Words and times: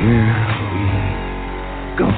Here 0.00 0.08
we 0.72 1.98
go. 1.98 2.08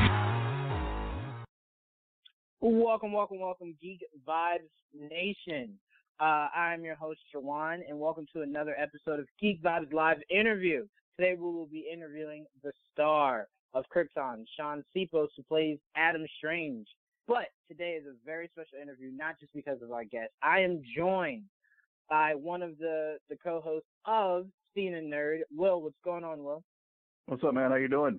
Welcome, 2.61 3.13
welcome, 3.13 3.41
welcome, 3.41 3.75
Geek 3.83 4.05
Vibes 4.25 4.71
Nation. 4.95 5.81
Uh, 6.21 6.47
I'm 6.55 6.85
your 6.85 6.95
host, 6.95 7.19
Shawan, 7.35 7.81
and 7.89 7.99
welcome 7.99 8.25
to 8.35 8.43
another 8.43 8.77
episode 8.79 9.19
of 9.19 9.27
Geek 9.41 9.61
Vibes 9.65 9.93
Live 9.93 10.19
interview. 10.31 10.87
Today 11.19 11.35
we 11.37 11.43
will 11.43 11.67
be 11.67 11.85
interviewing 11.93 12.47
the 12.63 12.71
star 12.93 13.49
of 13.75 13.85
Krypton, 13.93 14.45
Shaun 14.57 14.85
Sipos, 14.97 15.27
who 15.37 15.43
plays 15.49 15.79
Adam 15.97 16.25
Strange. 16.39 16.87
But 17.27 17.49
today 17.67 17.99
is 18.01 18.07
a 18.07 18.15
very 18.25 18.49
special 18.53 18.79
interview, 18.81 19.11
not 19.11 19.41
just 19.41 19.53
because 19.55 19.83
of 19.83 19.91
our 19.91 20.05
guest. 20.05 20.31
I 20.41 20.61
am 20.61 20.83
joined 20.97 21.47
by 22.09 22.37
one 22.37 22.63
of 22.63 22.79
the, 22.79 23.17
the 23.29 23.37
co-hosts 23.43 23.89
of 24.05 24.47
Scene 24.73 24.95
N 24.95 25.11
Nerd, 25.13 25.41
Will. 25.53 25.83
What's 25.83 25.97
going 26.05 26.23
on, 26.23 26.45
Will? 26.45 26.63
What's 27.27 27.45
up, 27.45 27.55
man? 27.55 27.71
How 27.71 27.77
you 27.77 27.89
doing? 27.89 28.19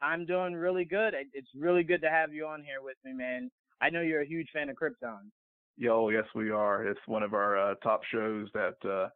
I'm 0.00 0.26
doing 0.26 0.54
really 0.54 0.84
good. 0.84 1.14
It's 1.32 1.48
really 1.56 1.82
good 1.82 2.00
to 2.02 2.10
have 2.10 2.32
you 2.32 2.46
on 2.46 2.62
here 2.62 2.82
with 2.82 2.96
me, 3.04 3.12
man. 3.12 3.50
I 3.80 3.90
know 3.90 4.00
you're 4.00 4.22
a 4.22 4.26
huge 4.26 4.48
fan 4.52 4.68
of 4.68 4.76
Krypton. 4.76 5.30
Yo, 5.76 6.08
yes, 6.10 6.24
we 6.34 6.50
are. 6.50 6.86
It's 6.86 7.00
one 7.06 7.22
of 7.22 7.34
our 7.34 7.58
uh, 7.58 7.74
top 7.82 8.02
shows 8.12 8.48
that 8.54 8.76
uh, 8.88 9.08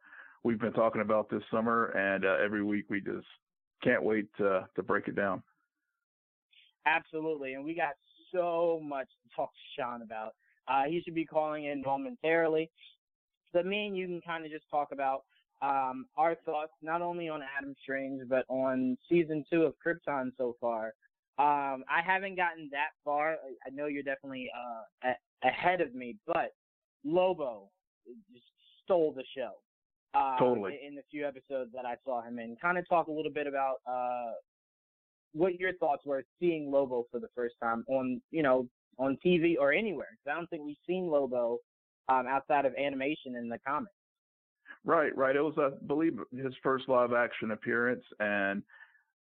we've 0.43 0.59
been 0.59 0.73
talking 0.73 1.01
about 1.01 1.29
this 1.29 1.41
summer, 1.49 1.85
and 1.97 2.25
uh, 2.25 2.35
every 2.43 2.63
week 2.63 2.85
we 2.89 2.99
just 2.99 3.25
can't 3.83 4.03
wait 4.03 4.27
to 4.37 4.67
to 4.75 4.83
break 4.83 5.07
it 5.07 5.15
down. 5.15 5.41
Absolutely, 6.85 7.53
and 7.53 7.63
we 7.63 7.73
got 7.73 7.93
so 8.33 8.81
much 8.83 9.07
to 9.23 9.35
talk 9.35 9.51
to 9.51 9.81
Shaun 9.81 10.01
about. 10.01 10.33
Uh, 10.67 10.83
he 10.87 11.01
should 11.01 11.15
be 11.15 11.25
calling 11.25 11.65
in 11.65 11.81
momentarily. 11.81 12.69
But 13.53 13.65
me 13.65 13.87
and 13.87 13.97
you 13.97 14.07
can 14.07 14.21
kind 14.21 14.45
of 14.45 14.51
just 14.51 14.69
talk 14.69 14.89
about 14.91 15.23
um, 15.61 16.05
our 16.17 16.35
thoughts, 16.45 16.73
not 16.81 17.01
only 17.01 17.29
on 17.29 17.41
Adam 17.57 17.75
Strange, 17.81 18.21
but 18.27 18.45
on 18.49 18.97
season 19.07 19.43
two 19.51 19.63
of 19.63 19.73
Krypton 19.85 20.31
so 20.37 20.55
far. 20.59 20.93
Um, 21.37 21.83
I 21.89 22.01
haven't 22.05 22.35
gotten 22.35 22.69
that 22.71 22.89
far. 23.03 23.37
I- 23.65 23.69
know 23.71 23.85
you're 23.85 24.03
definitely 24.03 24.49
uh, 24.55 25.09
a- 25.09 25.47
ahead 25.47 25.81
of 25.81 25.95
me, 25.95 26.17
but 26.27 26.53
Lobo 27.03 27.69
just 28.31 28.45
stole 28.83 29.13
the 29.13 29.23
show. 29.35 29.51
Uh, 30.13 30.37
Totally. 30.37 30.79
In 30.85 30.95
the 30.95 31.03
few 31.09 31.25
episodes 31.25 31.71
that 31.73 31.85
I 31.85 31.95
saw 32.03 32.21
him 32.21 32.37
in, 32.37 32.57
kind 32.61 32.77
of 32.77 32.87
talk 32.89 33.07
a 33.07 33.11
little 33.11 33.31
bit 33.31 33.47
about 33.47 33.75
uh, 33.89 34.33
what 35.33 35.57
your 35.59 35.73
thoughts 35.77 36.05
were 36.05 36.23
seeing 36.39 36.69
Lobo 36.69 37.05
for 37.09 37.19
the 37.19 37.29
first 37.33 37.55
time 37.63 37.85
on, 37.87 38.21
you 38.29 38.43
know, 38.43 38.67
on 38.97 39.17
TV 39.25 39.55
or 39.57 39.71
anywhere. 39.71 40.17
I 40.29 40.33
don't 40.33 40.49
think 40.49 40.63
we've 40.65 40.75
seen 40.85 41.07
Lobo 41.07 41.59
um, 42.09 42.27
outside 42.27 42.65
of 42.65 42.73
animation 42.75 43.35
in 43.35 43.47
the 43.47 43.57
comics. 43.65 43.93
Right, 44.83 45.15
right. 45.15 45.35
It 45.35 45.41
was, 45.41 45.53
I 45.57 45.69
believe, 45.85 46.17
his 46.35 46.53
first 46.63 46.89
live 46.89 47.13
action 47.13 47.51
appearance, 47.51 48.03
and 48.19 48.63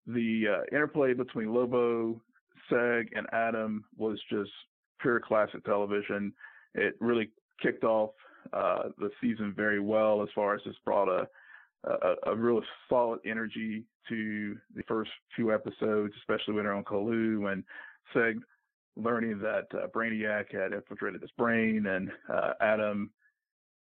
the 0.08 0.44
uh, 0.47 0.75
interplay 0.75 1.14
between 1.14 1.53
Lobo, 1.53 2.22
Seg, 2.72 3.08
and 3.16 3.28
Adam 3.33 3.83
was 3.97 4.20
just 4.30 4.52
pure 5.02 5.20
classic 5.20 5.64
television. 5.65 6.33
It 6.76 6.95
really 6.99 7.30
kicked 7.61 7.83
off 7.83 8.11
uh, 8.54 8.89
the 8.98 9.09
season 9.21 9.54
very 9.55 9.80
well 9.80 10.23
as 10.23 10.30
far 10.33 10.55
as 10.55 10.61
just 10.64 10.83
brought 10.86 11.09
a, 11.09 11.27
a 11.86 12.32
a 12.32 12.36
real 12.36 12.61
solid 12.88 13.20
energy 13.26 13.83
to 14.08 14.58
the 14.76 14.83
first 14.88 15.11
few 15.36 15.54
episodes, 15.54 16.14
especially 16.20 16.54
when 16.55 16.64
they're 16.64 16.73
on 16.73 16.83
Colu 16.83 17.52
and 17.52 17.64
Seg 18.15 18.39
learning 18.95 19.39
that 19.39 19.67
uh, 19.73 19.88
Brainiac 19.88 20.52
had 20.52 20.73
infiltrated 20.73 21.21
his 21.21 21.32
brain, 21.38 21.86
and 21.88 22.11
uh, 22.33 22.54
Adam 22.61 23.09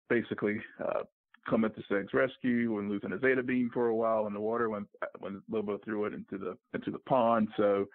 basically 0.09 0.59
uh, 0.83 1.03
coming 1.49 1.71
to 1.71 1.81
Seg's 1.93 2.13
rescue 2.13 2.79
and 2.79 2.89
losing 2.89 3.11
his 3.11 3.21
Zeta 3.21 3.43
beam 3.43 3.69
for 3.73 3.87
a 3.87 3.95
while 3.95 4.27
in 4.27 4.33
the 4.33 4.39
water 4.39 4.69
when 4.69 4.85
when 5.19 5.41
Lobo 5.49 5.77
threw 5.79 6.05
it 6.05 6.13
into 6.13 6.37
the 6.37 6.57
into 6.73 6.91
the 6.91 6.99
pond. 6.99 7.49
So 7.57 7.85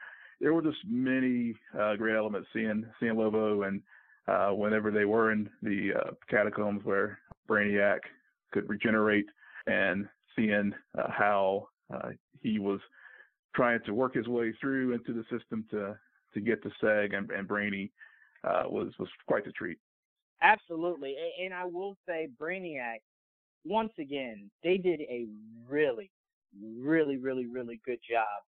there 0.40 0.54
were 0.54 0.62
just 0.62 0.78
many 0.86 1.54
uh, 1.78 1.96
great 1.96 2.16
elements 2.16 2.48
seeing 2.52 2.84
seeing 3.00 3.16
Lobo 3.16 3.62
and 3.62 3.82
uh, 4.26 4.50
whenever 4.50 4.90
they 4.90 5.04
were 5.04 5.32
in 5.32 5.48
the 5.62 5.92
uh, 5.94 6.10
catacombs 6.28 6.84
where 6.84 7.18
Brainiac 7.48 8.00
could 8.52 8.68
regenerate 8.68 9.26
and 9.66 10.06
seeing 10.36 10.72
uh, 10.98 11.10
how 11.10 11.68
uh, 11.92 12.10
he 12.40 12.58
was 12.58 12.80
trying 13.54 13.80
to 13.86 13.94
work 13.94 14.14
his 14.14 14.28
way 14.28 14.52
through 14.60 14.92
into 14.92 15.12
the 15.12 15.24
system 15.36 15.64
to 15.70 15.96
to 16.34 16.40
get 16.40 16.62
to 16.62 16.70
Seg 16.82 17.16
and, 17.16 17.30
and 17.30 17.48
Brainy 17.48 17.90
uh, 18.44 18.64
was 18.66 18.92
was 18.98 19.08
quite 19.26 19.44
the 19.44 19.52
treat. 19.52 19.78
Absolutely. 20.40 21.16
And 21.42 21.52
I 21.52 21.64
will 21.64 21.96
say, 22.06 22.28
Brainiac, 22.40 23.00
once 23.64 23.92
again, 23.98 24.50
they 24.62 24.76
did 24.76 25.00
a 25.02 25.26
really, 25.68 26.10
really, 26.78 27.16
really, 27.16 27.46
really 27.46 27.80
good 27.84 27.98
job 28.08 28.42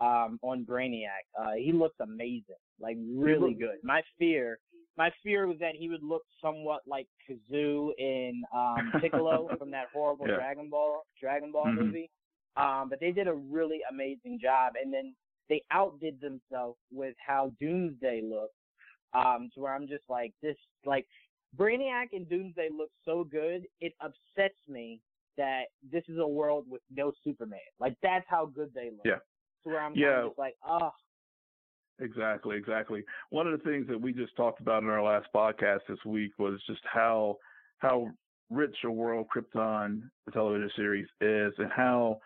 um, 0.00 0.38
on 0.42 0.64
Brainiac. 0.64 1.24
Uh, 1.38 1.52
he 1.56 1.72
looks 1.72 1.96
amazing, 2.00 2.56
like 2.80 2.96
really 3.14 3.54
good. 3.54 3.76
My 3.82 4.02
fear, 4.18 4.58
my 4.96 5.10
fear 5.22 5.46
was 5.46 5.58
that 5.60 5.74
he 5.74 5.88
would 5.88 6.02
look 6.02 6.22
somewhat 6.42 6.82
like 6.86 7.06
Kazoo 7.28 7.90
in 7.98 8.42
um, 8.54 8.92
Piccolo 9.00 9.48
from 9.58 9.70
that 9.70 9.86
horrible 9.92 10.26
Yeah. 10.28 10.36
Dragon 10.36 10.68
Ball 10.68 11.04
Dragon 11.20 11.52
Ball 11.52 11.66
Mhm. 11.66 11.74
movie. 11.74 12.10
Um, 12.56 12.88
but 12.88 13.00
they 13.00 13.10
did 13.10 13.26
a 13.26 13.34
really 13.34 13.80
amazing 13.90 14.38
job, 14.40 14.74
and 14.80 14.92
then 14.92 15.14
they 15.48 15.62
outdid 15.72 16.20
themselves 16.20 16.78
with 16.92 17.16
how 17.24 17.52
Doomsday 17.60 18.22
looked. 18.22 18.54
Um, 19.12 19.48
to 19.54 19.60
where 19.60 19.74
I'm 19.74 19.86
just 19.86 20.02
like 20.08 20.32
this, 20.42 20.56
like 20.84 21.06
Brainiac 21.56 22.08
and 22.12 22.28
Doomsday 22.28 22.68
look 22.76 22.90
so 23.04 23.24
good, 23.24 23.66
it 23.80 23.94
upsets 24.00 24.58
me 24.68 25.00
that 25.36 25.64
this 25.90 26.04
is 26.08 26.18
a 26.18 26.26
world 26.26 26.64
with 26.68 26.82
no 26.94 27.12
Superman. 27.22 27.58
Like 27.80 27.96
that's 28.02 28.26
how 28.28 28.46
good 28.46 28.72
they 28.74 28.90
look. 28.90 29.04
Yeah. 29.04 29.18
To 29.64 29.68
where 29.70 29.80
I'm 29.80 29.94
Yeah. 29.94 30.26
just 30.26 30.38
like, 30.38 30.56
oh, 30.66 30.92
Exactly, 32.00 32.56
exactly. 32.56 33.04
One 33.30 33.46
of 33.46 33.52
the 33.52 33.70
things 33.70 33.86
that 33.86 34.00
we 34.00 34.12
just 34.12 34.34
talked 34.36 34.60
about 34.60 34.82
in 34.82 34.88
our 34.88 35.02
last 35.02 35.28
podcast 35.32 35.80
this 35.88 36.04
week 36.04 36.32
was 36.38 36.60
just 36.66 36.80
how 36.84 37.38
how 37.78 38.08
rich 38.50 38.76
a 38.84 38.90
world 38.90 39.28
Krypton 39.34 40.02
the 40.26 40.32
television 40.32 40.70
series 40.74 41.06
is, 41.20 41.52
and 41.58 41.70
how 41.70 42.20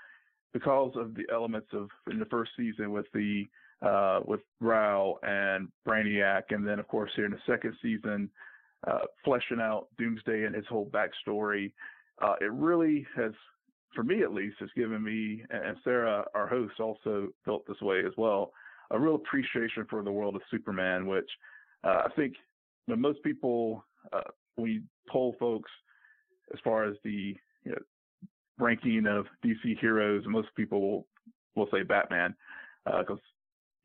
because 0.54 0.92
of 0.96 1.14
the 1.14 1.26
elements 1.30 1.68
of 1.74 1.90
in 2.10 2.18
the 2.18 2.24
first 2.26 2.52
season 2.56 2.92
with 2.92 3.06
the 3.12 3.46
uh, 3.82 4.20
with 4.24 4.40
Rao 4.60 5.18
and 5.22 5.68
Brainiac, 5.86 6.44
and 6.50 6.66
then 6.66 6.78
of 6.78 6.88
course 6.88 7.10
here 7.14 7.26
in 7.26 7.32
the 7.32 7.38
second 7.46 7.76
season, 7.82 8.30
uh, 8.86 9.00
fleshing 9.24 9.60
out 9.60 9.88
Doomsday 9.98 10.44
and 10.44 10.54
his 10.54 10.66
whole 10.66 10.90
backstory, 10.90 11.72
uh, 12.22 12.34
it 12.40 12.52
really 12.52 13.06
has, 13.16 13.32
for 13.94 14.02
me 14.02 14.22
at 14.22 14.32
least, 14.32 14.56
has 14.60 14.70
given 14.76 15.02
me 15.02 15.42
and 15.50 15.76
Sarah, 15.84 16.24
our 16.34 16.46
host, 16.46 16.80
also 16.80 17.28
felt 17.44 17.66
this 17.66 17.80
way 17.80 18.00
as 18.06 18.12
well 18.16 18.52
a 18.90 18.98
real 18.98 19.16
appreciation 19.16 19.86
for 19.88 20.02
the 20.02 20.12
world 20.12 20.34
of 20.34 20.42
Superman, 20.50 21.06
which 21.06 21.28
uh, 21.84 22.02
I 22.06 22.08
think 22.16 22.34
most 22.86 23.22
people, 23.22 23.84
uh, 24.12 24.22
when 24.56 24.70
you 24.70 24.82
poll 25.08 25.36
folks 25.38 25.70
as 26.52 26.60
far 26.64 26.84
as 26.84 26.96
the 27.04 27.36
you 27.64 27.72
know, 27.72 27.78
ranking 28.58 29.06
of 29.06 29.26
DC 29.44 29.78
heroes, 29.78 30.24
most 30.26 30.48
people 30.56 30.80
will, 30.80 31.06
will 31.54 31.68
say 31.70 31.82
Batman 31.82 32.34
because 32.86 33.18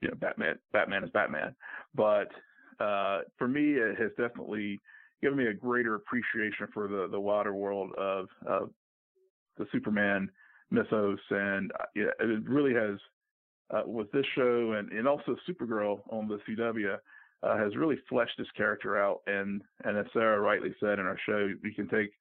you 0.02 0.08
know 0.08 0.16
Batman 0.16 0.56
Batman 0.72 1.04
is 1.04 1.10
Batman. 1.10 1.54
But 1.94 2.30
uh, 2.80 3.22
for 3.38 3.48
me, 3.48 3.74
it 3.74 4.00
has 4.00 4.12
definitely 4.18 4.82
given 5.22 5.38
me 5.38 5.48
a 5.48 5.54
greater 5.54 5.96
appreciation 5.96 6.68
for 6.74 6.88
the 6.88 7.08
the 7.10 7.20
wider 7.20 7.54
world 7.54 7.92
of, 7.98 8.28
the 9.56 9.68
Superman 9.72 10.30
mythos, 10.72 11.20
and 11.30 11.72
uh, 11.80 11.86
yeah, 11.96 12.06
it 12.20 12.44
really 12.48 12.74
has 12.74 12.98
uh, 13.70 13.84
with 13.86 14.12
this 14.12 14.26
show 14.36 14.74
and, 14.74 14.92
and 14.92 15.08
also 15.08 15.36
Supergirl 15.48 16.02
on 16.10 16.28
the 16.28 16.40
CW 16.48 16.98
uh, 17.44 17.58
has 17.58 17.76
really 17.76 17.98
fleshed 18.10 18.38
this 18.38 18.48
character 18.56 18.98
out. 18.98 19.22
And, 19.28 19.62
and 19.84 19.98
as 19.98 20.06
Sarah 20.14 20.40
rightly 20.40 20.74
said 20.80 21.00
in 21.00 21.06
our 21.06 21.18
show, 21.26 21.50
we 21.64 21.74
can 21.74 21.88
take 21.90 22.12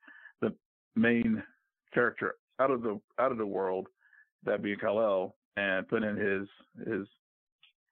the 0.40 0.52
main 0.96 1.42
character 1.94 2.34
out 2.60 2.70
of 2.70 2.82
the 2.82 3.00
out 3.18 3.32
of 3.32 3.38
the 3.38 3.46
world, 3.46 3.88
that 4.44 4.62
being 4.62 4.78
Kal-El, 4.78 5.34
and 5.56 5.88
put 5.88 6.02
in 6.02 6.16
his 6.16 6.48
his 6.86 7.06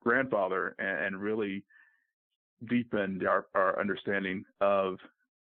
grandfather 0.03 0.75
and, 0.79 1.07
and 1.07 1.23
really 1.23 1.65
deepen 2.69 3.21
our, 3.27 3.47
our 3.55 3.79
understanding 3.81 4.45
of 4.61 4.97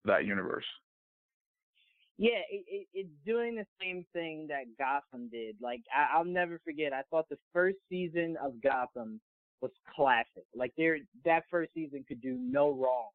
that 0.06 0.25
universe. 0.25 0.65
Yeah, 2.18 2.42
it, 2.51 2.63
it, 2.68 2.88
it's 2.94 3.09
doing 3.25 3.56
the 3.56 3.65
same 3.81 4.06
thing 4.13 4.48
that 4.50 4.65
Gotham 4.77 5.30
did. 5.30 5.56
Like 5.62 5.81
I, 5.95 6.15
I'll 6.15 6.25
never 6.25 6.59
forget. 6.63 6.94
I 6.94 7.01
thought 7.09 7.27
the 7.30 7.38
first 7.51 7.77
season 7.89 8.38
of 8.44 8.62
Gotham 8.62 9.19
was 9.62 9.71
classic. 9.95 10.45
Like 10.56 10.71
there, 10.77 10.98
that 11.25 11.44
first 11.50 11.74
season 11.74 12.06
could 12.07 12.21
do 12.21 12.38
no 12.39 12.69
wrong. 12.71 13.09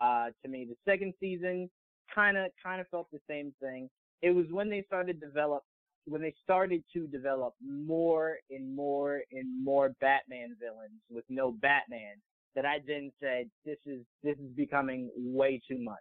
Uh, 0.00 0.30
to 0.42 0.48
me, 0.48 0.66
the 0.68 0.90
second 0.90 1.14
season 1.20 1.70
kind 2.12 2.36
of 2.36 2.50
kind 2.62 2.80
of 2.80 2.88
felt 2.88 3.08
the 3.12 3.20
same 3.28 3.52
thing. 3.60 3.88
It 4.22 4.30
was 4.30 4.46
when 4.50 4.68
they 4.68 4.82
started 4.86 5.20
develop 5.20 5.62
when 6.06 6.22
they 6.22 6.34
started 6.42 6.82
to 6.92 7.06
develop 7.06 7.54
more 7.64 8.38
and 8.50 8.74
more 8.74 9.20
and 9.30 9.64
more 9.64 9.90
Batman 10.00 10.56
villains 10.58 11.00
with 11.08 11.24
no 11.28 11.52
Batman 11.52 12.16
that 12.54 12.66
I 12.66 12.78
then 12.86 13.12
said 13.20 13.48
this 13.64 13.78
is 13.86 14.00
this 14.22 14.36
is 14.38 14.50
becoming 14.56 15.10
way 15.16 15.60
too 15.68 15.78
much. 15.78 15.98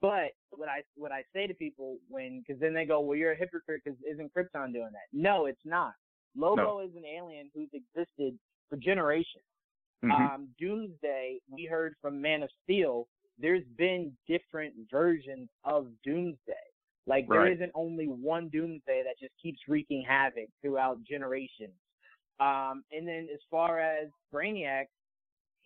But 0.00 0.32
what 0.50 0.68
I 0.68 0.82
what 0.96 1.12
I 1.12 1.22
say 1.32 1.46
to 1.46 1.54
people 1.54 1.96
when 2.08 2.42
because 2.46 2.60
then 2.60 2.74
they 2.74 2.84
go, 2.84 3.00
well, 3.00 3.16
you're 3.16 3.32
a 3.32 3.36
hypocrite 3.36 3.82
because 3.84 3.98
isn't 4.10 4.32
Krypton 4.34 4.72
doing 4.72 4.90
that? 4.92 5.08
No, 5.12 5.46
it's 5.46 5.64
not. 5.64 5.92
Lobo 6.36 6.62
no. 6.62 6.80
is 6.80 6.90
an 6.96 7.04
alien 7.04 7.50
who's 7.54 7.68
existed 7.72 8.38
for 8.68 8.76
generations. 8.76 9.44
Mm-hmm. 10.04 10.34
Um, 10.34 10.48
Doomsday, 10.58 11.38
we 11.48 11.66
heard 11.66 11.94
from 12.00 12.20
Man 12.20 12.42
of 12.42 12.48
Steel, 12.64 13.06
there's 13.38 13.62
been 13.78 14.12
different 14.26 14.74
versions 14.90 15.48
of 15.64 15.86
Doomsday. 16.04 16.52
Like 17.06 17.26
right. 17.28 17.38
there 17.38 17.52
isn't 17.52 17.72
only 17.74 18.06
one 18.06 18.48
Doomsday 18.48 19.02
that 19.04 19.18
just 19.20 19.32
keeps 19.40 19.58
wreaking 19.68 20.04
havoc 20.08 20.48
throughout 20.60 20.98
generations. 21.04 21.74
Um, 22.40 22.82
and 22.90 23.06
then 23.06 23.28
as 23.32 23.40
far 23.50 23.78
as 23.80 24.08
Brainiac, 24.32 24.86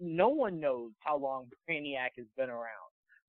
no 0.00 0.28
one 0.28 0.60
knows 0.60 0.93
how 1.00 1.16
long 1.16 1.46
Brainiac 1.69 2.10
has 2.16 2.26
been 2.37 2.50
around. 2.50 2.66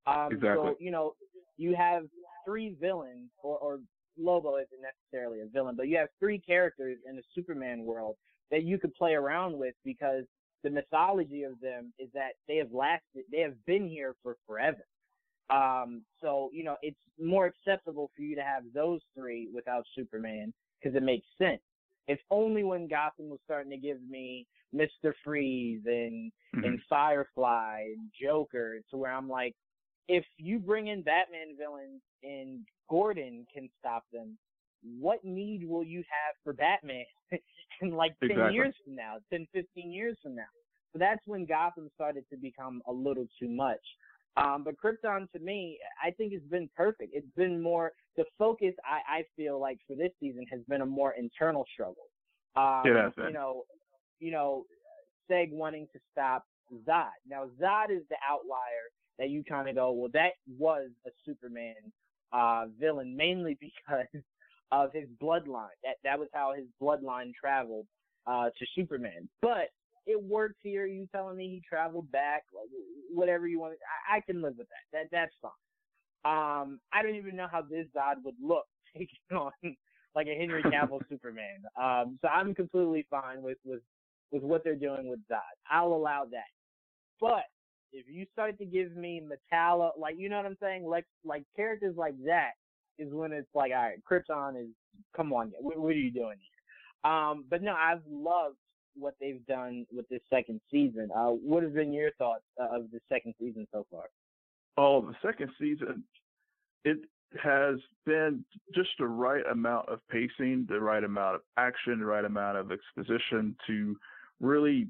Um, 0.06 0.32
exactly. 0.32 0.72
So 0.72 0.76
you 0.80 0.92
know, 0.92 1.14
you 1.58 1.76
have 1.76 2.04
three 2.46 2.76
villains, 2.80 3.30
or, 3.44 3.58
or 3.58 3.80
Lobo 4.18 4.56
isn't 4.58 4.82
necessarily 4.82 5.42
a 5.42 5.48
villain, 5.48 5.76
but 5.76 5.88
you 5.88 5.98
have 5.98 6.10
three 6.20 6.40
characters 6.40 6.98
in 7.08 7.16
the 7.16 7.24
Superman 7.36 7.84
world 7.84 8.16
that 8.52 8.64
you 8.64 8.78
could 8.78 8.94
play 8.96 9.14
around 9.14 9.58
with 9.58 9.76
because 9.84 10.24
the 10.64 10.70
mythology 10.70 11.44
of 11.44 11.60
them 11.62 11.94
is 12.00 12.10
that 12.14 12.32
they 12.48 12.56
have 12.58 12.72
lasted, 12.72 13.24
they 13.32 13.42
have 13.42 13.54
been 13.66 13.88
here 13.88 14.16
for 14.24 14.38
forever. 14.48 14.86
Um, 15.50 16.04
so 16.22 16.50
you 16.54 16.64
know, 16.64 16.76
it's 16.82 16.98
more 17.20 17.46
acceptable 17.46 18.12
for 18.16 18.22
you 18.22 18.36
to 18.36 18.42
have 18.42 18.64
those 18.74 19.02
three 19.16 19.50
without 19.54 19.86
Superman 19.96 20.54
because 20.82 20.96
it 20.96 21.04
makes 21.04 21.26
sense. 21.38 21.62
It's 22.08 22.22
only 22.32 22.64
when 22.64 22.88
Gotham 22.88 23.30
was 23.30 23.40
starting 23.46 23.72
to 23.72 23.78
give 23.78 23.98
me 24.10 24.48
Mister 24.74 25.16
Freeze 25.24 25.82
and 25.86 26.32
mm-hmm. 26.56 26.64
and 26.64 26.80
Firefly 26.90 27.82
and 27.96 28.10
Joker 28.22 28.80
to 28.90 28.98
where 28.98 29.12
I'm 29.12 29.30
like, 29.30 29.56
if 30.08 30.26
you 30.38 30.60
bring 30.60 30.88
in 30.88 31.02
Batman 31.02 31.56
villains 31.58 32.02
and 32.24 32.60
Gordon 32.90 33.46
can 33.54 33.70
stop 33.80 34.04
them, 34.12 34.38
what 35.00 35.24
need 35.24 35.68
will 35.68 35.84
you 35.84 36.00
have 36.00 36.36
for 36.44 36.54
Batman 36.54 37.06
in 37.82 37.92
like 37.92 38.18
10 38.22 38.32
exactly. 38.32 38.56
years 38.56 38.74
from 38.84 38.96
now, 38.96 39.18
10, 39.32 39.48
15 39.54 39.92
years 39.92 40.18
from 40.24 40.36
now? 40.36 40.44
So 40.94 41.00
that's 41.00 41.22
when 41.26 41.46
Gotham 41.46 41.90
started 41.96 42.24
to 42.30 42.38
become 42.38 42.82
a 42.88 42.92
little 42.92 43.28
too 43.40 43.50
much. 43.50 43.82
Um, 44.36 44.64
but 44.64 44.76
Krypton 44.78 45.32
to 45.32 45.40
me, 45.40 45.80
I 46.04 46.12
think 46.12 46.34
it's 46.34 46.46
been 46.46 46.70
perfect. 46.76 47.12
It's 47.14 47.28
been 47.36 47.62
more 47.62 47.94
the 48.16 48.26
focus. 48.38 48.74
I, 48.86 49.20
I 49.20 49.24
feel 49.36 49.60
like 49.60 49.80
for 49.88 49.96
this 49.96 50.12
season 50.20 50.46
has 50.52 50.62
been 50.68 50.82
a 50.82 50.86
more 50.86 51.14
internal 51.14 51.66
struggle. 51.74 52.10
Um, 52.56 52.84
yeah, 52.86 53.10
you 53.18 53.34
know, 53.34 53.64
you 54.20 54.32
know, 54.32 54.66
Seg 55.30 55.52
wanting 55.52 55.88
to 55.94 56.00
stop 56.12 56.46
Zod. 56.88 57.10
Now 57.28 57.46
Zod 57.60 57.90
is 57.90 58.04
the 58.10 58.18
outlier 58.28 58.92
that 59.20 59.30
you 59.30 59.44
kind 59.44 59.68
of 59.70 59.76
go, 59.76 59.92
well, 59.92 60.10
that 60.14 60.34
was 60.58 60.90
a 61.06 61.10
Superman 61.26 61.76
uh, 62.32 62.66
villain 62.80 63.16
mainly 63.16 63.58
because 63.84 64.24
of 64.72 64.94
his 64.94 65.08
bloodline. 65.22 65.76
That 65.84 65.96
that 66.04 66.20
was 66.20 66.28
how 66.34 66.54
his 66.56 66.66
bloodline 66.82 67.34
traveled 67.34 67.88
uh, 68.26 68.50
to 68.50 68.66
Superman. 68.76 69.30
But 69.42 69.70
it 70.08 70.22
works 70.22 70.58
here. 70.64 70.86
You 70.86 71.08
telling 71.14 71.38
me 71.38 71.50
he 71.50 71.62
traveled 71.68 72.12
back, 72.12 72.44
whatever 73.14 73.48
you 73.48 73.60
want. 73.60 73.76
I, 74.10 74.18
I 74.18 74.22
can 74.22 74.42
live 74.42 74.56
with 74.58 74.68
that. 74.68 74.98
That 74.98 75.08
that's 75.12 75.36
fine. 75.42 75.52
Um, 76.26 76.80
I 76.92 77.04
don't 77.04 77.16
even 77.16 77.36
know 77.36 77.48
how 77.52 77.62
this 77.62 77.86
Zod 77.96 78.24
would 78.24 78.36
look 78.42 78.66
taking 78.98 79.38
on 79.38 79.52
like 80.16 80.28
a 80.28 80.36
Henry 80.36 80.64
Cavill 80.64 81.02
Superman. 81.10 81.64
Um, 81.80 82.18
so 82.22 82.28
I'm 82.28 82.56
completely 82.56 83.06
fine 83.10 83.42
with 83.42 83.58
with 83.64 83.82
with 84.32 84.44
what 84.44 84.64
they're 84.64 84.76
doing 84.76 85.10
with 85.10 85.20
Zod. 85.32 85.42
I'll 85.70 85.94
allow 85.94 86.26
that. 86.32 86.50
But 87.22 87.44
if 87.94 88.06
you 88.10 88.26
start 88.34 88.58
to 88.58 88.66
give 88.66 88.96
me 88.96 89.22
Metallo, 89.22 89.92
like 90.00 90.16
you 90.18 90.30
know 90.30 90.38
what 90.38 90.46
I'm 90.46 90.58
saying, 90.62 90.86
like 90.86 91.06
like 91.24 91.44
characters 91.56 91.96
like 91.98 92.16
that, 92.26 92.52
is 93.00 93.14
when 93.14 93.32
it's 93.32 93.54
like, 93.54 93.72
all 93.72 93.84
right, 93.84 94.00
Krypton 94.10 94.62
is, 94.62 94.70
come 95.16 95.34
on, 95.34 95.52
what, 95.60 95.78
what 95.78 95.90
are 95.90 95.94
you 95.94 96.12
doing 96.12 96.38
here? 96.40 97.12
Um, 97.12 97.46
but 97.50 97.62
no, 97.62 97.74
I've 97.74 98.02
loved 98.10 98.58
what 99.00 99.16
they've 99.20 99.46
done 99.48 99.86
with 99.94 100.08
this 100.10 100.22
second 100.30 100.62
season. 100.72 101.10
Uh, 101.16 101.28
what 101.30 101.64
have 101.64 101.74
been 101.74 101.94
your 101.94 102.12
thoughts 102.14 102.44
uh, 102.60 102.78
of 102.78 102.92
the 102.92 103.00
second 103.10 103.34
season 103.40 103.68
so 103.72 103.86
far? 103.92 104.06
Oh, 104.78 105.02
the 105.02 105.16
second 105.22 105.52
season, 105.60 106.04
it 106.86 107.00
has 107.44 107.76
been 108.06 108.44
just 108.74 108.90
the 109.00 109.08
right 109.08 109.44
amount 109.52 109.90
of 109.90 110.00
pacing, 110.10 110.66
the 110.70 110.80
right 110.80 111.04
amount 111.04 111.36
of 111.36 111.42
action, 111.58 112.00
the 112.00 112.06
right 112.06 112.26
amount 112.26 112.58
of 112.58 112.72
exposition 112.72 113.56
to 113.68 113.98
really 114.40 114.88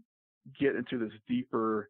get 0.60 0.76
into 0.76 0.98
this 0.98 1.14
deeper 1.28 1.90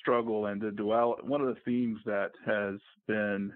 struggle 0.00 0.46
and 0.46 0.60
the 0.60 0.70
dual. 0.70 1.16
One 1.22 1.40
of 1.40 1.48
the 1.48 1.60
themes 1.64 1.98
that 2.06 2.32
has 2.46 2.76
been 3.06 3.52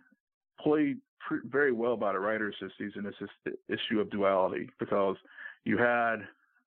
played 0.61 0.99
very 1.45 1.73
well 1.73 1.97
by 1.97 2.13
the 2.13 2.19
writers 2.19 2.55
this 2.61 2.73
season 2.79 3.07
is 3.07 3.15
this 3.45 3.55
issue 3.69 4.01
of 4.01 4.11
duality 4.11 4.71
because 4.79 5.17
you 5.65 5.77
had 5.77 6.17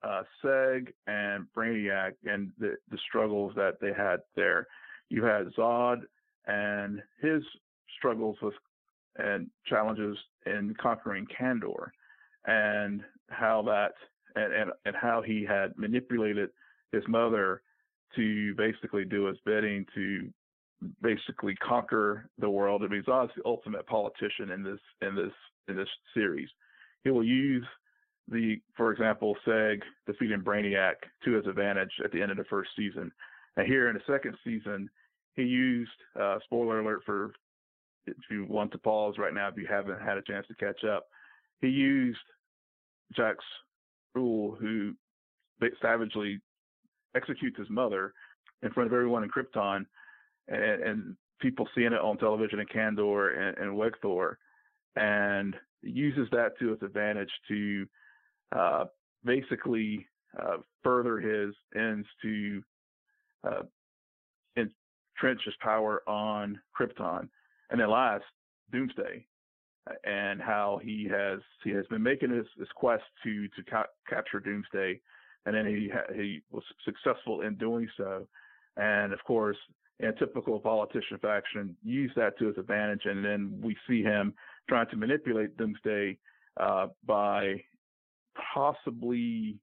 uh, 0.04 0.24
Seg 0.44 0.88
and 1.08 1.46
Brainiac 1.56 2.14
and 2.26 2.52
the, 2.60 2.76
the 2.90 2.98
struggles 3.08 3.54
that 3.56 3.80
they 3.80 3.94
had 3.94 4.22
there. 4.36 4.68
You 5.10 5.24
had 5.24 5.48
Zod 5.58 6.02
and 6.48 7.02
his 7.22 7.44
struggles 7.98 8.38
with 8.42 8.54
and 9.18 9.50
challenges 9.66 10.18
in 10.46 10.74
conquering 10.82 11.28
Kandor 11.28 11.90
and 12.46 13.02
how 13.30 13.62
that 13.64 13.92
and, 14.36 14.54
and, 14.54 14.72
and 14.86 14.96
how 14.96 15.22
he 15.22 15.46
had 15.46 15.78
manipulated 15.78 16.50
his 16.92 17.04
mother 17.08 17.62
to 18.16 18.56
basically 18.56 19.06
do 19.06 19.26
his 19.26 19.38
bidding 19.46 19.86
to 19.94 20.30
basically 21.02 21.56
conquer 21.56 22.30
the 22.40 22.50
world. 22.50 22.84
I 22.84 22.88
mean, 22.88 23.04
Zod's 23.04 23.32
the 23.36 23.44
ultimate 23.46 23.86
politician 23.88 24.52
in 24.52 24.64
this 24.64 24.80
in 25.02 25.16
this 25.16 25.34
in 25.68 25.76
this 25.76 25.90
series. 26.14 26.50
He 27.04 27.10
will 27.10 27.24
use 27.24 27.66
the, 28.32 28.62
for 28.76 28.92
example, 28.92 29.36
Seg 29.46 29.82
defeating 30.08 30.42
Brainiac 30.42 30.96
to 31.26 31.34
his 31.34 31.46
advantage 31.46 31.92
at 32.04 32.12
the 32.12 32.22
end 32.22 32.32
of 32.32 32.38
the 32.38 32.46
first 32.46 32.72
season. 32.76 33.12
And 33.58 33.68
here 33.68 33.90
in 33.90 33.96
the 33.96 34.02
second 34.12 34.36
season, 34.44 34.90
he 35.36 35.44
used 35.44 35.92
uh, 36.20 36.40
spoiler 36.46 36.80
alert 36.80 37.02
for 37.06 37.34
if 38.08 38.16
you 38.30 38.46
want 38.50 38.72
to 38.72 38.78
pause 38.78 39.16
right 39.18 39.34
now 39.34 39.48
if 39.48 39.58
you 39.58 39.68
haven't 39.70 40.02
had 40.02 40.18
a 40.18 40.22
chance 40.24 40.48
to 40.48 40.56
catch 40.56 40.84
up. 40.84 41.08
He 41.60 41.68
used 41.68 42.18
Jax-Ur's 43.16 43.44
rule 44.16 44.58
who 44.60 44.94
savagely 45.82 46.40
executes 47.16 47.58
his 47.58 47.70
mother 47.70 48.14
in 48.64 48.72
front 48.72 48.88
of 48.88 48.94
everyone 48.94 49.24
in 49.24 49.30
Krypton 49.30 49.86
and, 50.48 50.84
and 50.84 51.16
people 51.40 51.68
seeing 51.76 51.94
it 51.94 52.02
on 52.02 52.18
television 52.18 52.60
in 52.60 52.68
Kandor 52.68 53.38
and, 53.38 53.58
and 53.58 53.78
Wegthor, 53.78 54.36
and 54.96 55.56
uses 55.82 56.28
that 56.32 56.58
to 56.60 56.74
its 56.74 56.84
advantage 56.84 57.32
to 57.48 57.86
uh, 58.56 58.86
basically 59.24 60.08
uh, 60.42 60.58
further 60.84 61.20
his 61.20 61.54
ends 61.76 62.08
to 62.22 62.62
uh, 63.44 63.64
entrench 64.58 65.42
his 65.46 65.54
power 65.62 66.02
on 66.08 66.60
Krypton. 66.78 67.28
And 67.70 67.80
then 67.80 67.90
last, 67.90 68.24
Doomsday, 68.72 69.26
and 70.04 70.42
how 70.42 70.80
he 70.84 71.08
has 71.10 71.40
he 71.64 71.72
has 71.72 71.86
been 71.88 72.04
making 72.04 72.32
his, 72.32 72.46
his 72.58 72.68
quest 72.76 73.04
to 73.24 73.48
to 73.50 73.64
ca- 73.70 73.86
capture 74.10 74.40
Doomsday, 74.40 75.00
and 75.46 75.56
then 75.56 75.66
he 75.66 75.92
he 76.16 76.42
was 76.52 76.64
successful 76.86 77.42
in 77.42 77.56
doing 77.56 77.88
so. 77.98 78.28
And 78.78 79.12
of 79.12 79.24
course, 79.26 79.58
in 80.00 80.16
typical 80.16 80.60
politician 80.60 81.18
faction, 81.22 81.76
use 81.84 82.12
that 82.16 82.38
to 82.40 82.48
his 82.48 82.58
advantage. 82.58 83.02
And 83.06 83.24
then 83.24 83.60
we 83.62 83.76
see 83.88 84.02
him 84.02 84.34
trying 84.70 84.90
to 84.90 84.98
manipulate 84.98 85.58
Doomsday 85.58 86.18
uh, 86.60 86.88
by 87.06 87.64
possibly 88.54 89.60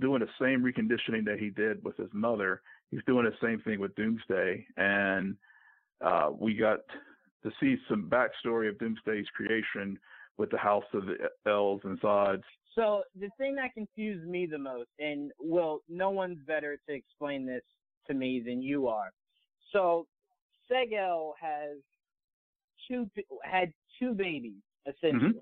doing 0.00 0.20
the 0.20 0.28
same 0.40 0.62
reconditioning 0.62 1.24
that 1.26 1.38
he 1.38 1.50
did 1.50 1.82
with 1.84 1.96
his 1.96 2.08
mother. 2.12 2.62
He's 2.90 3.02
doing 3.06 3.24
the 3.24 3.46
same 3.46 3.60
thing 3.60 3.78
with 3.78 3.94
Doomsday. 3.94 4.66
And 4.76 5.36
uh, 6.04 6.30
we 6.38 6.54
got 6.54 6.80
to 7.42 7.50
see 7.60 7.76
some 7.88 8.10
backstory 8.10 8.68
of 8.68 8.78
Doomsday's 8.78 9.26
creation 9.34 9.98
with 10.38 10.50
the 10.50 10.58
House 10.58 10.84
of 10.94 11.04
the 11.06 11.16
Els 11.46 11.80
and 11.84 12.00
Zods. 12.00 12.42
So 12.74 13.02
the 13.18 13.28
thing 13.36 13.56
that 13.56 13.74
confused 13.74 14.26
me 14.26 14.46
the 14.46 14.58
most, 14.58 14.88
and 14.98 15.32
well, 15.38 15.82
no 15.88 16.10
one's 16.10 16.38
better 16.46 16.78
to 16.88 16.94
explain 16.94 17.44
this 17.44 17.62
to 18.06 18.14
me 18.14 18.42
than 18.44 18.62
you 18.62 18.88
are. 18.88 19.10
So 19.72 20.06
Seg-El 20.70 21.34
has 21.40 21.76
two 22.88 23.10
had 23.44 23.72
two 23.98 24.14
babies 24.14 24.62
essentially. 24.86 25.30
Mm-hmm. 25.30 25.38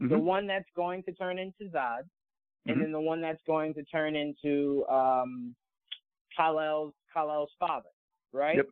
The 0.00 0.18
one 0.18 0.46
that's 0.46 0.68
going 0.76 1.02
to 1.04 1.12
turn 1.12 1.38
into 1.38 1.64
Zod, 1.70 2.02
and 2.66 2.76
Mhm. 2.76 2.80
then 2.82 2.92
the 2.92 3.00
one 3.00 3.20
that's 3.20 3.42
going 3.46 3.74
to 3.74 3.82
turn 3.84 4.14
into 4.14 4.86
um, 4.88 5.54
Kal-El's 6.36 6.94
Kal-El's 7.12 7.50
father, 7.58 7.90
right? 8.32 8.56
Yep. 8.56 8.68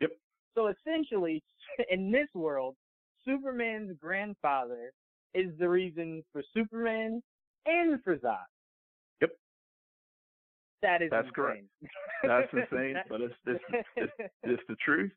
Yep. 0.00 0.10
So 0.54 0.66
essentially, 0.68 1.42
in 1.90 2.10
this 2.10 2.28
world, 2.34 2.76
Superman's 3.24 3.96
grandfather 4.00 4.92
is 5.34 5.56
the 5.58 5.68
reason 5.68 6.24
for 6.32 6.42
Superman 6.52 7.22
and 7.66 8.02
for 8.02 8.16
Zod. 8.16 8.44
Yep. 9.20 9.30
That 10.82 11.02
is 11.02 11.10
That's 11.10 11.28
insane. 11.28 11.34
correct. 11.34 11.66
That's 12.22 12.52
insane, 12.52 12.96
but 13.08 13.20
it's 13.20 13.34
it's, 13.46 13.64
it's 13.96 14.12
it's 14.42 14.62
the 14.68 14.76
truth. 14.76 15.12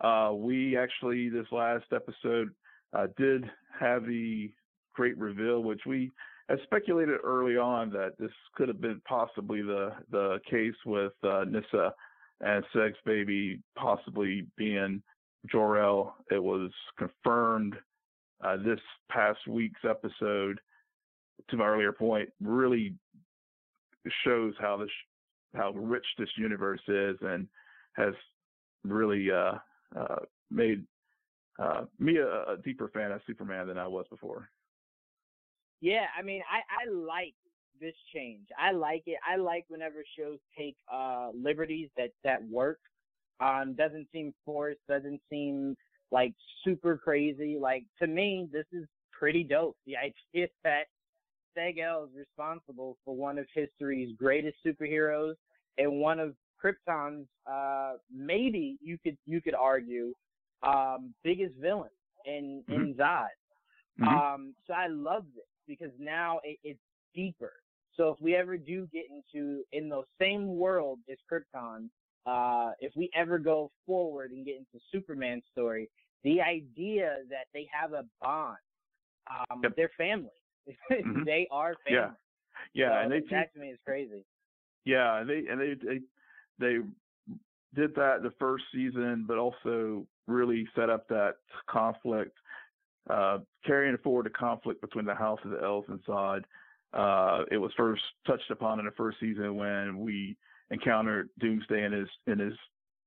Uh, 0.00 0.32
we 0.34 0.76
actually 0.76 1.28
this 1.28 1.46
last 1.52 1.86
episode 1.92 2.50
uh, 2.92 3.06
did 3.16 3.48
have 3.78 4.04
the 4.06 4.52
great 4.94 5.16
reveal, 5.18 5.62
which 5.62 5.82
we 5.86 6.10
had 6.48 6.58
speculated 6.64 7.18
early 7.24 7.56
on 7.56 7.90
that 7.90 8.12
this 8.18 8.32
could 8.54 8.68
have 8.68 8.80
been 8.80 9.00
possibly 9.04 9.62
the 9.62 9.92
the 10.10 10.38
case 10.48 10.74
with 10.84 11.12
uh, 11.22 11.44
Nyssa 11.48 11.94
and 12.40 12.64
Seg's 12.72 12.98
Baby 13.04 13.60
possibly 13.76 14.46
being 14.56 15.02
Jor-El. 15.50 16.14
It 16.30 16.42
was 16.42 16.70
confirmed 16.98 17.74
uh, 18.44 18.56
this 18.64 18.80
past 19.10 19.46
week's 19.48 19.80
episode. 19.88 20.60
To 21.50 21.56
my 21.56 21.66
earlier 21.66 21.92
point, 21.92 22.28
really 22.40 22.94
shows 24.24 24.54
how 24.60 24.76
this 24.76 24.90
how 25.54 25.72
rich 25.72 26.06
this 26.18 26.28
universe 26.36 26.80
is 26.88 27.16
and 27.20 27.46
has 27.94 28.14
really 28.84 29.30
uh, 29.30 29.54
uh, 29.98 30.16
made 30.50 30.84
uh, 31.58 31.84
me 31.98 32.16
a, 32.18 32.52
a 32.52 32.56
deeper 32.64 32.88
fan 32.88 33.12
of 33.12 33.20
Superman 33.26 33.68
than 33.68 33.78
I 33.78 33.86
was 33.86 34.06
before. 34.08 34.48
Yeah, 35.82 36.06
I 36.16 36.22
mean, 36.22 36.42
I 36.50 36.60
I 36.86 36.90
like 36.90 37.34
this 37.80 37.94
change. 38.14 38.46
I 38.58 38.70
like 38.70 39.02
it. 39.06 39.18
I 39.28 39.36
like 39.36 39.64
whenever 39.68 40.04
shows 40.16 40.38
take 40.56 40.76
uh 40.90 41.30
liberties 41.34 41.90
that 41.98 42.10
that 42.24 42.42
work. 42.48 42.78
Um, 43.40 43.74
doesn't 43.74 44.06
seem 44.12 44.32
forced. 44.44 44.80
Doesn't 44.88 45.20
seem 45.28 45.76
like 46.12 46.32
super 46.64 46.96
crazy. 46.96 47.58
Like 47.60 47.84
to 48.00 48.06
me, 48.06 48.48
this 48.52 48.66
is 48.72 48.86
pretty 49.12 49.42
dope. 49.42 49.76
The 49.84 49.96
idea 50.36 50.48
that 50.62 50.84
Seg-El 51.58 52.04
is 52.04 52.10
responsible 52.16 52.96
for 53.04 53.16
one 53.16 53.36
of 53.38 53.46
history's 53.52 54.14
greatest 54.16 54.56
superheroes 54.64 55.34
and 55.78 56.00
one 56.00 56.20
of 56.20 56.36
Krypton's 56.64 57.26
uh 57.50 57.94
maybe 58.14 58.78
you 58.80 58.96
could 59.02 59.18
you 59.26 59.40
could 59.40 59.54
argue 59.56 60.14
um 60.62 61.12
biggest 61.24 61.56
villain 61.56 61.90
in 62.24 62.62
in 62.68 62.94
Zod. 62.94 63.26
Mhm. 64.00 64.06
Um, 64.06 64.54
so 64.66 64.74
I 64.74 64.86
love 64.86 65.24
this 65.34 65.44
because 65.78 65.94
now 65.98 66.40
it, 66.44 66.58
it's 66.64 66.80
deeper. 67.14 67.52
So 67.96 68.08
if 68.08 68.20
we 68.20 68.34
ever 68.34 68.56
do 68.56 68.88
get 68.92 69.04
into 69.10 69.62
in 69.72 69.88
those 69.88 70.06
same 70.20 70.56
world 70.56 70.98
as 71.10 71.18
Krypton, 71.30 71.88
uh, 72.26 72.72
if 72.80 72.92
we 72.96 73.10
ever 73.14 73.38
go 73.38 73.70
forward 73.86 74.30
and 74.30 74.44
get 74.44 74.56
into 74.56 74.82
Superman's 74.90 75.42
story, 75.52 75.88
the 76.24 76.40
idea 76.40 77.18
that 77.28 77.46
they 77.52 77.68
have 77.72 77.92
a 77.92 78.04
bond, 78.20 78.56
um, 79.30 79.60
Yep. 79.62 79.76
they're 79.76 79.90
family. 79.96 80.30
Mhm. 80.90 81.24
they 81.24 81.48
are 81.50 81.74
family. 81.84 81.90
Yeah. 81.90 82.10
Yeah, 82.74 82.90
So 82.90 83.02
and 83.02 83.12
they 83.12 83.20
teach 83.20 83.30
that 83.30 83.52
to 83.54 83.58
me 83.60 83.70
is 83.70 83.78
crazy. 83.84 84.24
Yeah, 84.84 85.18
and 85.18 85.28
they 85.28 85.46
and 85.48 85.60
they 85.60 85.74
they 85.74 86.00
they 86.58 86.78
did 87.74 87.94
that 87.94 88.22
the 88.22 88.32
first 88.38 88.64
season, 88.72 89.24
but 89.26 89.38
also 89.38 90.06
really 90.26 90.68
set 90.76 90.90
up 90.90 91.08
that 91.08 91.36
conflict, 91.68 92.36
uh, 93.10 93.38
carrying 93.64 93.96
forward 93.98 94.26
the 94.26 94.30
conflict 94.30 94.80
between 94.80 95.04
the 95.04 95.14
House 95.14 95.40
of 95.44 95.50
the 95.50 95.62
Els 95.62 95.84
and. 95.88 96.44
Uh, 96.94 97.44
it 97.50 97.56
was 97.56 97.72
first 97.74 98.02
touched 98.26 98.50
upon 98.50 98.78
in 98.78 98.84
the 98.84 98.92
first 98.92 99.18
season 99.18 99.56
when 99.56 99.98
we 99.98 100.36
encountered 100.70 101.30
Doomsday 101.40 101.84
in 101.84 101.92
his 101.92 102.08
in 102.26 102.38
his 102.38 102.52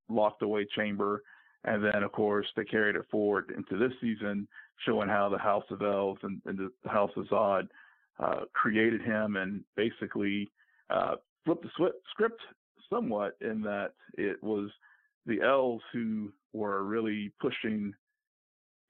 locked 0.09 0.41
away 0.41 0.65
chamber, 0.75 1.21
and 1.65 1.83
then 1.83 2.03
of 2.03 2.11
course 2.11 2.47
they 2.55 2.63
carried 2.63 2.95
it 2.95 3.05
forward 3.11 3.53
into 3.55 3.77
this 3.77 3.95
season, 4.01 4.47
showing 4.85 5.07
how 5.07 5.29
the 5.29 5.37
House 5.37 5.65
of 5.69 5.81
Els 5.81 6.17
and, 6.23 6.41
and 6.45 6.57
the 6.57 6.89
House 6.89 7.11
of 7.15 7.25
Zod 7.25 7.67
uh, 8.19 8.41
created 8.53 9.01
him 9.01 9.35
and 9.35 9.63
basically 9.75 10.51
uh, 10.89 11.15
flipped 11.43 11.63
the 11.63 11.91
script 12.09 12.41
somewhat 12.89 13.37
in 13.41 13.61
that 13.61 13.91
it 14.17 14.41
was 14.43 14.69
the 15.25 15.41
Els 15.41 15.81
who 15.91 16.31
were 16.53 16.83
really 16.83 17.31
pushing 17.41 17.93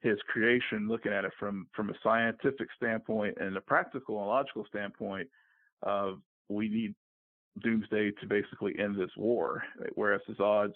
his 0.00 0.18
creation, 0.28 0.88
looking 0.88 1.12
at 1.12 1.24
it 1.24 1.32
from 1.38 1.66
from 1.74 1.90
a 1.90 1.94
scientific 2.02 2.68
standpoint 2.76 3.36
and 3.40 3.56
a 3.56 3.60
practical 3.60 4.18
and 4.18 4.28
logical 4.28 4.64
standpoint 4.68 5.28
of 5.82 6.20
we 6.48 6.68
need 6.68 6.94
Doomsday 7.62 8.12
to 8.20 8.26
basically 8.26 8.74
end 8.78 8.96
this 8.98 9.10
war, 9.16 9.62
whereas 9.94 10.20
his 10.26 10.38
odds 10.40 10.74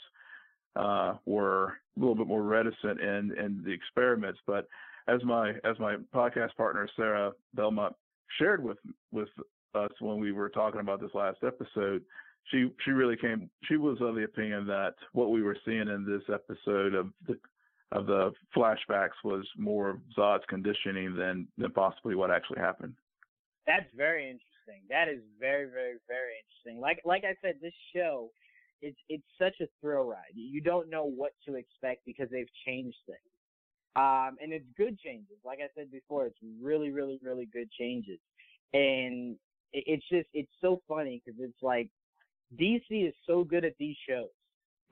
uh, 0.76 1.14
were 1.26 1.74
a 1.96 2.00
little 2.00 2.14
bit 2.14 2.26
more 2.26 2.42
reticent 2.42 3.00
in 3.00 3.32
in 3.38 3.62
the 3.64 3.72
experiments. 3.72 4.40
But 4.46 4.66
as 5.08 5.22
my 5.24 5.50
as 5.64 5.78
my 5.78 5.96
podcast 6.14 6.54
partner 6.56 6.88
Sarah 6.96 7.32
Belmont 7.54 7.94
shared 8.38 8.62
with 8.62 8.78
with 9.12 9.28
us 9.74 9.90
when 10.00 10.18
we 10.18 10.32
were 10.32 10.48
talking 10.48 10.80
about 10.80 11.00
this 11.00 11.14
last 11.14 11.38
episode, 11.46 12.02
she 12.50 12.70
she 12.84 12.90
really 12.92 13.16
came. 13.16 13.50
She 13.64 13.76
was 13.76 13.98
of 14.00 14.14
the 14.14 14.24
opinion 14.24 14.66
that 14.66 14.94
what 15.12 15.30
we 15.30 15.42
were 15.42 15.56
seeing 15.64 15.88
in 15.88 16.06
this 16.06 16.22
episode 16.32 16.94
of 16.94 17.08
the 17.26 17.38
of 17.92 18.06
the 18.06 18.32
flashbacks 18.56 19.18
was 19.24 19.46
more 19.56 19.98
Zod's 20.16 20.44
conditioning 20.48 21.16
than 21.16 21.48
than 21.58 21.72
possibly 21.72 22.14
what 22.14 22.30
actually 22.30 22.60
happened. 22.60 22.94
That's 23.66 23.86
very 23.96 24.24
interesting. 24.24 24.82
That 24.88 25.08
is 25.08 25.20
very, 25.38 25.66
very, 25.66 25.96
very 26.08 26.32
interesting. 26.42 26.80
Like 26.80 27.00
like 27.04 27.24
I 27.24 27.34
said, 27.42 27.56
this 27.60 27.74
show, 27.94 28.30
it's 28.80 28.98
it's 29.08 29.24
such 29.38 29.54
a 29.60 29.66
thrill 29.80 30.04
ride. 30.04 30.34
You 30.34 30.60
don't 30.60 30.88
know 30.88 31.04
what 31.04 31.32
to 31.46 31.56
expect 31.56 32.04
because 32.06 32.28
they've 32.30 32.50
changed 32.66 32.98
things. 33.06 33.18
Um, 33.96 34.36
and 34.40 34.52
it's 34.52 34.66
good 34.76 34.98
changes. 35.00 35.36
Like 35.44 35.58
I 35.58 35.68
said 35.76 35.90
before, 35.90 36.26
it's 36.26 36.38
really, 36.62 36.90
really, 36.90 37.18
really 37.22 37.48
good 37.52 37.70
changes. 37.72 38.20
And 38.72 39.36
it's 39.72 40.08
just 40.08 40.28
it's 40.32 40.50
so 40.60 40.80
funny 40.88 41.22
because 41.24 41.40
it's 41.40 41.62
like 41.62 41.88
DC 42.58 43.08
is 43.08 43.14
so 43.26 43.44
good 43.44 43.64
at 43.64 43.74
these 43.78 43.96
shows. 44.08 44.28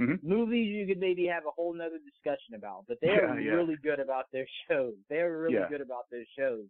Mhm. 0.01 0.23
Movies 0.23 0.69
you 0.69 0.87
could 0.87 1.01
maybe 1.01 1.27
have 1.27 1.47
a 1.47 1.51
whole 1.51 1.73
nother 1.73 1.99
discussion 1.99 2.55
about, 2.55 2.85
but 2.87 3.01
they 3.01 3.09
Yeah, 3.09 3.33
are 3.33 3.41
yeah. 3.41 3.53
really 3.53 3.77
good 3.77 3.99
about 3.99 4.31
their 4.33 4.47
shows. 4.69 4.95
They 5.09 5.21
are 5.21 5.39
really 5.41 5.55
Yeah. 5.57 5.69
good 5.69 5.81
about 5.81 6.09
their 6.11 6.25
shows. 6.37 6.67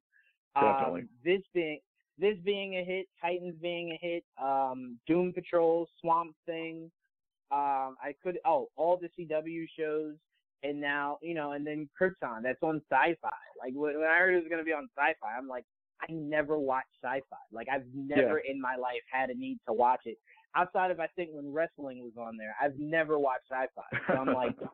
Definitely. 0.55 1.03
Um, 1.03 1.09
this 1.23 1.43
being 1.53 1.81
this 2.17 2.37
being 2.39 2.79
a 2.79 2.85
hit, 2.85 3.07
Titans 3.21 3.55
being 3.61 3.93
a 3.93 3.97
hit, 3.97 4.25
um, 4.39 4.99
Doom 5.07 5.33
Patrol, 5.33 5.89
Swamp 6.01 6.35
Thing, 6.47 6.91
um, 7.51 7.97
I 8.03 8.15
could 8.23 8.41
oh 8.45 8.71
all 8.77 8.97
the 8.97 9.09
CW 9.11 9.69
shows, 9.69 10.17
and 10.63 10.81
now 10.81 11.19
you 11.23 11.35
know, 11.35 11.53
and 11.53 11.67
then 11.67 11.89
Krypton 12.01 12.43
that's 12.43 12.63
on 12.63 12.83
Sci-Fi. 12.91 13.31
Like 13.59 13.75
when, 13.75 13.99
when 13.99 14.09
I 14.09 14.19
heard 14.19 14.35
it 14.35 14.43
was 14.43 14.49
gonna 14.51 14.65
be 14.65 14.73
on 14.73 14.89
Sci-Fi, 14.97 15.37
I'm 15.37 15.49
like, 15.49 15.65
I 16.03 16.13
never 16.13 16.59
watched 16.59 16.95
Sci-Fi. 17.03 17.37
Like 17.53 17.69
I've 17.73 17.87
never 17.95 18.39
in 18.39 18.61
my 18.61 18.77
life 18.77 19.03
had 19.11 19.31
a 19.31 19.35
need 19.35 19.59
to 19.67 19.73
watch 19.73 20.03
it 20.05 20.17
outside 20.57 20.91
of 20.91 21.01
I 21.01 21.09
think 21.17 21.31
when 21.33 21.53
wrestling 21.53 22.03
was 22.03 22.13
on 22.19 22.37
there. 22.37 22.55
I've 22.61 22.79
never 22.79 23.19
watched 23.19 23.45
Sci-Fi, 23.51 23.99
so 24.07 24.15
I'm 24.15 24.35
like. 24.35 24.57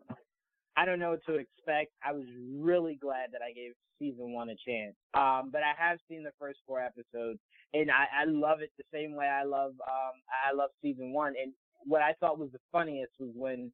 I 0.77 0.85
don't 0.85 0.99
know 0.99 1.11
what 1.11 1.25
to 1.27 1.35
expect. 1.35 1.93
I 2.05 2.13
was 2.13 2.25
really 2.53 2.99
glad 3.01 3.29
that 3.33 3.43
I 3.43 3.53
gave 3.53 3.75
season 3.99 4.33
one 4.33 4.49
a 4.49 4.57
chance. 4.67 4.95
Um, 5.15 5.51
but 5.53 5.63
I 5.63 5.73
have 5.79 5.99
seen 6.09 6.25
the 6.25 6.33
first 6.39 6.59
four 6.67 6.81
episodes, 6.81 7.39
and 7.73 7.91
I, 7.91 8.23
I 8.23 8.25
love 8.25 8.61
it 8.61 8.71
the 8.77 8.85
same 8.93 9.15
way 9.15 9.27
I 9.27 9.45
love 9.45 9.73
um, 9.87 10.15
I 10.45 10.55
love 10.55 10.71
season 10.83 11.13
one. 11.13 11.35
And 11.41 11.53
what 11.85 12.03
I 12.03 12.13
thought 12.21 12.39
was 12.39 12.51
the 12.53 12.59
funniest 12.73 13.13
was 13.19 13.31
when 13.35 13.71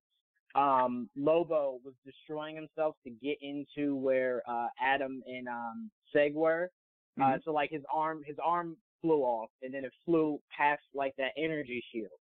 um, 0.54 1.08
Lobo 1.16 1.78
was 1.84 1.94
destroying 2.04 2.56
himself 2.56 2.96
to 3.04 3.10
get 3.10 3.38
into 3.40 3.96
where 3.96 4.42
uh, 4.48 4.68
Adam 4.82 5.22
and 5.26 5.48
um, 5.48 5.90
Seg 6.14 6.34
were. 6.34 6.70
Uh, 7.18 7.22
Mhm. 7.36 7.44
so 7.44 7.52
like 7.52 7.70
his 7.70 7.84
arm, 7.92 8.22
his 8.24 8.38
arm 8.38 8.76
flew 9.02 9.22
off, 9.22 9.50
and 9.62 9.72
then 9.72 9.84
it 9.84 9.92
flew 10.04 10.40
past 10.56 10.82
like 10.94 11.14
that 11.16 11.32
energy 11.36 11.82
shield. 11.90 12.18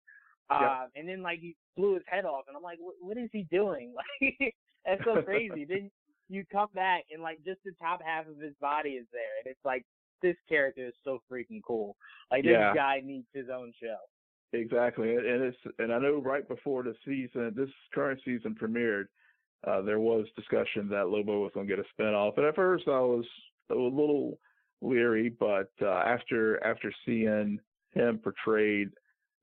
Uh, 0.49 0.87
and 0.95 1.09
then 1.09 1.23
like 1.23 1.40
he 1.40 1.57
blew 1.76 1.95
his 1.95 2.05
head 2.07 2.25
off, 2.25 2.45
and 2.47 2.57
I'm 2.57 2.62
like, 2.62 2.78
what, 2.78 2.95
what 3.00 3.16
is 3.16 3.31
he 3.33 3.45
doing? 3.50 3.95
Like 4.21 4.55
that's 4.85 5.05
so 5.05 5.21
crazy. 5.23 5.64
then 5.64 5.90
you 6.28 6.45
come 6.52 6.69
back, 6.73 7.05
and 7.12 7.21
like 7.21 7.43
just 7.45 7.61
the 7.64 7.73
top 7.73 8.00
half 8.00 8.28
of 8.28 8.38
his 8.38 8.55
body 8.61 8.90
is 8.90 9.07
there, 9.12 9.38
and 9.38 9.50
it's 9.50 9.64
like 9.64 9.85
this 10.23 10.37
character 10.49 10.87
is 10.87 10.95
so 11.02 11.21
freaking 11.31 11.61
cool. 11.66 11.97
Like 12.31 12.45
this 12.45 12.52
Yeah. 12.52 12.73
guy 12.73 13.00
needs 13.05 13.26
his 13.35 13.49
own 13.49 13.73
show. 13.83 13.97
Exactly, 14.52 15.16
and 15.16 15.43
it's 15.43 15.59
and 15.81 15.93
I 15.93 15.99
know 15.99 16.19
right 16.23 16.47
before 16.47 16.85
the 16.85 16.95
season, 17.05 17.52
this 17.57 17.69
current 17.93 18.21
season 18.25 18.55
premiered, 18.55 19.07
uh, 19.64 19.83
there 19.83 19.99
was 19.99 20.26
discussion 20.37 20.88
that 20.90 21.09
Lobo 21.09 21.40
was 21.43 21.50
going 21.52 21.66
to 21.66 21.76
get 21.76 21.85
a 21.85 22.02
spinoff, 22.02 22.37
and 22.37 22.47
at 22.47 22.55
first 22.55 22.87
I 22.87 23.00
was 23.00 23.25
a 23.71 23.75
little 23.75 24.38
leery, 24.83 25.28
but 25.28 25.71
uh, 25.83 26.02
after 26.06 26.62
after 26.64 26.92
seeing 27.04 27.59
him 27.92 28.18
portrayed, 28.18 28.90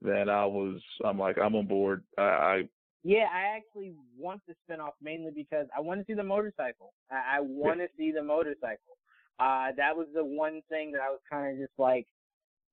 then 0.01 0.29
I 0.29 0.45
was 0.45 0.81
I'm 1.03 1.17
like 1.17 1.37
I'm 1.37 1.55
on 1.55 1.67
board. 1.67 2.03
I, 2.17 2.21
I 2.21 2.61
Yeah, 3.03 3.27
I 3.33 3.55
actually 3.55 3.93
want 4.17 4.41
the 4.47 4.53
spinoff 4.53 4.93
mainly 5.01 5.31
because 5.35 5.67
I 5.75 5.81
want 5.81 5.99
to 5.99 6.05
see 6.05 6.13
the 6.13 6.23
motorcycle. 6.23 6.93
I, 7.11 7.37
I 7.37 7.39
want 7.41 7.79
to 7.79 7.87
see 7.97 8.11
the 8.11 8.23
motorcycle. 8.23 8.97
Uh, 9.39 9.71
that 9.77 9.95
was 9.95 10.07
the 10.13 10.23
one 10.23 10.61
thing 10.69 10.91
that 10.91 11.01
I 11.01 11.09
was 11.09 11.19
kind 11.29 11.51
of 11.51 11.59
just 11.59 11.77
like, 11.79 12.05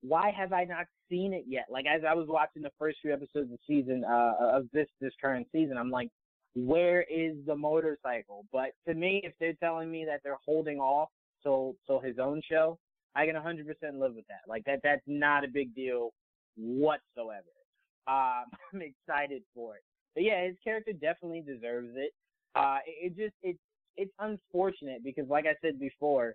why 0.03 0.31
have 0.37 0.53
I 0.53 0.65
not 0.65 0.87
seen 1.09 1.33
it 1.33 1.45
yet? 1.47 1.67
Like 1.71 1.87
as 1.87 2.03
I 2.09 2.15
was 2.15 2.27
watching 2.29 2.63
the 2.63 2.71
first 2.79 2.99
few 3.03 3.13
episodes 3.13 3.53
of 3.53 3.59
season 3.67 4.05
uh, 4.05 4.35
of 4.41 4.67
this 4.73 4.89
this 5.01 5.13
current 5.21 5.47
season, 5.53 5.77
I'm 5.77 5.91
like, 5.91 6.11
where 6.55 7.03
is 7.03 7.37
the 7.47 7.57
motorcycle? 7.57 8.45
But 8.53 8.71
to 8.89 8.95
me, 8.95 9.21
if 9.25 9.33
they're 9.39 9.55
telling 9.55 9.91
me 9.91 10.05
that 10.07 10.21
they're 10.23 10.39
holding 10.45 10.79
off 10.79 11.09
till 11.43 11.77
till 11.87 12.01
his 12.01 12.19
own 12.19 12.43
show, 12.49 12.79
I 13.15 13.27
can 13.27 13.35
100% 13.35 13.65
live 13.99 14.15
with 14.15 14.27
that. 14.29 14.43
Like 14.49 14.65
that 14.65 14.81
that's 14.83 15.03
not 15.07 15.45
a 15.45 15.49
big 15.49 15.75
deal 15.75 16.11
whatsoever. 16.57 17.47
Um, 18.07 18.45
I'm 18.73 18.83
excited 18.83 19.43
for 19.55 19.77
it. 19.77 19.83
But 20.15 20.25
yeah, 20.25 20.45
his 20.47 20.57
character 20.63 20.93
definitely 20.93 21.43
deserves 21.43 21.91
it. 21.95 22.13
Uh, 22.55 22.79
it, 22.87 23.13
it 23.13 23.17
just 23.17 23.35
it's 23.43 23.59
it's 23.97 24.13
unfortunate 24.19 25.05
because, 25.05 25.29
like 25.29 25.47
I 25.47 25.55
said 25.61 25.79
before, 25.79 26.35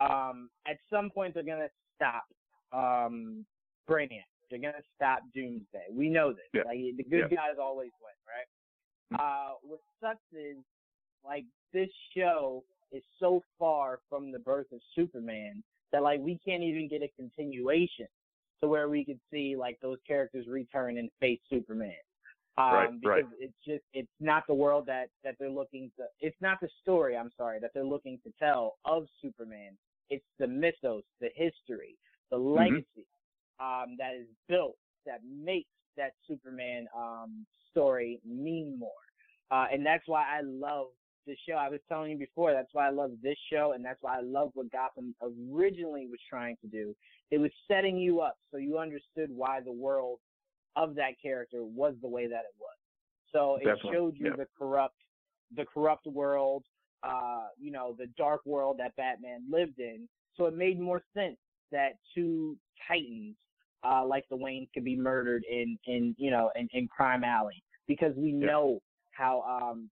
um, 0.00 0.48
at 0.66 0.76
some 0.88 1.10
point 1.10 1.34
they're 1.34 1.42
gonna 1.42 1.68
stop 1.96 2.24
um, 2.72 3.44
Brainiac. 3.88 4.24
They're 4.50 4.58
gonna 4.60 4.82
stop 4.96 5.20
Doomsday. 5.34 5.86
We 5.92 6.08
know 6.08 6.32
this. 6.32 6.46
Yeah. 6.52 6.62
Like 6.66 6.78
the 6.96 7.04
good 7.04 7.28
Yeah. 7.30 7.36
guys 7.36 7.56
always 7.60 7.90
win, 8.00 8.14
right? 8.26 9.20
Uh, 9.20 9.54
what 9.62 9.80
sucks 10.00 10.20
is 10.32 10.56
like 11.24 11.44
this 11.72 11.88
show 12.16 12.64
is 12.92 13.02
so 13.18 13.42
far 13.58 14.00
from 14.08 14.32
the 14.32 14.38
birth 14.38 14.66
of 14.72 14.80
Superman 14.94 15.62
that 15.92 16.02
like 16.02 16.20
we 16.20 16.38
can't 16.44 16.62
even 16.62 16.88
get 16.88 17.02
a 17.02 17.10
continuation 17.16 18.06
to 18.62 18.68
where 18.68 18.88
we 18.88 19.04
could 19.04 19.20
see 19.30 19.56
like 19.56 19.78
those 19.80 19.98
characters 20.06 20.46
return 20.46 20.98
and 20.98 21.10
face 21.20 21.40
Superman. 21.48 21.94
Um, 22.58 22.72
Right, 22.72 22.90
because 23.00 23.24
right. 23.24 23.24
it's 23.38 23.54
just 23.66 23.84
it's 23.94 24.08
not 24.20 24.46
the 24.46 24.54
world 24.54 24.84
that 24.86 25.08
that 25.24 25.36
they're 25.38 25.48
looking 25.50 25.90
to. 25.96 26.04
It's 26.20 26.36
not 26.40 26.58
the 26.60 26.68
story. 26.82 27.16
I'm 27.16 27.30
sorry 27.36 27.58
that 27.60 27.70
they're 27.74 27.84
looking 27.84 28.18
to 28.24 28.32
tell 28.38 28.76
of 28.84 29.06
Superman. 29.22 29.78
It's 30.10 30.24
the 30.38 30.46
mythos, 30.46 31.04
the 31.20 31.30
history, 31.34 31.96
the 32.30 32.36
Mm-hmm. 32.56 32.76
legacy 32.76 33.06
um, 33.60 33.96
that 33.98 34.14
is 34.18 34.26
built 34.48 34.76
that 35.06 35.20
makes 35.24 35.68
that 35.96 36.12
Superman 36.26 36.86
um, 36.96 37.46
story 37.70 38.20
mean 38.26 38.78
more. 38.78 38.90
Uh, 39.50 39.66
and 39.72 39.84
that's 39.84 40.06
why 40.06 40.22
I 40.22 40.42
love 40.42 40.86
the 41.26 41.36
show. 41.48 41.54
I 41.54 41.68
was 41.68 41.80
telling 41.88 42.12
you 42.12 42.18
before, 42.18 42.52
that's 42.52 42.72
why 42.72 42.86
I 42.86 42.90
love 42.90 43.12
this 43.22 43.36
show, 43.52 43.72
and 43.74 43.84
that's 43.84 43.98
why 44.00 44.18
I 44.18 44.22
love 44.22 44.50
what 44.54 44.70
Gotham 44.72 45.14
originally 45.22 46.06
was 46.06 46.20
trying 46.28 46.56
to 46.62 46.68
do. 46.68 46.94
It 47.30 47.38
was 47.38 47.50
setting 47.68 47.96
you 47.96 48.20
up 48.20 48.36
so 48.50 48.56
you 48.56 48.78
understood 48.78 49.30
why 49.30 49.60
the 49.60 49.72
world 49.72 50.18
of 50.76 50.94
that 50.96 51.12
character 51.22 51.64
was 51.64 51.94
the 52.02 52.08
way 52.08 52.26
that 52.26 52.40
it 52.40 52.54
was. 52.58 52.76
So 53.32 53.56
it 53.56 53.64
Definitely, 53.64 53.90
showed 53.92 54.16
you 54.18 54.26
yeah. 54.26 54.36
the 54.36 54.46
corrupt, 54.58 54.96
the 55.56 55.64
corrupt 55.64 56.06
world, 56.06 56.64
uh, 57.02 57.46
you 57.58 57.70
know, 57.70 57.94
the 57.98 58.06
dark 58.16 58.40
world 58.44 58.78
that 58.78 58.94
Batman 58.96 59.42
lived 59.50 59.78
in. 59.78 60.08
So 60.36 60.46
it 60.46 60.54
made 60.54 60.80
more 60.80 61.02
sense 61.14 61.36
that 61.72 61.92
two 62.14 62.56
titans 62.88 63.36
uh, 63.82 64.04
like 64.04 64.24
the 64.30 64.36
Waynes 64.36 64.68
could 64.74 64.84
be 64.84 64.96
murdered 64.96 65.44
in, 65.50 65.78
in 65.86 66.14
you 66.18 66.30
know, 66.30 66.50
in, 66.54 66.68
in 66.72 66.88
Crime 66.88 67.24
Alley 67.24 67.62
because 67.86 68.14
we 68.16 68.32
Yeah. 68.32 68.46
know 68.46 68.80
how 69.12 69.42
um, 69.42 69.90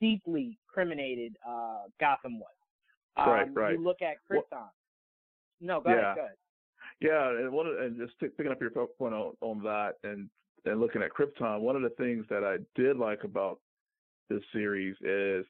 deeply 0.00 0.58
criminated 0.66 1.36
uh, 1.46 1.82
Gotham 2.00 2.38
was. 2.40 2.48
Um, 3.16 3.28
Right, 3.28 3.54
right. 3.54 3.72
You 3.78 3.84
look 3.84 4.02
at 4.02 4.16
Well- 4.28 4.42
Krypton. 4.50 4.68
no, 5.60 5.80
go 5.80 5.90
Yeah. 5.90 5.96
ahead, 5.96 6.16
go 6.16 6.24
ahead. 6.24 6.36
Yeah, 7.00 7.30
and 7.30 7.52
one 7.52 7.66
and 7.66 7.96
just 7.96 8.18
t- 8.20 8.28
picking 8.28 8.52
up 8.52 8.60
your 8.60 8.70
point 8.70 9.14
on, 9.14 9.36
on 9.40 9.62
that, 9.62 9.96
and 10.04 10.28
and 10.66 10.78
looking 10.78 11.02
at 11.02 11.10
Krypton, 11.12 11.60
one 11.60 11.74
of 11.76 11.80
the 11.82 11.88
things 11.90 12.26
that 12.28 12.44
I 12.44 12.58
did 12.74 12.98
like 12.98 13.24
about 13.24 13.58
this 14.28 14.42
series 14.52 14.94
is 15.00 15.46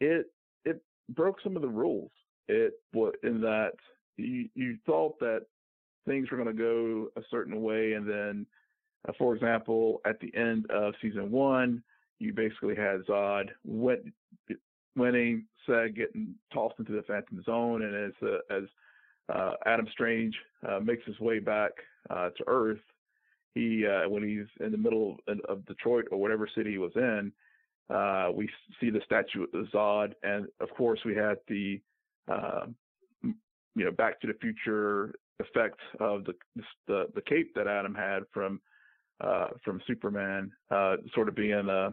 it 0.00 0.30
it 0.64 0.80
broke 1.10 1.40
some 1.40 1.56
of 1.56 1.62
the 1.62 1.68
rules. 1.68 2.12
It 2.48 2.74
in 3.22 3.40
that 3.40 3.74
you 4.16 4.48
you 4.54 4.76
thought 4.86 5.18
that 5.20 5.46
things 6.06 6.30
were 6.30 6.36
going 6.36 6.48
to 6.56 6.62
go 6.62 7.10
a 7.16 7.24
certain 7.30 7.60
way, 7.62 7.94
and 7.94 8.08
then, 8.08 8.46
uh, 9.08 9.12
for 9.18 9.34
example, 9.34 10.00
at 10.06 10.18
the 10.20 10.34
end 10.34 10.70
of 10.70 10.94
season 11.02 11.30
one, 11.30 11.82
you 12.18 12.32
basically 12.32 12.74
had 12.74 13.04
Zod 13.06 13.48
win, 13.64 14.12
winning, 14.96 15.44
getting 15.66 16.34
tossed 16.52 16.78
into 16.78 16.92
the 16.92 17.02
Phantom 17.02 17.42
Zone, 17.44 17.82
and 17.82 17.94
as 17.94 18.12
uh, 18.22 18.54
as 18.54 18.64
uh, 19.32 19.52
Adam 19.66 19.86
Strange 19.92 20.34
uh, 20.66 20.80
makes 20.80 21.04
his 21.06 21.18
way 21.20 21.38
back 21.38 21.72
uh, 22.10 22.30
to 22.30 22.44
Earth, 22.46 22.80
he 23.54 23.86
uh, 23.86 24.08
when 24.08 24.22
he's 24.22 24.46
in 24.64 24.72
the 24.72 24.78
middle 24.78 25.16
of, 25.28 25.38
of 25.48 25.66
Detroit 25.66 26.06
or 26.10 26.18
whatever 26.18 26.48
city 26.54 26.72
he 26.72 26.78
was 26.78 26.92
in, 26.96 27.32
uh, 27.94 28.30
we 28.34 28.48
see 28.80 28.90
the 28.90 29.00
statue 29.04 29.44
of 29.44 29.66
Zod, 29.74 30.12
and 30.22 30.46
of 30.60 30.70
course 30.70 31.00
we 31.04 31.14
had 31.14 31.38
the 31.48 31.80
you 33.76 33.84
know 33.84 33.92
Back 33.92 34.20
to 34.20 34.26
the 34.26 34.34
Future 34.40 35.14
effect 35.38 35.78
of 36.00 36.24
the 36.24 36.34
the, 36.86 37.06
the 37.14 37.22
cape 37.22 37.54
that 37.54 37.66
Adam 37.66 37.94
had 37.94 38.22
from 38.32 38.60
from 39.64 39.80
Superman, 39.86 40.50
sort 41.14 41.28
of 41.28 41.34
being 41.34 41.68
uh, 41.68 41.90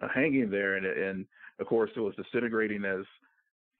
uh, 0.00 0.08
hanging 0.14 0.50
there, 0.50 0.76
and 0.76 0.86
and 0.86 1.26
of 1.60 1.66
course 1.66 1.90
it 1.96 2.00
was 2.00 2.14
disintegrating 2.16 2.84
as 2.84 3.04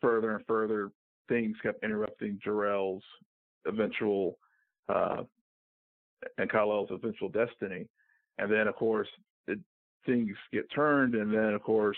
further 0.01 0.35
and 0.37 0.45
further 0.47 0.91
things 1.29 1.57
kept 1.63 1.83
interrupting 1.85 2.39
Jor-El's 2.43 3.03
eventual 3.67 4.39
uh, 4.89 5.23
and 6.39 6.51
Kal-El's 6.51 6.91
eventual 6.91 7.29
destiny. 7.29 7.89
And 8.39 8.51
then, 8.51 8.67
of 8.67 8.75
course, 8.77 9.09
it, 9.47 9.59
things 10.07 10.37
get 10.53 10.71
turned, 10.75 11.15
and 11.15 11.33
then, 11.33 11.55
of 11.55 11.63
course, 11.63 11.97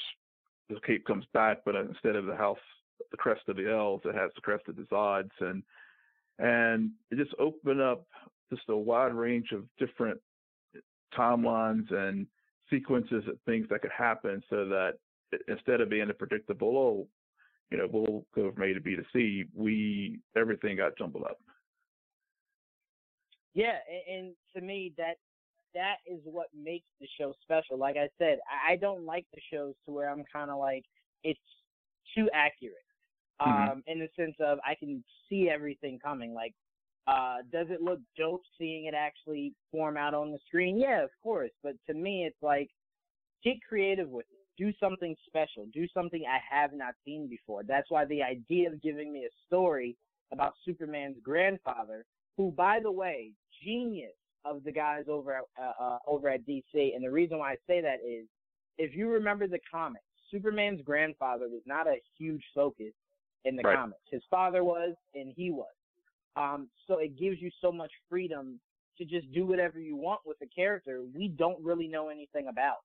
the 0.68 0.76
cape 0.86 1.06
comes 1.06 1.24
back, 1.32 1.58
but 1.64 1.74
instead 1.74 2.16
of 2.16 2.26
the 2.26 2.36
house, 2.36 2.58
the 3.10 3.16
crest 3.16 3.42
of 3.48 3.56
the 3.56 3.70
Els, 3.70 4.02
it 4.04 4.14
has 4.14 4.30
the 4.34 4.40
crest 4.40 4.64
of 4.68 4.76
the 4.76 4.82
Zods, 4.82 5.30
and 5.40 5.62
and 6.38 6.90
it 7.10 7.16
just 7.16 7.34
opened 7.38 7.80
up 7.80 8.06
just 8.50 8.62
a 8.68 8.76
wide 8.76 9.14
range 9.14 9.52
of 9.52 9.64
different 9.78 10.18
timelines 11.16 11.92
and 11.92 12.26
sequences 12.74 13.24
of 13.28 13.36
things 13.46 13.66
that 13.70 13.82
could 13.82 13.92
happen, 13.96 14.42
so 14.50 14.66
that 14.66 14.94
instead 15.48 15.80
of 15.80 15.88
being 15.88 16.10
a 16.10 16.14
predictable, 16.14 16.76
oh, 16.76 17.08
you 17.70 17.78
know, 17.78 17.88
we'll 17.90 18.24
go 18.34 18.52
from 18.52 18.62
A 18.62 18.74
to 18.74 18.80
B 18.80 18.96
to 18.96 19.04
C. 19.12 19.44
We 19.54 20.20
everything 20.36 20.76
got 20.76 20.98
jumbled 20.98 21.24
up. 21.24 21.38
Yeah, 23.54 23.78
and, 24.10 24.34
to 24.54 24.60
me, 24.60 24.92
that 24.98 25.16
that 25.74 25.96
is 26.06 26.20
what 26.24 26.48
makes 26.54 26.86
the 27.00 27.08
show 27.18 27.32
special. 27.42 27.78
Like 27.78 27.96
I 27.96 28.08
said, 28.18 28.38
I, 28.50 28.72
I 28.72 28.76
don't 28.76 29.04
like 29.04 29.26
the 29.32 29.40
shows 29.52 29.74
to 29.86 29.92
where 29.92 30.10
I'm 30.10 30.24
kind 30.32 30.50
of 30.50 30.58
like 30.58 30.84
it's 31.22 31.40
too 32.16 32.28
accurate. 32.32 32.74
Mhm. 33.40 33.72
Um, 33.72 33.82
in 33.86 33.98
the 33.98 34.08
sense 34.16 34.36
of 34.40 34.58
I 34.64 34.74
can 34.74 35.02
see 35.28 35.50
everything 35.50 35.98
coming. 35.98 36.34
Like, 36.34 36.54
uh, 37.06 37.38
does 37.52 37.66
it 37.70 37.82
look 37.82 38.00
dope 38.16 38.42
seeing 38.58 38.86
it 38.86 38.94
actually 38.94 39.52
form 39.70 39.96
out 39.96 40.14
on 40.14 40.32
the 40.32 40.38
screen? 40.46 40.78
Yeah, 40.78 41.02
of 41.02 41.10
course. 41.22 41.50
But 41.62 41.74
to 41.86 41.94
me, 41.94 42.24
it's 42.24 42.42
like 42.42 42.70
get 43.42 43.56
creative 43.66 44.08
with 44.08 44.26
it. 44.30 44.38
Do 44.56 44.72
something 44.78 45.14
special. 45.26 45.66
Do 45.72 45.86
something 45.92 46.22
I 46.28 46.38
have 46.48 46.72
not 46.72 46.94
seen 47.04 47.28
before. 47.28 47.62
That's 47.64 47.90
why 47.90 48.04
the 48.04 48.22
idea 48.22 48.70
of 48.70 48.80
giving 48.80 49.12
me 49.12 49.24
a 49.24 49.34
story 49.46 49.96
about 50.32 50.54
Superman's 50.64 51.16
grandfather, 51.22 52.04
who, 52.36 52.52
by 52.52 52.78
the 52.80 52.90
way, 52.90 53.32
genius 53.62 54.14
of 54.44 54.62
the 54.64 54.72
guys 54.72 55.04
over 55.08 55.36
at 55.36 55.42
uh, 55.60 55.82
uh, 55.82 55.98
over 56.06 56.28
at 56.28 56.46
DC. 56.46 56.62
And 56.74 57.04
the 57.04 57.10
reason 57.10 57.38
why 57.38 57.52
I 57.52 57.56
say 57.66 57.80
that 57.80 57.98
is, 58.06 58.26
if 58.78 58.94
you 58.94 59.08
remember 59.08 59.46
the 59.46 59.60
comics, 59.70 60.04
Superman's 60.30 60.80
grandfather 60.82 61.48
was 61.48 61.62
not 61.66 61.86
a 61.86 61.96
huge 62.18 62.44
focus 62.54 62.92
in 63.44 63.56
the 63.56 63.62
Right. 63.62 63.76
comics. 63.76 64.02
His 64.10 64.22
father 64.30 64.64
was, 64.64 64.94
and 65.14 65.32
he 65.36 65.50
was. 65.50 65.72
Um, 66.36 66.68
so 66.86 66.98
it 66.98 67.18
gives 67.18 67.40
you 67.40 67.50
so 67.60 67.70
much 67.70 67.92
freedom 68.08 68.60
to 68.98 69.04
just 69.04 69.30
do 69.32 69.46
whatever 69.46 69.80
you 69.80 69.96
want 69.96 70.20
with 70.24 70.36
a 70.42 70.46
character 70.46 71.02
we 71.14 71.28
don't 71.28 71.62
really 71.62 71.88
know 71.88 72.08
anything 72.08 72.48
about. 72.48 72.78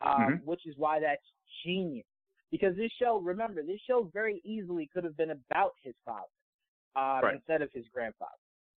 Um, 0.00 0.40
Mhm. 0.40 0.44
which 0.44 0.66
is 0.66 0.76
why 0.76 1.00
that's 1.00 1.22
genius. 1.64 2.04
Because 2.50 2.76
this 2.76 2.92
show, 3.00 3.20
remember, 3.20 3.62
this 3.62 3.80
show 3.86 4.10
very 4.12 4.42
easily 4.44 4.86
could 4.92 5.04
have 5.04 5.16
been 5.16 5.30
about 5.30 5.72
his 5.82 5.94
father 6.04 6.26
um, 6.96 7.22
Right. 7.22 7.34
instead 7.36 7.62
of 7.62 7.70
his 7.72 7.86
grandfather. 7.92 8.32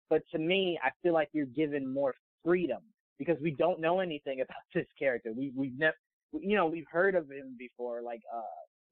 But 0.09 0.21
to 0.31 0.37
me, 0.37 0.79
I 0.83 0.91
feel 1.01 1.13
like 1.13 1.29
you're 1.33 1.45
given 1.47 1.91
more 1.91 2.13
freedom 2.43 2.81
because 3.17 3.39
we 3.41 3.51
don't 3.51 3.79
know 3.79 4.01
anything 4.01 4.41
about 4.41 4.61
this 4.73 4.87
character. 4.99 5.31
We 5.33 5.51
we've 5.55 5.77
never, 5.77 5.97
you 6.33 6.55
know, 6.55 6.67
we've 6.67 6.87
heard 6.91 7.15
of 7.15 7.29
him 7.31 7.55
before, 7.57 8.01
like 8.01 8.21
uh, 8.33 8.41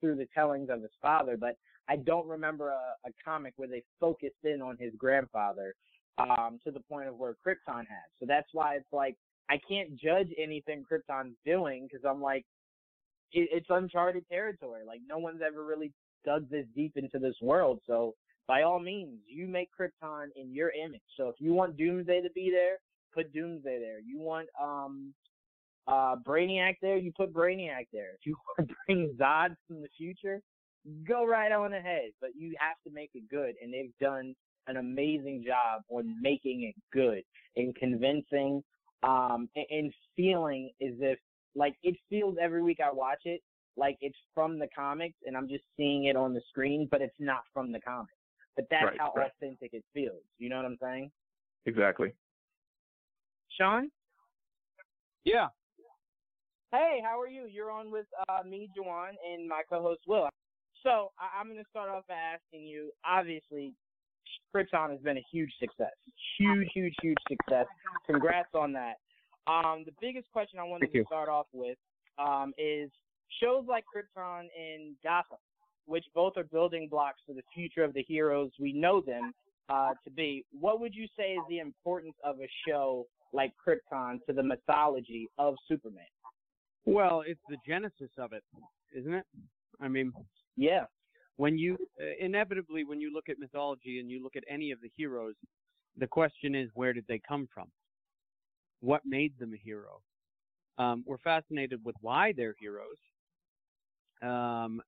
through 0.03 0.17
the 0.17 0.27
tellings 0.35 0.69
of 0.69 0.81
his 0.81 0.91
father, 1.01 1.37
but 1.37 1.55
I 1.87 1.95
don't 1.95 2.27
remember 2.27 2.71
a, 2.71 3.07
a 3.07 3.11
comic 3.23 3.53
where 3.55 3.69
they 3.69 3.83
focused 4.01 4.43
in 4.43 4.61
on 4.61 4.75
his 4.77 4.91
grandfather 4.97 5.75
um, 6.17 6.59
to 6.65 6.71
the 6.71 6.81
point 6.81 7.07
of 7.07 7.15
where 7.15 7.35
Krypton 7.45 7.79
has. 7.79 8.09
So 8.19 8.25
that's 8.27 8.49
why 8.51 8.75
it's 8.75 8.91
like 8.91 9.15
I 9.49 9.59
can't 9.67 9.95
judge 9.95 10.27
anything 10.37 10.83
Krypton's 10.83 11.37
doing 11.45 11.87
because 11.89 12.05
I'm 12.05 12.21
like, 12.21 12.45
it, 13.31 13.47
it's 13.51 13.67
uncharted 13.69 14.27
territory. 14.29 14.81
Like 14.85 14.99
no 15.07 15.19
one's 15.19 15.41
ever 15.45 15.63
really 15.65 15.93
dug 16.25 16.49
this 16.49 16.65
deep 16.75 16.93
into 16.97 17.17
this 17.17 17.35
world. 17.41 17.79
So 17.87 18.13
by 18.45 18.63
all 18.63 18.79
means, 18.79 19.19
you 19.25 19.47
make 19.47 19.69
Krypton 19.79 20.27
in 20.35 20.53
your 20.53 20.71
image. 20.71 21.01
So 21.15 21.29
if 21.29 21.35
you 21.39 21.53
want 21.53 21.77
Doomsday 21.77 22.21
to 22.21 22.29
be 22.35 22.51
there, 22.51 22.77
put 23.13 23.33
Doomsday 23.33 23.79
there. 23.79 23.99
You 24.05 24.19
want 24.19 24.49
um 24.61 25.13
uh, 25.87 26.15
Brainiac 26.25 26.77
there, 26.81 26.97
you 26.97 27.11
put 27.15 27.33
Brainiac 27.33 27.87
there. 27.91 28.11
If 28.19 28.25
you 28.25 28.35
want 28.57 28.69
to 28.69 28.75
bring 28.87 29.15
Zod 29.19 29.55
from 29.67 29.81
the 29.81 29.89
future, 29.97 30.41
go 31.07 31.25
right 31.25 31.51
on 31.51 31.73
ahead. 31.73 32.11
But 32.21 32.31
you 32.37 32.55
have 32.59 32.77
to 32.85 32.93
make 32.93 33.11
it 33.13 33.23
good, 33.29 33.55
and 33.61 33.73
they've 33.73 33.93
done 34.01 34.35
an 34.67 34.77
amazing 34.77 35.43
job 35.45 35.81
on 35.89 36.15
making 36.21 36.63
it 36.63 36.75
good 36.93 37.21
and 37.57 37.75
convincing 37.75 38.63
um 39.03 39.49
and, 39.57 39.65
and 39.69 39.93
feeling 40.15 40.71
as 40.81 40.93
if 41.01 41.19
like 41.53 41.75
it 41.83 41.97
feels 42.09 42.37
every 42.41 42.63
week 42.63 42.79
I 42.81 42.89
watch 42.89 43.23
it 43.25 43.41
like 43.75 43.97
it's 44.01 44.17
from 44.33 44.59
the 44.59 44.67
comics 44.75 45.15
and 45.25 45.35
I'm 45.35 45.47
just 45.47 45.63
seeing 45.77 46.05
it 46.05 46.15
on 46.15 46.33
the 46.33 46.41
screen, 46.49 46.87
but 46.89 47.01
it's 47.01 47.15
not 47.19 47.41
from 47.53 47.71
the 47.71 47.79
comics. 47.79 48.13
But 48.55 48.65
that's 48.69 48.85
Right, 48.85 48.99
how 48.99 49.13
right. 49.15 49.31
authentic 49.41 49.73
it 49.73 49.83
feels. 49.93 50.21
You 50.37 50.49
know 50.49 50.57
what 50.57 50.65
I'm 50.65 50.77
saying? 50.81 51.11
Exactly. 51.65 52.13
Shaun? 53.59 53.89
Yeah. 55.23 55.47
Hey, 56.73 57.03
how 57.05 57.21
are 57.21 57.27
you? 57.27 57.45
You're 57.45 57.69
on 57.69 57.91
with 57.91 58.07
uh, 58.27 58.41
me, 58.43 58.67
Juwan, 58.75 59.11
and 59.31 59.47
my 59.47 59.61
co-host 59.69 60.01
Will. 60.07 60.27
So 60.81 61.11
I- 61.19 61.39
I'm 61.39 61.45
going 61.47 61.63
to 61.63 61.69
start 61.69 61.87
off 61.87 62.03
by 62.07 62.15
asking 62.15 62.65
you. 62.65 62.89
Obviously, 63.05 63.75
Krypton 64.51 64.89
has 64.89 64.99
been 65.01 65.17
a 65.17 65.25
huge 65.31 65.51
success, 65.59 65.91
huge, 66.39 66.67
huge, 66.73 66.95
huge 66.99 67.17
success. 67.29 67.67
Congrats 68.07 68.49
on 68.55 68.73
that. 68.73 68.95
Um, 69.45 69.83
the 69.85 69.93
biggest 70.01 70.31
question 70.31 70.57
I 70.57 70.63
wanted 70.63 70.85
Thank 70.85 70.93
to 70.93 70.97
you. 70.99 71.05
start 71.05 71.29
off 71.29 71.45
with 71.53 71.77
um, 72.17 72.53
is 72.57 72.89
shows 73.39 73.65
like 73.67 73.83
Krypton 73.95 74.47
and 74.57 74.95
Gotham, 75.03 75.37
which 75.85 76.05
both 76.15 76.37
are 76.37 76.43
building 76.43 76.87
blocks 76.89 77.19
for 77.27 77.33
the 77.33 77.43
future 77.53 77.83
of 77.83 77.93
the 77.93 78.03
heroes 78.07 78.49
we 78.59 78.73
know 78.73 78.99
them 78.99 79.31
uh, 79.69 79.91
to 80.03 80.09
be. 80.09 80.43
What 80.59 80.79
would 80.79 80.95
you 80.95 81.05
say 81.15 81.33
is 81.33 81.41
the 81.49 81.59
importance 81.59 82.15
of 82.23 82.39
a 82.39 82.49
show 82.67 83.05
like 83.31 83.53
Krypton 83.63 84.25
to 84.25 84.33
the 84.33 84.41
mythology 84.41 85.27
of 85.37 85.53
Superman? 85.67 86.05
Well, 86.85 87.23
it's 87.25 87.41
the 87.49 87.57
genesis 87.65 88.09
of 88.17 88.33
it, 88.33 88.43
isn't 88.95 89.13
it? 89.13 89.25
I 89.79 89.87
mean, 89.87 90.11
Yeah. 90.55 90.85
when 91.37 91.57
you 91.57 91.77
uh, 91.99 92.05
inevitably 92.19 92.83
when 92.83 93.01
you 93.01 93.11
look 93.13 93.29
at 93.29 93.39
mythology 93.39 93.99
and 93.99 94.09
you 94.09 94.21
look 94.21 94.35
at 94.35 94.43
any 94.49 94.71
of 94.71 94.81
the 94.81 94.91
heroes, 94.95 95.35
the 95.97 96.07
question 96.07 96.55
is 96.55 96.69
where 96.73 96.93
did 96.93 97.05
they 97.07 97.19
come 97.27 97.47
from? 97.53 97.71
What 98.81 99.01
made 99.05 99.37
them 99.39 99.53
a 99.53 99.57
hero? 99.57 100.01
Um, 100.77 101.03
we're 101.07 101.17
fascinated 101.19 101.83
with 101.85 101.95
why 102.01 102.33
they're 102.35 102.55
heroes. 102.59 102.97
Um, 104.21 104.81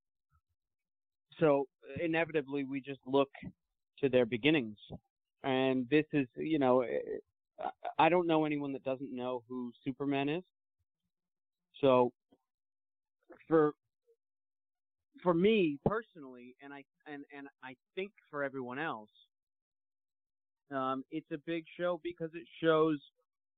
so 1.39 1.67
inevitably 2.01 2.63
we 2.63 2.81
just 2.81 3.01
look 3.05 3.29
to 3.99 4.09
their 4.09 4.25
beginnings, 4.25 4.77
and 5.43 5.87
this 5.89 6.05
is 6.13 6.27
you 6.35 6.59
know 6.59 6.83
I 7.97 8.09
don't 8.09 8.27
know 8.27 8.45
anyone 8.45 8.73
that 8.73 8.83
doesn't 8.83 9.15
know 9.15 9.43
who 9.47 9.71
Superman 9.83 10.29
is. 10.29 10.43
So 11.81 12.11
for 13.47 13.73
for 15.23 15.33
me 15.33 15.77
personally, 15.85 16.55
and 16.61 16.73
I 16.73 16.83
and 17.07 17.23
and 17.35 17.47
I 17.63 17.75
think 17.95 18.11
for 18.29 18.43
everyone 18.43 18.79
else, 18.79 19.09
um, 20.71 21.03
it's 21.11 21.29
a 21.31 21.37
big 21.45 21.65
show 21.77 21.99
because 22.03 22.29
it 22.33 22.47
shows 22.63 22.99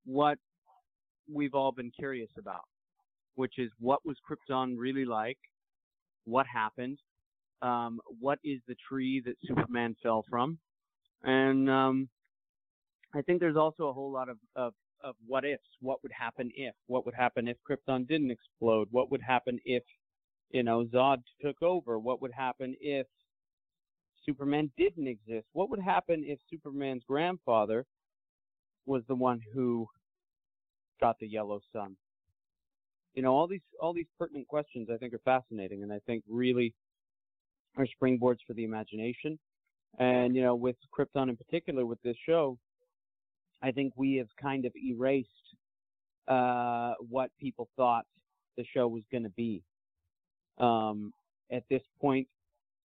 what 0.06 0.38
we've 1.32 1.53
all 1.53 1.71
been 1.71 1.91
curious 1.91 2.30
about, 2.38 2.63
which 3.36 3.56
is 3.58 3.69
what 3.80 4.06
was 4.06 4.17
Krypton 4.30 4.75
really 4.77 5.06
like, 5.06 5.38
what 6.25 6.45
happened, 6.47 6.99
um, 7.62 7.99
what 8.19 8.39
is 8.43 8.60
the 8.67 8.75
tree 8.88 9.21
that 9.25 9.36
Superman 9.45 9.95
fell 10.01 10.23
from, 10.30 10.58
and 11.23 11.69
um, 11.69 12.10
I 13.13 13.21
think 13.21 13.39
there's 13.39 13.58
also 13.58 13.88
a 13.88 13.93
whole 13.93 14.12
lot 14.12 14.30
of, 14.30 14.38
of 14.56 14.73
of 15.03 15.15
what 15.25 15.45
ifs. 15.45 15.63
What 15.79 16.01
would 16.03 16.12
happen 16.12 16.51
if? 16.55 16.73
What 16.88 17.05
would 17.05 17.15
happen 17.15 17.47
if 17.47 17.57
Krypton 17.69 18.07
didn't 18.07 18.31
explode? 18.31 18.88
What 18.91 19.12
would 19.12 19.21
happen 19.21 19.60
if 19.65 19.83
you 20.51 20.63
know, 20.63 20.86
Zod 20.86 21.23
took 21.41 21.62
over? 21.62 21.99
What 21.99 22.21
would 22.21 22.31
happen 22.31 22.75
if 22.79 23.07
Superman 24.25 24.71
didn't 24.77 25.07
exist? 25.07 25.47
What 25.53 25.69
would 25.69 25.81
happen 25.81 26.23
if 26.25 26.39
Superman's 26.49 27.03
grandfather 27.07 27.86
was 28.86 29.03
the 29.07 29.15
one 29.15 29.41
who 29.53 29.88
got 31.01 31.17
the 31.19 31.27
yellow 31.27 31.62
sun? 31.73 31.95
You 33.13 33.23
know, 33.23 33.33
all 33.33 33.47
these 33.47 33.62
all 33.81 33.93
these 33.93 34.07
pertinent 34.17 34.47
questions 34.47 34.89
I 34.93 34.97
think 34.97 35.13
are 35.13 35.21
fascinating 35.25 35.83
and 35.83 35.91
I 35.91 35.99
think 36.05 36.23
really 36.29 36.73
are 37.75 37.88
springboards 38.01 38.39
for 38.45 38.53
the 38.53 38.63
imagination. 38.63 39.39
And, 39.99 40.36
you 40.36 40.43
know, 40.43 40.53
with 40.55 40.75
Krypton 40.97 41.29
in 41.29 41.38
particular 41.38 41.86
with 41.86 42.01
this 42.03 42.15
show, 42.25 42.57
I 43.62 43.72
think 43.72 43.93
we 43.96 44.15
have 44.15 44.28
kind 44.41 44.65
of 44.65 44.74
erased 44.76 45.30
uh 46.28 46.93
what 47.10 47.32
people 47.39 47.70
thought 47.76 48.06
the 48.58 48.65
show 48.74 48.88
was 48.88 49.04
going 49.12 49.24
to 49.24 49.30
be. 49.30 49.63
Um, 50.58 51.13
at 51.52 51.63
this 51.70 51.84
point 52.02 52.28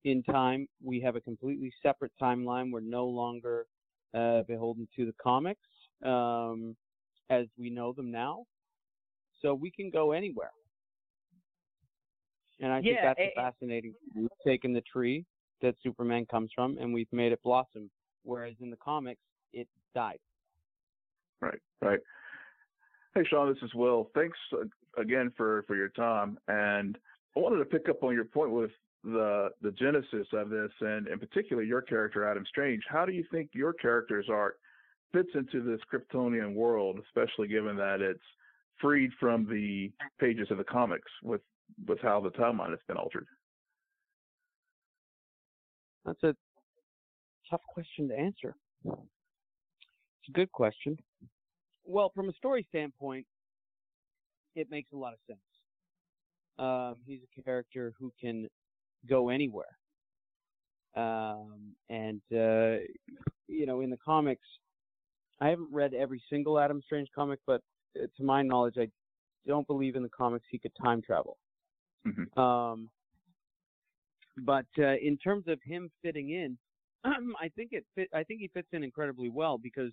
in 0.04 0.22
time, 0.22 0.68
we 0.82 1.00
have 1.00 1.16
a 1.16 1.20
completely 1.20 1.72
separate 1.82 2.12
timeline. 2.20 2.70
We're 2.70 2.80
no 2.80 3.06
longer 3.06 3.66
uh, 4.14 4.42
beholden 4.42 4.86
to 4.96 5.06
the 5.06 5.14
comics 5.22 5.60
um, 6.04 6.76
as 7.30 7.46
we 7.58 7.70
know 7.70 7.92
them 7.92 8.10
now. 8.10 8.44
So 9.40 9.54
we 9.54 9.70
can 9.70 9.90
go 9.90 10.12
anywhere. 10.12 10.50
And 12.60 12.72
I 12.72 12.80
think 12.80 12.98
that's 13.02 13.18
a- 13.18 13.32
fascinating. 13.34 13.94
We've 14.14 14.28
taken 14.46 14.72
the 14.72 14.82
tree 14.82 15.24
that 15.62 15.74
Superman 15.82 16.26
comes 16.26 16.50
from 16.54 16.76
and 16.78 16.92
we've 16.92 17.12
made 17.12 17.32
it 17.32 17.42
blossom, 17.42 17.90
whereas 18.24 18.54
in 18.60 18.70
the 18.70 18.76
comics, 18.76 19.22
it 19.52 19.66
died. 19.94 20.18
Right, 21.42 21.58
right. 21.80 22.00
Hey, 23.14 23.22
Shaun, 23.28 23.52
this 23.52 23.62
is 23.62 23.74
Will. 23.74 24.08
Thanks 24.14 24.38
uh, 24.54 24.64
again 25.00 25.32
for 25.36 25.64
for 25.66 25.74
your 25.74 25.88
time. 25.88 26.38
And 26.48 26.96
I 27.36 27.40
wanted 27.40 27.58
to 27.58 27.64
pick 27.64 27.88
up 27.88 28.02
on 28.04 28.14
your 28.14 28.24
point 28.24 28.52
with 28.52 28.70
the 29.04 29.50
the 29.60 29.72
genesis 29.72 30.28
of 30.32 30.48
this, 30.48 30.70
and 30.80 31.08
in 31.08 31.18
particular 31.18 31.62
your 31.62 31.82
character 31.82 32.26
Adam 32.26 32.44
Strange. 32.48 32.82
How 32.88 33.04
do 33.04 33.12
you 33.12 33.24
think 33.30 33.50
your 33.52 33.72
character's 33.72 34.26
arc 34.30 34.56
fits 35.12 35.30
into 35.34 35.62
this 35.62 35.80
Kryptonian 35.92 36.54
world, 36.54 37.00
especially 37.06 37.48
given 37.48 37.76
that 37.76 38.00
it's 38.00 38.20
freed 38.80 39.10
from 39.18 39.46
the 39.46 39.90
pages 40.20 40.46
of 40.50 40.58
the 40.58 40.64
comics 40.64 41.10
with 41.24 41.42
with 41.88 41.98
how 42.00 42.20
the 42.20 42.30
timeline 42.30 42.70
has 42.70 42.80
been 42.86 42.96
altered? 42.96 43.26
That's 46.04 46.22
a 46.22 46.34
tough 47.50 47.62
question 47.68 48.08
to 48.08 48.16
answer. 48.16 48.54
It's 50.22 50.28
a 50.28 50.32
good 50.32 50.52
question. 50.52 50.96
Well, 51.84 52.12
from 52.14 52.28
a 52.28 52.32
story 52.34 52.64
standpoint, 52.68 53.26
it 54.54 54.70
makes 54.70 54.92
a 54.92 54.96
lot 54.96 55.14
of 55.14 55.18
sense. 55.26 55.40
Um, 56.58 56.96
he's 57.04 57.20
a 57.36 57.42
character 57.42 57.92
who 57.98 58.12
can 58.20 58.48
go 59.08 59.30
anywhere. 59.30 59.78
Um, 60.94 61.74
and, 61.88 62.20
uh, 62.32 62.84
you 63.48 63.66
know, 63.66 63.80
in 63.80 63.90
the 63.90 63.96
comics, 63.96 64.46
I 65.40 65.48
haven't 65.48 65.72
read 65.72 65.92
every 65.92 66.22
single 66.30 66.56
Adam 66.60 66.80
Strange 66.84 67.08
comic, 67.12 67.40
but 67.44 67.62
uh, 68.00 68.06
to 68.16 68.22
my 68.22 68.42
knowledge, 68.42 68.74
I 68.78 68.88
don't 69.44 69.66
believe 69.66 69.96
in 69.96 70.04
the 70.04 70.08
comics 70.10 70.46
he 70.50 70.58
could 70.58 70.72
time 70.80 71.02
travel. 71.02 71.36
Mhm. 72.06 72.38
Um, 72.38 72.90
but 74.38 74.66
uh, 74.78 74.94
in 75.02 75.18
terms 75.18 75.48
of 75.48 75.58
him 75.64 75.90
fitting 76.00 76.30
in, 76.30 76.56
I 77.04 77.48
think 77.56 77.70
it 77.72 77.84
fit. 77.94 78.08
I 78.14 78.22
think 78.22 78.40
he 78.40 78.48
fits 78.48 78.68
in 78.72 78.84
incredibly 78.84 79.28
well 79.28 79.58
because 79.58 79.92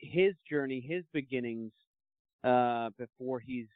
his 0.00 0.34
journey, 0.48 0.80
his 0.80 1.04
beginnings, 1.12 1.72
uh, 2.44 2.90
before 2.98 3.40
he's 3.40 3.66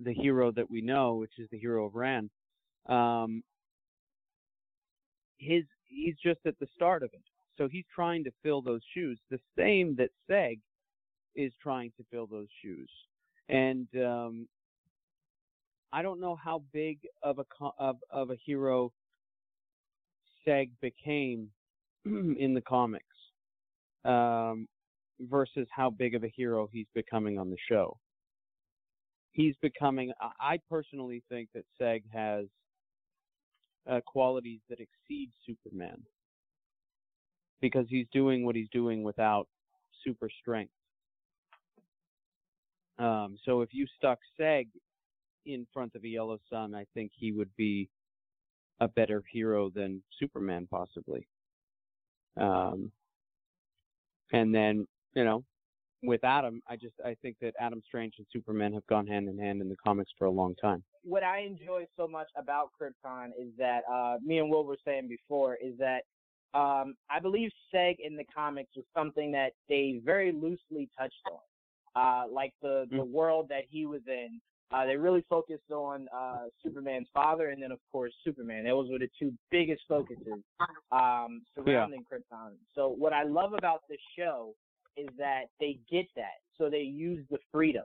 the 0.00 0.12
hero 0.12 0.50
that 0.52 0.70
we 0.70 0.80
know, 0.80 1.14
which 1.14 1.38
is 1.38 1.48
the 1.50 1.58
hero 1.58 1.86
of 1.86 1.94
Rann, 1.94 2.30
um, 2.88 3.42
his 5.38 5.64
he's 5.86 6.16
just 6.22 6.40
at 6.46 6.58
the 6.58 6.66
start 6.74 7.02
of 7.02 7.10
it. 7.12 7.22
So 7.56 7.68
he's 7.70 7.84
trying 7.92 8.24
to 8.24 8.30
fill 8.42 8.62
those 8.62 8.82
shoes, 8.94 9.18
the 9.30 9.40
same 9.56 9.96
that 9.96 10.10
Seg 10.30 10.60
is 11.34 11.52
trying 11.62 11.92
to 11.96 12.04
fill 12.10 12.26
those 12.26 12.48
shoes. 12.62 12.90
And 13.48 13.88
um, 13.96 14.48
I 15.92 16.02
don't 16.02 16.20
know 16.20 16.36
how 16.36 16.62
big 16.72 16.98
of 17.22 17.38
a 17.38 17.44
of 17.78 17.96
of 18.10 18.30
a 18.30 18.36
hero 18.36 18.92
Seg 20.46 20.70
became 20.80 21.48
in 22.04 22.54
the 22.54 22.60
comics 22.60 23.04
um, 24.04 24.68
versus 25.20 25.66
how 25.70 25.90
big 25.90 26.14
of 26.14 26.24
a 26.24 26.32
hero 26.34 26.68
he's 26.72 26.86
becoming 26.94 27.38
on 27.38 27.50
the 27.50 27.56
show. 27.68 27.96
He's 29.32 29.54
becoming. 29.62 30.12
I- 30.40 30.58
personally 30.68 31.22
think 31.28 31.48
that 31.54 31.64
Seg 31.80 32.02
has 32.12 32.46
uh, 33.88 34.00
qualities 34.06 34.60
that 34.68 34.80
exceed 34.80 35.30
Superman 35.46 36.02
because 37.60 37.86
he's 37.88 38.06
doing 38.12 38.44
what 38.44 38.56
he's 38.56 38.68
doing 38.70 39.02
without 39.02 39.48
super 40.04 40.28
strength. 40.40 40.72
Um, 42.98 43.36
so 43.44 43.60
if 43.62 43.70
you 43.72 43.86
stuck 43.96 44.18
Seg 44.38 44.68
in 45.46 45.66
front 45.72 45.94
of 45.94 46.04
a 46.04 46.08
yellow 46.08 46.38
sun, 46.50 46.74
I 46.74 46.84
think 46.94 47.12
he 47.14 47.32
would 47.32 47.50
be 47.56 47.88
a 48.80 48.88
better 48.88 49.22
hero 49.30 49.70
than 49.70 50.02
Superman, 50.18 50.68
possibly. 50.70 51.26
Um, 52.36 52.92
and 54.32 54.54
then, 54.54 54.86
you 55.18 55.24
know, 55.24 55.42
with 56.04 56.22
Adam, 56.22 56.62
I 56.68 56.76
just 56.76 56.94
I 57.04 57.16
think 57.22 57.38
that 57.40 57.54
Adam 57.58 57.82
Strange 57.84 58.14
and 58.18 58.26
Superman 58.32 58.72
have 58.72 58.86
gone 58.86 59.04
hand 59.04 59.28
in 59.28 59.36
hand 59.36 59.60
in 59.60 59.68
the 59.68 59.74
comics 59.84 60.12
for 60.16 60.26
a 60.26 60.30
long 60.30 60.54
time. 60.62 60.84
What 61.02 61.24
I 61.24 61.40
enjoy 61.40 61.86
so 61.96 62.06
much 62.06 62.28
about 62.36 62.70
Krypton 62.80 63.30
is 63.36 63.48
that 63.58 63.80
uh, 63.92 64.18
me 64.24 64.38
and 64.38 64.48
Will 64.48 64.64
were 64.64 64.78
saying 64.84 65.08
before 65.08 65.56
is 65.56 65.74
that 65.78 66.02
um, 66.54 66.94
I 67.10 67.18
believe 67.20 67.50
Seg 67.74 67.96
in 67.98 68.16
the 68.16 68.22
comics 68.32 68.70
was 68.76 68.84
something 68.94 69.32
that 69.32 69.54
they 69.68 70.00
very 70.04 70.30
loosely 70.30 70.88
touched 70.96 71.26
on, 71.26 72.00
uh, 72.00 72.32
like 72.32 72.52
the 72.62 72.86
the 72.90 72.98
Mm. 72.98 73.10
world 73.10 73.48
that 73.48 73.64
he 73.68 73.84
was 73.86 74.02
in. 74.06 74.40
Uh, 74.70 74.86
they 74.86 74.96
really 74.96 75.24
focused 75.28 75.72
on 75.72 76.06
uh, 76.14 76.44
Superman's 76.62 77.08
father, 77.12 77.48
and 77.48 77.60
then 77.60 77.72
of 77.72 77.80
course 77.90 78.12
Superman. 78.22 78.64
Those 78.64 78.88
were 78.88 79.00
the 79.00 79.10
two 79.18 79.32
biggest 79.50 79.82
focuses 79.88 80.44
um, 80.92 81.42
surrounding 81.56 82.04
Krypton. 82.04 82.52
So 82.76 82.88
what 82.88 83.12
I 83.12 83.24
love 83.24 83.52
about 83.54 83.80
this 83.88 83.98
show 84.16 84.54
is 84.98 85.08
that 85.18 85.44
they 85.60 85.78
get 85.90 86.06
that. 86.16 86.40
So 86.56 86.68
they 86.68 86.80
use 86.80 87.24
the 87.30 87.38
freedom, 87.52 87.84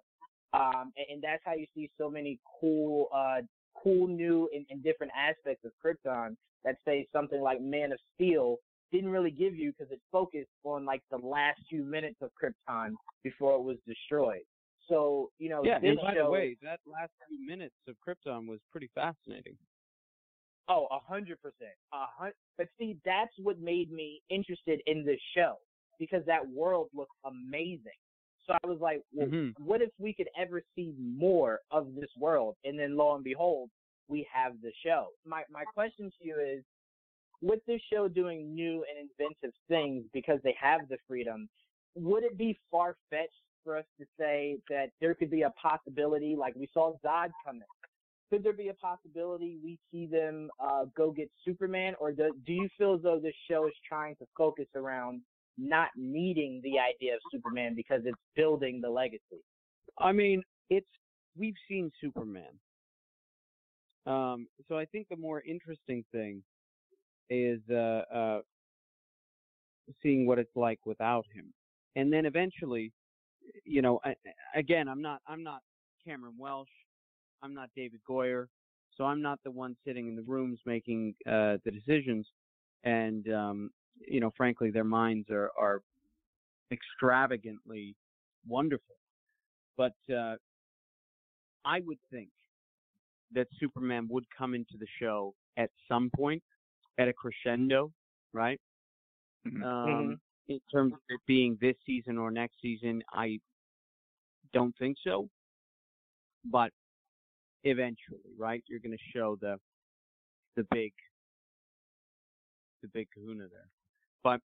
um, 0.54 0.92
and, 0.98 1.06
and 1.12 1.24
that's 1.24 1.42
how 1.46 1.54
you 1.54 1.68
see 1.76 1.90
so 1.98 2.10
many 2.10 2.40
cool, 2.60 3.08
uh, 3.14 3.42
cool 3.82 4.08
new 4.08 4.50
and, 4.54 4.66
and 4.70 4.84
different 4.84 5.12
aspects 5.16 5.64
of 5.66 5.72
Krypton 5.84 6.36
that 6.64 6.78
say 6.86 7.08
something 7.14 7.42
like 7.42 7.62
Man 7.62 7.92
of 7.92 8.00
Steel 8.16 8.58
didn't 8.92 9.10
really 9.10 9.32
give 9.32 9.56
you 9.56 9.72
because 9.72 9.92
it 9.92 10.00
focused 10.12 10.50
on 10.64 10.86
like 10.86 11.02
the 11.12 11.18
last 11.18 11.60
few 11.70 11.84
minutes 11.84 12.18
of 12.22 12.30
Krypton 12.42 12.94
before 13.24 13.56
it 13.56 13.64
was 13.64 13.78
destroyed. 13.88 14.42
So 14.90 15.30
you 15.40 15.50
know, 15.50 15.62
yeah, 15.64 15.80
and 15.82 16.00
by 16.02 16.14
show, 16.14 16.26
the 16.26 16.32
way, 16.32 16.58
that 16.62 16.80
last 16.86 17.12
few 17.28 17.46
minutes 17.46 17.76
of 17.88 17.96
Krypton 18.06 18.48
was 18.48 18.60
pretty 18.72 18.90
fascinating. 18.94 19.56
Oh, 20.70 20.88
a 20.92 21.00
hundred 21.00 21.42
percent. 21.42 21.74
But 22.58 22.68
see, 22.80 22.98
that's 23.06 23.34
what 23.38 23.60
made 23.60 23.92
me 23.92 24.22
interested 24.30 24.82
in 24.86 25.06
this 25.06 25.20
show 25.36 25.58
because 26.00 26.26
that 26.26 26.48
world 26.48 26.90
looked 26.94 27.16
amazing. 27.26 28.00
So 28.46 28.54
I 28.64 28.68
was 28.68 28.80
like, 28.80 29.02
well, 29.14 29.30
Mhm. 29.30 29.58
what 29.60 29.82
if 29.82 29.90
we 30.00 30.14
could 30.14 30.30
ever 30.38 30.62
see 30.76 30.94
more 30.98 31.62
of 31.72 31.96
this 31.96 32.10
world? 32.18 32.58
And 32.66 32.78
then 32.78 32.98
lo 32.98 33.16
and 33.16 33.24
behold, 33.24 33.70
we 34.10 34.24
have 34.24 34.60
the 34.62 34.72
show. 34.84 35.14
My 35.26 35.46
my 35.50 35.64
question 35.64 36.12
to 36.12 36.26
you 36.28 36.40
is, 36.40 36.64
with 37.42 37.64
this 37.66 37.82
show 37.84 38.08
doing 38.08 38.54
new 38.54 38.84
and 38.90 39.10
inventive 39.10 39.54
things 39.68 40.06
because 40.14 40.42
they 40.44 40.54
have 40.60 40.88
the 40.90 40.98
freedom, 41.08 41.50
would 41.96 42.24
it 42.24 42.38
be 42.38 42.60
far 42.70 42.96
fetched 43.10 43.44
for 43.64 43.78
us 43.78 43.86
to 43.98 44.06
say 44.18 44.58
that 44.70 44.92
there 45.00 45.14
could 45.14 45.30
be 45.30 45.44
a 45.44 45.50
possibility, 45.52 46.36
like 46.36 46.56
we 46.56 46.68
saw 46.74 46.98
Zod 47.04 47.32
coming? 47.46 47.64
Could 48.30 48.44
there 48.44 48.54
be 48.54 48.70
a 48.70 48.74
possibility 48.74 49.58
we 49.64 49.78
see 49.92 50.06
them 50.06 50.50
uh, 50.60 50.86
go 50.96 51.12
get 51.12 51.30
Superman, 51.46 51.96
or 52.00 52.12
do, 52.12 52.34
do 52.46 52.54
you 52.54 52.68
feel 52.78 52.96
as 52.96 53.02
though 53.04 53.20
this 53.20 53.36
show 53.50 53.68
is 53.68 53.74
trying 53.88 54.16
to 54.18 54.26
focus 54.36 54.68
around 54.76 55.22
not 55.58 55.90
needing 55.96 56.62
the 56.64 56.80
idea 56.80 57.16
of 57.16 57.22
Superman 57.32 57.76
because 57.76 58.02
it's 58.06 58.18
building 58.36 58.82
the 58.82 58.90
legacy? 58.90 59.44
I 60.00 60.12
mean, 60.12 60.42
it's 60.70 60.88
we've 61.38 61.56
seen 61.68 61.92
Superman. 62.02 62.60
Um, 64.06 64.48
so 64.68 64.78
I 64.78 64.86
think 64.86 65.08
the 65.10 65.18
more 65.18 65.42
interesting 65.42 66.04
thing 66.12 66.44
is 67.30 67.60
uh, 67.72 68.02
uh, 68.14 68.40
seeing 70.02 70.26
what 70.26 70.40
it's 70.40 70.56
like 70.56 70.80
without 70.86 71.26
him, 71.34 71.54
and 71.96 72.12
then 72.12 72.26
eventually, 72.26 72.92
you 73.64 73.82
know, 73.82 74.00
I, 74.04 74.16
again, 74.56 74.88
I'm 74.90 75.02
not 75.02 75.22
I'm 75.28 75.44
not 75.44 75.62
Cameron 76.06 76.34
Welsh, 76.38 76.68
I'm 77.42 77.54
not 77.54 77.70
David 77.76 78.02
Goyer, 78.10 78.48
so 78.98 79.06
I'm 79.06 79.22
not 79.22 79.40
the 79.44 79.52
one 79.52 79.76
sitting 79.86 80.08
in 80.08 80.16
the 80.16 80.24
rooms 80.24 80.60
making 80.66 81.16
uh, 81.26 81.58
the 81.64 81.72
decisions, 81.72 82.28
and 82.84 83.32
um, 83.34 83.70
you 84.00 84.20
know, 84.20 84.32
frankly, 84.36 84.72
their 84.72 84.84
minds 84.84 85.30
are 85.30 85.52
are 85.58 85.82
extravagantly 86.72 87.96
wonderful, 88.48 88.96
but 89.78 89.94
uh, 90.14 90.36
I 91.66 91.80
would 91.82 92.00
think 92.12 92.30
that 93.34 93.48
Superman 93.60 94.08
would 94.10 94.26
come 94.38 94.54
into 94.54 94.78
the 94.78 94.88
show 95.00 95.34
at 95.58 95.70
some 95.88 96.10
point, 96.16 96.44
at 96.98 97.08
a 97.08 97.14
crescendo, 97.14 97.92
right? 98.34 98.60
Mhm. 99.46 99.64
Um, 99.64 100.22
In 100.50 100.60
terms 100.72 100.94
of 100.94 101.00
it 101.10 101.22
being 101.26 101.58
this 101.62 101.76
season 101.86 102.18
or 102.18 102.30
next 102.32 102.60
season, 102.62 103.02
I 103.14 103.40
don't 104.52 104.76
think 104.78 104.98
so. 105.04 105.30
But 106.46 106.72
eventually, 107.64 108.34
right? 108.38 108.64
You're 108.68 108.80
going 108.80 108.98
to 108.98 109.04
show 109.14 109.38
the 109.38 109.60
the 110.56 110.66
big 110.72 110.94
the 112.82 112.88
big 112.90 113.08
Kahuna 113.12 113.48
there. 113.48 113.70
But 114.24 114.40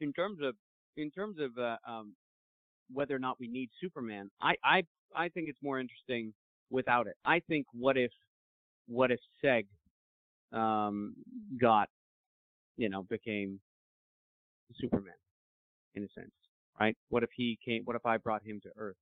in 0.00 0.12
terms 0.12 0.38
of 0.42 0.54
in 0.96 1.10
terms 1.10 1.36
of 1.38 1.56
uh, 1.58 1.76
um, 1.88 2.14
whether 2.92 3.14
or 3.14 3.18
not 3.18 3.38
we 3.38 3.48
need 3.48 3.70
Superman, 3.80 4.30
I, 4.40 4.54
I 4.64 4.82
I 5.14 5.28
think 5.28 5.48
it's 5.48 5.62
more 5.62 5.78
interesting 5.78 6.32
without 6.70 7.06
it. 7.06 7.14
I 7.24 7.40
think 7.40 7.66
what 7.72 7.96
if 7.96 8.10
what 8.86 9.10
if 9.10 9.20
Seg 9.44 9.66
um, 10.52 11.14
got 11.60 11.88
you 12.76 12.88
know 12.88 13.02
became 13.04 13.60
Superman 14.80 15.14
in 15.94 16.04
a 16.04 16.08
sense, 16.14 16.32
right? 16.80 16.96
What 17.08 17.22
if 17.22 17.30
he 17.34 17.58
came? 17.64 17.82
What 17.84 17.96
if 17.96 18.04
I 18.04 18.16
brought 18.16 18.42
him 18.42 18.60
to 18.64 18.70
Earth 18.76 18.96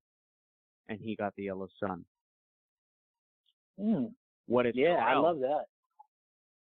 and 0.89 0.99
he 1.01 1.17
got 1.17 1.35
the 1.37 1.45
yellow 1.45 1.69
sun? 1.81 2.05
What 4.47 4.67
if 4.67 4.75
Yeah, 4.77 5.05
I 5.05 5.15
love 5.15 5.41
that. 5.41 5.65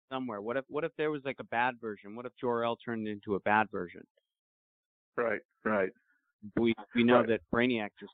Somewhere? 0.09 0.41
What 0.41 0.57
if 0.57 0.65
what 0.67 0.83
if 0.83 0.91
there 0.97 1.11
was 1.11 1.21
like 1.23 1.37
a 1.39 1.45
bad 1.45 1.75
version? 1.79 2.15
What 2.15 2.25
if 2.25 2.33
Jor-El 2.39 2.75
turned 2.77 3.07
into 3.07 3.35
a 3.35 3.39
bad 3.41 3.69
version? 3.71 4.05
Right, 5.15 5.41
right. 5.63 5.89
We 6.57 6.75
we 6.95 7.03
know 7.03 7.19
Right. 7.19 7.27
that 7.27 7.41
Brainiac 7.53 7.89
just 7.99 8.13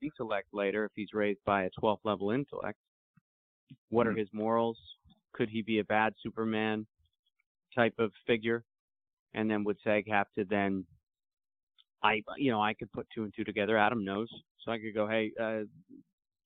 intellect 0.00 0.48
later 0.52 0.84
if 0.84 0.92
he's 0.94 1.12
raised 1.12 1.40
by 1.44 1.64
a 1.64 1.70
12th 1.80 2.04
level 2.04 2.30
intellect. 2.30 2.78
What 3.90 4.06
are 4.06 4.12
Mhm. 4.12 4.18
his 4.18 4.32
morals? 4.32 4.78
Could 5.32 5.48
he 5.50 5.62
be 5.62 5.80
a 5.80 5.84
bad 5.84 6.14
Superman 6.18 6.86
type 7.74 7.98
of 7.98 8.14
figure? 8.26 8.64
And 9.34 9.50
then 9.50 9.64
would 9.64 9.78
Seg 9.80 10.08
have 10.08 10.30
to 10.34 10.44
then 10.44 10.86
I 12.02 12.22
you 12.36 12.52
know 12.52 12.62
I 12.62 12.74
could 12.74 12.90
put 12.92 13.08
two 13.10 13.24
and 13.24 13.34
two 13.34 13.44
together. 13.44 13.76
Adam 13.76 14.04
knows, 14.04 14.30
so 14.58 14.70
I 14.70 14.78
could 14.78 14.94
go, 14.94 15.08
hey, 15.08 15.32
uh, 15.40 15.64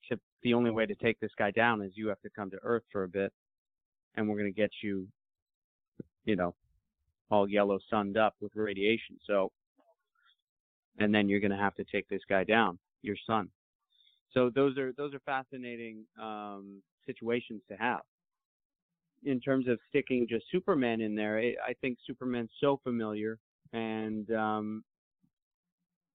Chip, 0.03 0.21
the 0.43 0.55
only 0.55 0.71
way 0.71 0.87
to 0.87 0.95
take 0.95 1.21
this 1.21 1.35
guy 1.37 1.51
down 1.51 1.83
is 1.83 1.95
you 1.95 2.09
have 2.09 2.21
to 2.23 2.31
come 2.31 2.51
to 2.51 2.59
Earth 2.63 2.85
for 2.91 3.05
a 3.05 3.09
bit, 3.09 3.33
and 4.17 4.29
we're 4.29 4.39
gonna 4.39 4.51
get 4.51 4.71
you, 4.83 5.07
you 6.25 6.37
know, 6.37 6.55
all 7.31 7.49
yellow 7.49 7.79
sunned 7.91 8.17
up 8.17 8.35
with 8.41 8.53
radiation. 8.55 9.19
So 9.27 9.51
and 10.99 11.15
then 11.15 11.29
you're 11.29 11.41
going 11.41 11.53
to 11.53 11.57
have 11.57 11.75
to 11.77 11.85
take 11.85 12.09
this 12.09 12.23
guy 12.29 12.45
down, 12.45 12.79
your 13.03 13.17
son. 13.27 13.49
So 14.33 14.51
those 14.55 14.79
are 14.79 14.93
those 14.93 15.15
are 15.15 15.21
fascinating 15.21 16.05
um, 16.21 16.83
situations 17.07 17.63
to 17.69 17.77
have. 17.77 18.01
In 19.25 19.41
terms 19.41 19.69
of 19.69 19.79
sticking 19.89 20.27
just 20.29 20.47
Superman 20.51 21.01
in 21.01 21.15
there, 21.15 21.39
I 21.39 21.55
I 21.69 21.75
think 21.81 21.99
Superman's 22.07 22.51
so 22.61 22.81
familiar, 22.83 23.39
and 23.73 24.31
um, 24.33 24.85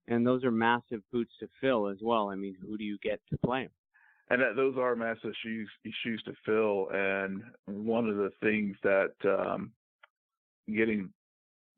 and 0.08 0.26
those 0.26 0.44
are 0.44 0.52
massive 0.52 1.02
boots 1.12 1.32
to 1.40 1.48
fill 1.62 1.88
as 1.88 1.98
well. 2.02 2.30
I 2.30 2.36
mean, 2.36 2.56
who 2.60 2.78
do 2.78 2.84
you 2.84 2.98
get 3.04 3.20
to 3.30 3.38
play 3.38 3.62
him? 3.62 3.72
And 4.30 4.42
that 4.42 4.56
those 4.56 4.76
are 4.78 4.96
massive 4.96 5.34
shoes 5.44 5.70
to 6.26 6.34
fill. 6.46 6.90
And 6.94 7.44
one 7.66 8.08
of 8.10 8.18
the 8.18 8.32
things 8.42 8.76
that 8.84 9.14
um, 9.26 9.72
getting 10.68 11.10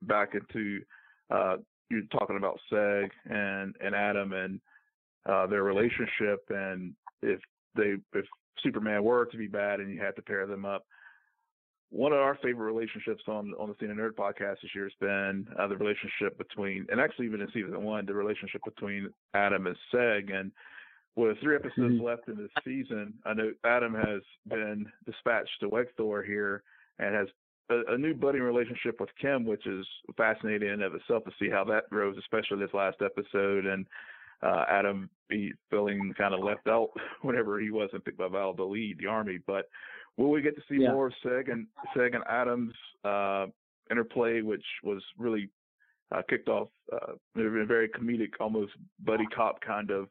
back 0.03 0.33
into 0.33 0.81
uh, 1.29 1.57
you're 1.89 2.01
talking 2.11 2.37
about 2.37 2.59
Seg 2.71 3.09
and 3.29 3.75
and 3.83 3.95
Adam 3.95 4.33
and 4.33 4.59
uh, 5.27 5.47
their 5.47 5.63
relationship, 5.63 6.43
and 6.49 6.93
if 7.21 7.39
they 7.75 7.95
if 8.13 8.25
Superman 8.63 9.03
were 9.03 9.25
to 9.25 9.37
be 9.37 9.47
bad 9.47 9.79
and 9.79 9.93
you 9.93 10.01
had 10.01 10.15
to 10.15 10.21
pair 10.21 10.45
them 10.45 10.65
up. 10.65 10.85
One 11.91 12.13
of 12.13 12.19
our 12.19 12.37
favorite 12.43 12.71
relationships 12.71 13.23
on 13.27 13.53
on 13.59 13.69
the 13.69 13.75
Scene 13.79 13.95
Nerd 13.95 14.11
podcast 14.11 14.57
this 14.61 14.75
year 14.75 14.85
has 14.85 14.93
been 14.99 15.47
uh, 15.57 15.67
the 15.67 15.77
relationship 15.77 16.37
between, 16.37 16.85
and 16.91 17.01
actually 17.01 17.25
even 17.25 17.41
in 17.41 17.47
season 17.51 17.83
one, 17.83 18.05
the 18.05 18.13
relationship 18.13 18.61
between 18.63 19.09
Adam 19.33 19.65
and 19.65 19.75
Seg. 19.93 20.33
And 20.33 20.51
with 21.27 21.37
three 21.39 21.55
episodes 21.55 21.95
Mhm. 21.99 22.01
left 22.01 22.27
in 22.27 22.37
this 22.37 22.51
season, 22.63 23.13
I 23.25 23.33
know 23.33 23.53
Adam 23.63 23.93
has 23.93 24.21
been 24.47 24.91
dispatched 25.05 25.59
to 25.59 25.69
Wegthor 25.69 26.25
here 26.25 26.63
and 26.99 27.13
has 27.15 27.27
a, 27.69 27.93
a 27.93 27.97
new 27.97 28.13
budding 28.13 28.41
relationship 28.41 28.99
with 28.99 29.13
Kim, 29.15 29.45
which 29.45 29.65
is 29.67 29.85
fascinating 30.17 30.69
in 30.69 30.75
and 30.75 30.83
of 30.83 30.95
itself 30.95 31.23
to 31.25 31.31
see 31.39 31.49
how 31.49 31.63
that 31.65 31.89
grows, 31.89 32.17
especially 32.17 32.57
this 32.59 32.73
last 32.73 33.01
episode. 33.01 33.65
And 33.65 33.85
uh, 34.41 34.65
Adam 34.69 35.09
be 35.27 35.51
feeling 35.69 36.13
kind 36.17 36.33
of 36.33 36.39
left 36.39 36.67
out 36.67 36.89
whenever 37.21 37.59
he 37.59 37.69
wasn't 37.71 38.05
picked 38.05 38.17
by 38.17 38.27
Val 38.29 38.53
to 38.55 38.63
lead 38.63 38.97
the 38.97 39.05
army. 39.07 39.37
But 39.45 39.69
will 40.17 40.31
we 40.31 40.41
get 40.41 40.55
to 40.55 40.63
see 40.69 40.81
Yeah. 40.81 40.93
more 40.93 41.07
of 41.07 41.13
Seg 41.23 41.51
and 41.51 41.67
Seg 41.95 42.15
and 42.15 42.23
Adams 42.27 42.73
uh, 43.03 43.47
interplay, 43.91 44.41
which 44.41 44.65
was 44.83 45.03
really 45.17 45.49
uh, 46.11 46.21
kicked 46.27 46.47
off 46.49 46.69
uh, 46.91 47.13
in 47.35 47.45
a 47.45 47.65
very 47.65 47.87
comedic, 47.89 48.33
almost 48.39 48.73
buddy 49.01 49.25
cop 49.27 49.61
kind 49.61 49.91
of 49.91 50.09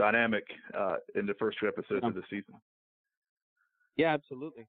dynamic 0.00 0.44
uh, 0.76 0.96
in 1.14 1.26
the 1.26 1.34
first 1.34 1.58
two 1.60 1.68
episodes 1.68 2.02
of 2.02 2.14
the 2.14 2.22
season. 2.30 2.54
Yeah, 3.96 4.14
absolutely. 4.14 4.66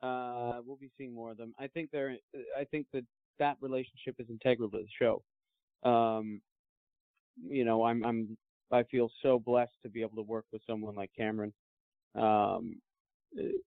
Uh, 0.00 0.60
we'll 0.64 0.76
be 0.76 0.90
seeing 0.96 1.12
more 1.12 1.32
of 1.32 1.36
them. 1.36 1.52
I 1.58 1.66
think 1.66 1.90
they're. 1.90 2.16
I 2.56 2.64
think 2.64 2.86
that 2.92 3.04
that 3.40 3.56
relationship 3.60 4.14
is 4.20 4.26
integral 4.30 4.70
to 4.70 4.78
the 4.78 4.86
show. 4.96 5.22
Um, 5.88 6.40
you 7.44 7.64
know, 7.64 7.84
I'm 7.84 8.04
I'm 8.04 8.36
I 8.70 8.84
feel 8.84 9.10
so 9.20 9.40
blessed 9.40 9.72
to 9.82 9.88
be 9.88 10.02
able 10.02 10.16
to 10.16 10.22
work 10.22 10.44
with 10.52 10.62
someone 10.64 10.94
like 10.94 11.10
Cameron. 11.16 11.52
Um, 12.14 12.76
eh, 13.36 13.58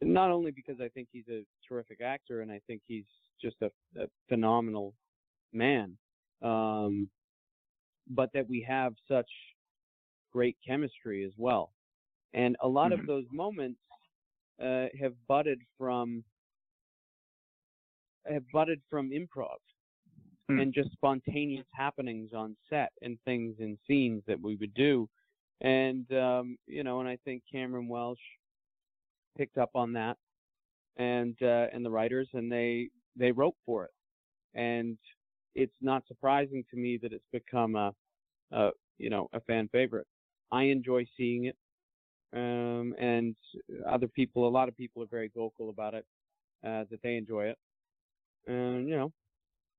not 0.00 0.30
only 0.30 0.50
because 0.50 0.80
I 0.80 0.88
think 0.88 1.08
he's 1.12 1.28
a 1.28 1.44
terrific 1.68 2.00
actor 2.00 2.40
and 2.40 2.50
I 2.50 2.60
think 2.66 2.82
he's 2.86 3.04
just 3.40 3.56
a, 3.62 3.70
a 4.00 4.06
phenomenal 4.28 4.94
man, 5.52 5.96
um, 6.42 7.08
but 8.08 8.30
that 8.32 8.48
we 8.48 8.64
have 8.66 8.94
such 9.08 9.30
great 10.34 10.58
chemistry 10.66 11.24
as 11.24 11.32
well. 11.38 11.72
And 12.34 12.56
a 12.62 12.68
lot 12.68 12.92
Mhm. 12.92 13.04
of 13.04 13.06
those 13.06 13.26
moments 13.32 13.80
uh, 14.62 14.86
have 15.00 15.14
budded 15.28 15.60
from 15.78 16.24
have 18.26 18.44
budded 18.52 18.80
from 18.90 19.10
improv 19.10 19.58
Hmm. 20.48 20.62
and 20.62 20.74
just 20.74 20.92
spontaneous 20.92 21.66
happenings 21.72 22.32
on 22.34 22.56
set 22.70 22.92
and 23.02 23.18
things 23.24 23.56
and 23.60 23.78
scenes 23.86 24.22
that 24.26 24.40
we 24.40 24.56
would 24.56 24.74
do. 24.74 25.08
And 25.60 26.10
um, 26.12 26.58
you 26.66 26.84
know, 26.84 27.00
and 27.00 27.08
I 27.08 27.16
think 27.24 27.42
Cameron 27.50 27.88
Welsh 27.88 28.20
picked 29.36 29.58
up 29.58 29.70
on 29.74 29.92
that 29.94 30.16
and 30.96 31.36
uh, 31.42 31.66
and 31.72 31.84
the 31.84 31.90
writers 31.90 32.28
and 32.34 32.50
they 32.50 32.90
they 33.16 33.32
wrote 33.32 33.56
for 33.66 33.84
it. 33.86 33.92
And 34.54 34.98
it's 35.54 35.76
not 35.80 36.06
surprising 36.06 36.64
to 36.70 36.76
me 36.76 36.98
that 37.02 37.12
it's 37.12 37.26
become 37.32 37.76
a, 37.76 37.94
a 38.52 38.70
you 38.98 39.10
know 39.10 39.28
a 39.32 39.40
fan 39.40 39.68
favorite. 39.68 40.06
I 40.54 40.64
enjoy 40.64 41.04
seeing 41.16 41.46
it, 41.46 41.56
um, 42.32 42.94
and 43.00 43.34
other 43.88 44.06
people, 44.06 44.46
a 44.46 44.48
lot 44.48 44.68
of 44.68 44.76
people 44.76 45.02
are 45.02 45.06
very 45.10 45.30
vocal 45.34 45.68
about 45.68 45.94
it, 45.94 46.06
uh, 46.64 46.84
that 46.90 47.00
they 47.02 47.16
enjoy 47.16 47.46
it, 47.46 47.58
and 48.46 48.88
you 48.88 48.96
know, 48.96 49.12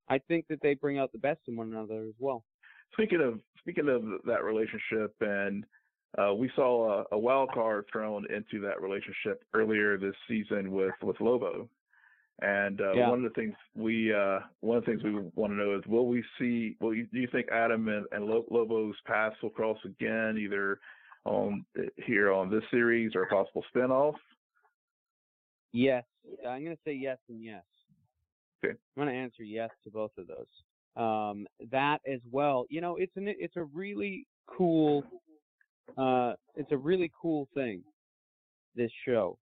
I 0.09 0.17
think 0.27 0.47
that 0.49 0.59
they 0.61 0.73
bring 0.73 0.99
out 0.99 1.13
the 1.13 1.17
best 1.17 1.39
in 1.47 1.55
one 1.55 1.71
another 1.71 2.03
as 2.03 2.15
well. 2.19 2.43
Speaking 2.91 3.21
of 3.21 3.39
speaking 3.59 3.87
of 3.87 4.03
that 4.25 4.43
relationship, 4.43 5.15
and 5.21 5.63
uh, 6.17 6.33
we 6.33 6.51
saw 6.57 7.03
a, 7.11 7.15
a 7.15 7.17
wild 7.17 7.51
card 7.53 7.85
thrown 7.89 8.25
into 8.29 8.59
that 8.65 8.81
relationship 8.81 9.43
earlier 9.53 9.97
this 9.97 10.15
season 10.27 10.71
with 10.71 10.93
with 11.01 11.19
Lobo. 11.21 11.69
And 12.41 12.81
uh, 12.81 12.93
Yeah. 12.93 13.09
one 13.09 13.23
of 13.23 13.33
the 13.33 13.41
things 13.41 13.55
we 13.75 14.13
uh, 14.13 14.39
one 14.59 14.77
of 14.77 14.85
the 14.85 14.91
things 14.91 15.03
we 15.03 15.13
want 15.35 15.51
to 15.51 15.55
know 15.55 15.77
is 15.77 15.85
will 15.87 16.07
we 16.07 16.23
see? 16.37 16.75
Will 16.81 16.93
you, 16.93 17.07
do 17.13 17.19
you 17.19 17.27
think 17.31 17.47
Adam 17.49 17.87
and, 17.87 18.05
and 18.11 18.25
Lobo's 18.25 18.95
paths 19.05 19.35
will 19.41 19.51
cross 19.51 19.77
again, 19.85 20.37
either 20.37 20.79
on 21.23 21.65
here 22.05 22.33
on 22.33 22.51
this 22.51 22.63
series 22.71 23.15
or 23.15 23.23
a 23.23 23.27
possible 23.27 23.63
spinoff? 23.73 24.15
Yes, 25.71 26.03
I'm 26.47 26.63
going 26.63 26.75
to 26.75 26.81
say 26.85 26.93
yes 26.93 27.17
and 27.29 27.41
yes. 27.41 27.63
Okay. 28.63 28.77
I'm 28.97 29.03
going 29.03 29.13
to 29.13 29.19
answer 29.19 29.43
yes 29.43 29.69
to 29.83 29.89
both 29.89 30.11
of 30.17 30.27
those. 30.27 30.47
Um, 30.97 31.47
that 31.71 31.99
as 32.07 32.19
well. 32.31 32.65
You 32.69 32.81
know, 32.81 32.97
it's 32.97 33.15
an 33.15 33.27
it's 33.27 33.55
a 33.57 33.63
really 33.63 34.27
cool, 34.45 35.03
uh, 35.97 36.33
it's 36.55 36.71
a 36.71 36.77
really 36.77 37.11
cool 37.21 37.47
thing. 37.53 37.81
This 38.75 38.91
show. 39.05 39.37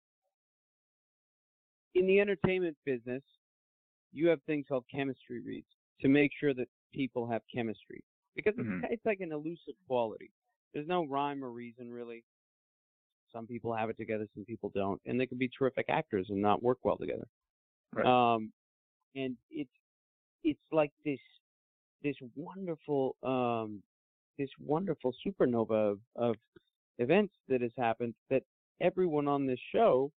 In 1.95 2.07
the 2.07 2.21
entertainment 2.21 2.77
business, 2.85 3.23
you 4.13 4.29
have 4.29 4.41
things 4.43 4.67
called 4.69 4.85
chemistry 4.93 5.41
reads 5.41 5.67
to 6.01 6.09
make 6.09 6.31
sure 6.39 6.55
that 6.55 6.69
people 6.93 7.27
have 7.27 7.43
chemistry 7.53 8.03
because 8.35 8.55
it's, 8.59 8.67
Mhm. 8.69 8.85
it's 8.91 9.05
like 9.05 9.21
an 9.21 9.33
elusive 9.33 9.75
quality. 9.87 10.31
There's 10.73 10.87
no 10.87 11.05
rhyme 11.05 11.45
or 11.45 11.51
reason 11.51 11.91
really. 11.91 12.25
Some 13.33 13.47
people 13.47 13.73
have 13.73 13.91
it 13.91 13.97
together, 13.97 14.27
some 14.35 14.45
people 14.45 14.71
don't, 14.71 15.01
and 15.07 15.19
they 15.21 15.27
can 15.27 15.39
be 15.39 15.49
terrific 15.49 15.87
actors 15.89 16.31
and 16.31 16.41
not 16.41 16.63
work 16.63 16.79
well 16.85 16.97
together. 16.97 17.29
Right. 17.93 18.07
Um, 18.07 18.53
and 19.15 19.37
it's 19.51 19.71
it's 20.43 20.61
like 20.73 20.93
this 21.05 21.21
this 22.03 22.17
wonderful 22.35 23.17
um, 23.23 23.83
this 24.39 24.51
wonderful 24.59 25.15
supernova 25.25 25.93
of, 25.93 26.01
of 26.17 26.37
events 26.99 27.35
that 27.49 27.61
has 27.61 27.73
happened 27.77 28.15
that 28.31 28.43
everyone 28.81 29.29
on 29.29 29.47
this 29.47 29.61
show 29.73 30.11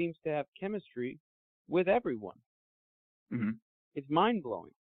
seems 0.00 0.16
to 0.24 0.30
have 0.30 0.46
chemistry 0.58 1.18
with 1.68 1.86
everyone. 1.86 2.38
Mhm. 3.30 3.58
It's 3.94 4.08
mind 4.08 4.42
blowing. 4.42 4.72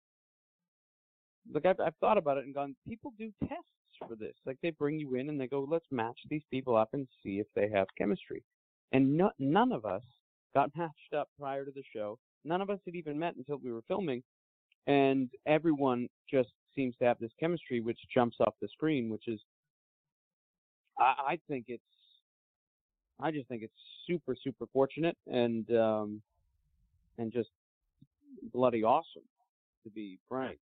Like 1.51 1.65
I've, 1.65 1.79
I've 1.81 1.95
thought 1.97 2.17
about 2.17 2.37
it 2.37 2.45
and 2.45 2.53
gone, 2.53 2.75
people 2.87 3.13
do 3.17 3.33
tests 3.41 3.97
for 4.07 4.15
this. 4.15 4.35
Like 4.45 4.57
they 4.61 4.69
bring 4.69 4.97
you 4.97 5.15
in 5.15 5.27
and 5.27 5.39
they 5.39 5.47
go, 5.47 5.67
let's 5.69 5.91
match 5.91 6.17
these 6.29 6.43
people 6.49 6.77
up 6.77 6.89
and 6.93 7.05
see 7.21 7.39
if 7.39 7.47
they 7.53 7.69
have 7.69 7.87
chemistry. 7.97 8.43
And 8.93 9.17
no, 9.17 9.31
none 9.39 9.73
of 9.73 9.83
us 9.85 10.03
got 10.53 10.71
matched 10.77 11.13
up 11.15 11.29
prior 11.37 11.65
to 11.65 11.71
the 11.71 11.83
show. 11.93 12.17
None 12.45 12.61
of 12.61 12.69
us 12.69 12.79
had 12.85 12.95
even 12.95 13.19
met 13.19 13.35
until 13.35 13.57
we 13.57 13.73
were 13.73 13.83
filming, 13.87 14.23
and 14.87 15.29
everyone 15.45 16.07
just 16.31 16.53
seems 16.73 16.95
to 16.97 17.05
have 17.05 17.19
this 17.19 17.33
chemistry, 17.39 17.81
which 17.81 17.99
jumps 18.13 18.37
off 18.39 18.53
the 18.61 18.69
screen, 18.69 19.09
which 19.09 19.27
is, 19.27 19.41
I, 20.97 21.33
I 21.33 21.39
think 21.49 21.65
it's, 21.67 21.83
I 23.19 23.31
just 23.31 23.47
think 23.47 23.63
it's 23.63 23.73
super 24.07 24.35
super 24.41 24.65
fortunate 24.71 25.17
and 25.27 25.69
um, 25.75 26.21
and 27.17 27.31
just 27.31 27.49
bloody 28.53 28.83
awesome, 28.83 29.23
to 29.83 29.89
be 29.89 30.19
frank. 30.29 30.59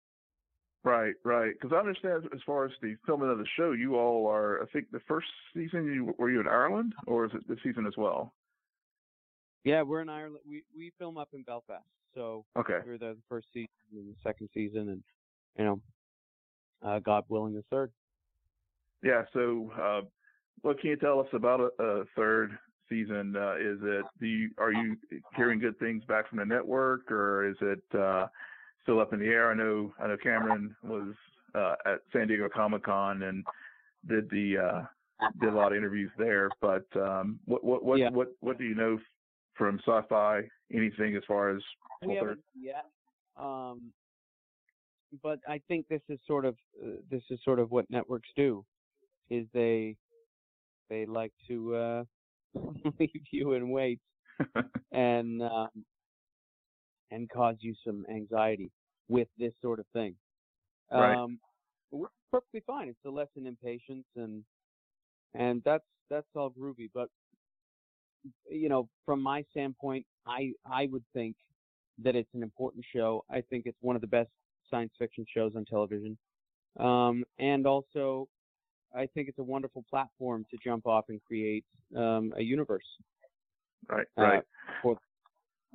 Right, 0.83 1.13
right. 1.23 1.53
Because 1.53 1.75
I 1.75 1.79
understand 1.79 2.23
as 2.33 2.39
far 2.45 2.65
as 2.65 2.71
the 2.81 2.95
filming 3.05 3.29
of 3.29 3.37
the 3.37 3.45
show, 3.55 3.71
you 3.71 3.97
all 3.97 4.27
are. 4.27 4.63
I 4.63 4.65
think 4.67 4.89
the 4.91 4.99
first 5.07 5.27
season 5.53 5.85
you 5.85 6.13
were 6.17 6.31
you 6.31 6.39
in 6.39 6.47
Ireland, 6.47 6.93
or 7.05 7.25
is 7.25 7.31
it 7.35 7.47
this 7.47 7.59
season 7.63 7.85
as 7.85 7.93
well? 7.97 8.33
Yeah, 9.63 9.83
we're 9.83 10.01
in 10.01 10.09
Ireland. 10.09 10.39
We 10.47 10.63
we 10.75 10.91
film 10.97 11.17
up 11.17 11.29
in 11.33 11.43
Belfast, 11.43 11.85
so 12.15 12.45
Okay. 12.57 12.79
we 12.83 12.91
were 12.91 12.97
there 12.97 13.13
the 13.13 13.21
first 13.29 13.47
season 13.53 13.69
and 13.93 14.09
the 14.09 14.15
second 14.23 14.49
season, 14.55 14.89
and 14.89 15.03
you 15.57 15.65
know, 15.65 15.81
uh, 16.81 16.99
God 16.99 17.25
willing, 17.29 17.53
the 17.53 17.63
third. 17.69 17.91
Yeah. 19.03 19.23
So, 19.33 19.71
uh, 19.79 20.01
what 20.61 20.79
can 20.79 20.89
you 20.91 20.95
tell 20.97 21.19
us 21.19 21.27
about 21.33 21.59
a, 21.59 21.83
a 21.83 22.05
third 22.15 22.57
season? 22.89 23.35
Uh, 23.35 23.55
is 23.55 23.79
it 23.81 24.05
do 24.19 24.25
you 24.25 24.49
are 24.57 24.71
you 24.71 24.97
hearing 25.35 25.59
good 25.59 25.77
things 25.79 26.03
back 26.05 26.29
from 26.29 26.39
the 26.39 26.45
network, 26.45 27.11
or 27.11 27.49
is 27.49 27.57
it 27.61 27.83
uh, 27.97 28.27
still 28.83 28.99
up 28.99 29.13
in 29.13 29.19
the 29.19 29.25
air? 29.25 29.51
I 29.51 29.55
know 29.55 29.93
I 29.99 30.07
know 30.07 30.17
Cameron 30.21 30.75
was 30.83 31.13
uh, 31.55 31.75
at 31.85 32.01
San 32.13 32.27
Diego 32.27 32.49
Comic 32.53 32.83
Con 32.83 33.23
and 33.23 33.45
did 34.07 34.29
the 34.29 34.57
uh, 34.57 35.27
did 35.39 35.53
a 35.53 35.55
lot 35.55 35.71
of 35.71 35.77
interviews 35.77 36.11
there. 36.17 36.49
But 36.61 36.85
um, 36.95 37.39
what 37.45 37.63
what 37.63 37.83
what 37.83 37.99
Yeah. 37.99 38.09
what 38.09 38.29
what 38.41 38.57
do 38.57 38.65
you 38.65 38.75
know 38.75 38.99
from 39.55 39.79
Syfy? 39.87 40.47
Anything 40.73 41.15
as 41.15 41.23
far 41.27 41.49
as 41.49 41.61
We 42.01 42.15
third? 42.15 42.15
haven't 42.15 42.43
yet, 42.55 42.85
um, 43.37 43.91
but 45.21 45.39
I 45.47 45.61
think 45.67 45.87
this 45.87 46.01
is 46.09 46.19
sort 46.25 46.45
of 46.45 46.55
uh, 46.83 46.97
this 47.09 47.23
is 47.29 47.39
sort 47.43 47.59
of 47.59 47.71
what 47.71 47.89
networks 47.89 48.29
do, 48.35 48.65
is 49.29 49.45
they 49.53 49.97
they 50.91 51.05
like 51.05 51.31
to 51.47 51.75
uh, 51.75 52.03
leave 52.99 53.09
you 53.31 53.53
in 53.53 53.71
wait 53.71 53.99
and 54.91 55.41
um, 55.41 55.69
and 57.09 57.29
cause 57.29 57.55
you 57.59 57.73
some 57.85 58.05
anxiety 58.13 58.69
with 59.07 59.29
this 59.39 59.53
sort 59.61 59.79
of 59.79 59.85
thing. 59.93 60.15
Right. 60.91 61.15
Um, 61.15 61.39
we're 61.91 62.07
perfectly 62.31 62.61
fine. 62.67 62.89
It's 62.89 63.05
a 63.05 63.09
lesson 63.09 63.47
in 63.47 63.57
patience, 63.63 64.05
and 64.15 64.43
and 65.33 65.61
that's 65.63 65.85
that's 66.09 66.27
all 66.35 66.51
groovy. 66.51 66.89
But 66.93 67.09
you 68.49 68.69
know, 68.69 68.89
from 69.05 69.21
my 69.21 69.43
standpoint, 69.51 70.05
I 70.27 70.51
I 70.69 70.87
would 70.91 71.03
think 71.13 71.35
that 72.03 72.15
it's 72.15 72.33
an 72.33 72.43
important 72.43 72.83
show. 72.93 73.23
I 73.29 73.41
think 73.49 73.65
it's 73.65 73.77
one 73.81 73.95
of 73.95 74.01
the 74.01 74.07
best 74.07 74.29
science 74.69 74.91
fiction 74.99 75.25
shows 75.33 75.53
on 75.55 75.63
television, 75.65 76.17
um, 76.79 77.23
and 77.39 77.65
also 77.65 78.27
I 78.93 79.07
think 79.07 79.29
it's 79.29 79.39
a 79.39 79.43
wonderful 79.43 79.83
platform 79.89 80.45
to 80.51 80.57
jump 80.63 80.85
off 80.85 81.05
and 81.09 81.21
create 81.23 81.65
um, 81.95 82.33
a 82.37 82.41
universe 82.41 82.85
Right. 83.87 84.07
uh, 84.17 84.21
Right. 84.21 84.43
for 84.81 84.97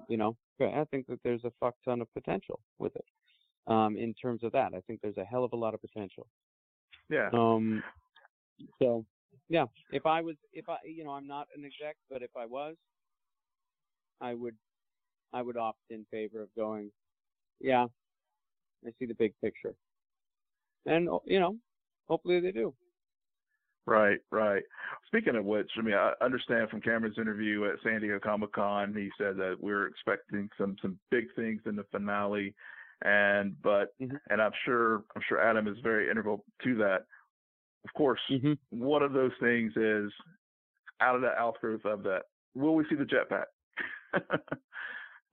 you 0.08 0.16
know 0.16 0.36
I 0.60 0.84
think 0.90 1.06
that 1.08 1.18
there's 1.22 1.44
a 1.44 1.52
fuck 1.60 1.74
ton 1.84 2.00
of 2.00 2.12
potential 2.14 2.60
with 2.78 2.94
it 2.96 3.04
um 3.66 3.96
in 3.96 4.14
terms 4.14 4.42
of 4.44 4.52
that 4.52 4.72
I 4.74 4.80
think 4.86 5.00
there's 5.02 5.16
a 5.16 5.24
hell 5.24 5.44
of 5.44 5.52
a 5.52 5.56
lot 5.56 5.74
of 5.74 5.80
potential 5.80 6.26
yeah. 7.10 7.28
um 7.32 7.82
so 8.80 9.04
yeah 9.48 9.64
if 9.90 10.06
I 10.06 10.20
was 10.20 10.36
if 10.52 10.68
I 10.68 10.76
you 10.84 11.04
know 11.04 11.10
I'm 11.10 11.26
not 11.26 11.48
an 11.56 11.64
exec 11.64 11.96
but 12.10 12.22
if 12.22 12.30
I 12.36 12.46
was 12.46 12.76
I 14.20 14.34
would 14.34 14.56
I 15.32 15.42
would 15.42 15.56
opt 15.56 15.80
in 15.90 16.06
favor 16.10 16.42
of 16.42 16.48
going 16.56 16.90
yeah 17.60 17.86
I 18.86 18.90
see 18.98 19.06
the 19.06 19.14
big 19.14 19.34
picture 19.42 19.74
and 20.86 21.08
you 21.24 21.40
know 21.40 21.56
hopefully 22.08 22.40
they 22.40 22.52
do 22.52 22.72
Right, 23.86 24.18
right. 24.32 24.64
Speaking 25.06 25.36
of 25.36 25.44
which, 25.44 25.70
I 25.78 25.82
mean, 25.82 25.94
I 25.94 26.12
understand 26.20 26.68
from 26.70 26.80
Cameron's 26.80 27.18
interview 27.18 27.66
at 27.66 27.76
San 27.84 28.00
Diego 28.00 28.18
Comic 28.18 28.52
Con, 28.52 28.92
he 28.96 29.10
said 29.16 29.36
that 29.36 29.56
we're 29.60 29.86
expecting 29.86 30.50
some 30.58 30.76
some 30.82 30.98
big 31.10 31.26
things 31.36 31.62
in 31.66 31.76
the 31.76 31.84
finale, 31.92 32.52
and 33.02 33.54
but 33.62 33.96
Mhm. 34.00 34.18
and 34.28 34.42
I'm 34.42 34.52
sure 34.64 35.04
I'm 35.14 35.22
sure 35.28 35.40
Adam 35.40 35.68
is 35.68 35.78
very 35.80 36.10
integral 36.10 36.44
to 36.64 36.74
that. 36.78 37.06
Of 37.84 37.94
course, 37.94 38.20
mm-hmm. 38.28 38.54
one 38.70 39.04
of 39.04 39.12
those 39.12 39.32
things 39.38 39.76
is 39.76 40.12
out 41.00 41.14
of 41.14 41.20
that 41.22 41.38
outgrowth 41.38 41.84
of 41.84 42.02
that. 42.02 42.24
Will 42.54 42.74
we 42.74 42.84
see 42.88 42.96
the 42.96 43.04
jetpack? 43.04 43.46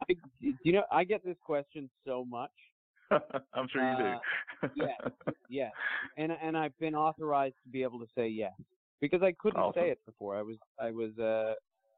I, 0.10 0.16
you 0.40 0.74
know, 0.74 0.84
I 0.92 1.06
get 1.06 1.24
this 1.24 1.38
question 1.44 1.90
so 2.06 2.24
much, 2.26 2.52
I'm 3.54 3.68
sure 3.70 3.82
you 3.82 4.06
Uh, 4.06 4.20
do. 4.64 4.70
yes, 4.76 5.12
yes, 5.50 5.72
and 6.18 6.32
and 6.32 6.58
I've 6.58 6.78
been 6.80 6.96
authorized 6.96 7.56
to 7.64 7.70
be 7.70 7.84
able 7.84 8.00
to 8.00 8.08
say 8.16 8.28
yes 8.28 8.54
because 9.02 9.22
I 9.22 9.34
couldn't 9.34 9.60
Awesome. 9.60 9.82
say 9.82 9.90
it 9.90 10.00
before. 10.06 10.36
I 10.36 10.42
was 10.42 10.58
I 10.80 10.92
was 10.92 11.18
uh 11.20 11.54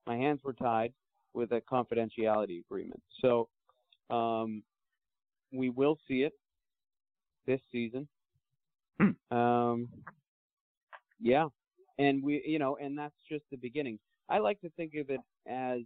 my 0.08 0.16
hands 0.18 0.42
were 0.44 0.54
tied 0.54 0.94
with 1.34 1.52
a 1.52 1.62
confidentiality 1.62 2.60
agreement. 2.62 3.02
So 3.22 3.48
um 4.10 4.64
we 5.52 5.70
will 5.70 5.98
see 6.08 6.24
it 6.24 6.34
this 7.46 7.62
season. 7.72 8.08
Hmm. 9.00 9.36
Um 9.36 9.90
yeah. 11.20 11.48
And 11.98 12.24
we 12.24 12.44
you 12.46 12.60
know, 12.60 12.78
and 12.78 12.98
that's 12.98 13.16
just 13.30 13.44
the 13.52 13.58
beginning. 13.58 14.00
I 14.30 14.40
like 14.40 14.60
to 14.62 14.70
think 14.72 14.94
of 14.96 15.10
it 15.10 15.20
as 15.48 15.82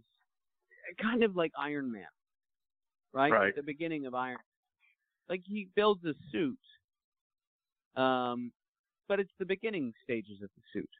kind 1.00 1.22
of 1.22 1.36
like 1.36 1.52
Iron 1.58 1.90
Man. 1.92 2.06
Right? 3.12 3.32
Right. 3.32 3.54
The 3.56 3.62
beginning 3.62 4.06
of 4.06 4.14
Iron 4.14 4.38
like 5.30 5.42
he 5.46 5.68
builds 5.74 6.04
a 6.04 6.12
suit. 6.30 6.58
Um 7.96 8.52
but 9.08 9.18
it's 9.18 9.32
the 9.38 9.46
beginning 9.46 9.92
stages 10.04 10.42
of 10.42 10.50
the 10.56 10.62
suit. 10.72 10.90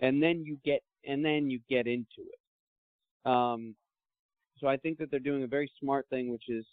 And 0.00 0.22
then 0.22 0.44
you 0.44 0.58
get 0.64 0.82
and 1.06 1.24
then 1.24 1.48
you 1.50 1.60
get 1.68 1.86
into 1.86 2.06
it. 2.18 3.28
Um 3.30 3.76
so 4.58 4.66
I 4.66 4.76
think 4.76 4.98
that 4.98 5.10
they're 5.10 5.20
doing 5.20 5.44
a 5.44 5.46
very 5.46 5.70
smart 5.80 6.06
thing 6.10 6.30
which 6.30 6.48
is 6.48 6.66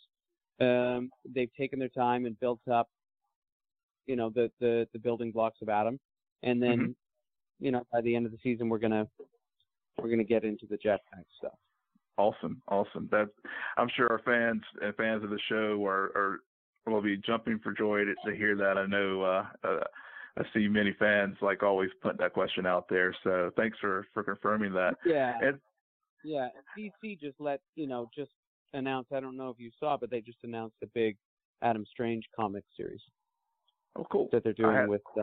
um 0.59 1.09
they've 1.33 1.53
taken 1.55 1.77
their 1.79 1.89
time 1.89 2.25
and 2.25 2.39
built 2.39 2.61
up 2.71 2.89
you 4.07 4.15
know 4.15 4.29
the 4.29 4.51
the, 4.59 4.87
the 4.93 4.99
building 4.99 5.31
blocks 5.31 5.61
of 5.61 5.69
Adam 5.69 5.99
and 6.43 6.61
then 6.61 6.79
Mhm. 6.79 6.95
you 7.59 7.71
know 7.71 7.85
by 7.91 8.01
the 8.01 8.15
end 8.15 8.25
of 8.25 8.31
the 8.31 8.37
season 8.41 8.69
we're 8.69 8.79
going 8.79 8.91
to 8.91 9.07
we're 9.97 10.07
going 10.07 10.19
to 10.19 10.23
get 10.25 10.43
into 10.43 10.65
the 10.65 10.77
jetpack 10.77 11.23
stuff. 11.37 11.57
Awesome, 12.17 12.61
awesome. 12.67 13.07
That 13.11 13.29
I'm 13.77 13.87
sure 13.95 14.11
our 14.11 14.19
fans 14.19 14.61
and 14.81 14.93
fans 14.95 15.23
of 15.23 15.29
the 15.29 15.39
show 15.47 15.85
are, 15.85 16.11
are 16.15 16.39
will 16.91 17.01
be 17.01 17.17
jumping 17.17 17.59
for 17.59 17.73
joy 17.73 18.03
to, 18.05 18.13
to 18.25 18.35
hear 18.35 18.55
that. 18.55 18.77
I 18.77 18.85
know 18.85 19.21
uh, 19.23 19.45
uh, 19.63 19.83
I 20.37 20.43
see 20.53 20.67
many 20.67 20.93
fans 20.99 21.37
like 21.41 21.63
always 21.63 21.89
put 22.01 22.17
that 22.17 22.33
question 22.33 22.65
out 22.65 22.87
there. 22.89 23.15
So 23.23 23.51
thanks 23.55 23.77
for 23.79 24.05
for 24.13 24.23
confirming 24.23 24.73
that. 24.73 24.95
Yeah. 25.05 25.33
And 25.41 25.59
Yeah, 26.23 26.49
DC 26.77 27.19
just 27.19 27.39
let 27.39 27.61
you 27.75 27.87
know 27.87 28.09
just 28.15 28.31
announced. 28.73 29.11
I 29.13 29.19
don't 29.19 29.37
know 29.37 29.49
if 29.49 29.59
you 29.59 29.71
saw, 29.79 29.97
but 29.97 30.09
they 30.09 30.21
just 30.21 30.39
announced 30.43 30.75
a 30.83 30.87
big 30.87 31.17
Adam 31.61 31.85
Strange 31.89 32.25
comic 32.35 32.63
series 32.75 33.01
oh, 33.95 34.05
cool. 34.11 34.29
that 34.31 34.43
they're 34.43 34.53
doing 34.53 34.75
had- 34.75 34.89
with. 34.89 35.01
Uh, 35.17 35.21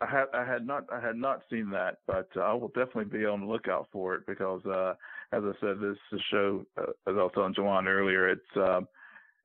I 0.00 0.06
had 0.06 0.24
I 0.34 0.44
had 0.44 0.66
not 0.66 0.84
I 0.92 1.00
had 1.00 1.14
not 1.14 1.42
seen 1.48 1.70
that, 1.70 1.98
but 2.08 2.28
uh, 2.36 2.40
I 2.40 2.54
will 2.54 2.68
definitely 2.68 3.04
be 3.04 3.24
on 3.24 3.42
the 3.42 3.46
lookout 3.46 3.86
for 3.92 4.16
it 4.16 4.26
because, 4.26 4.60
uh, 4.66 4.94
as 5.30 5.44
I 5.44 5.52
said, 5.60 5.76
this, 5.80 5.96
this 6.10 6.20
show, 6.28 6.66
uh, 6.76 6.90
as 7.06 7.14
I 7.16 7.22
was 7.22 7.30
telling 7.34 7.54
Jawan 7.54 7.86
earlier, 7.86 8.28
it's 8.28 8.42
um, 8.56 8.88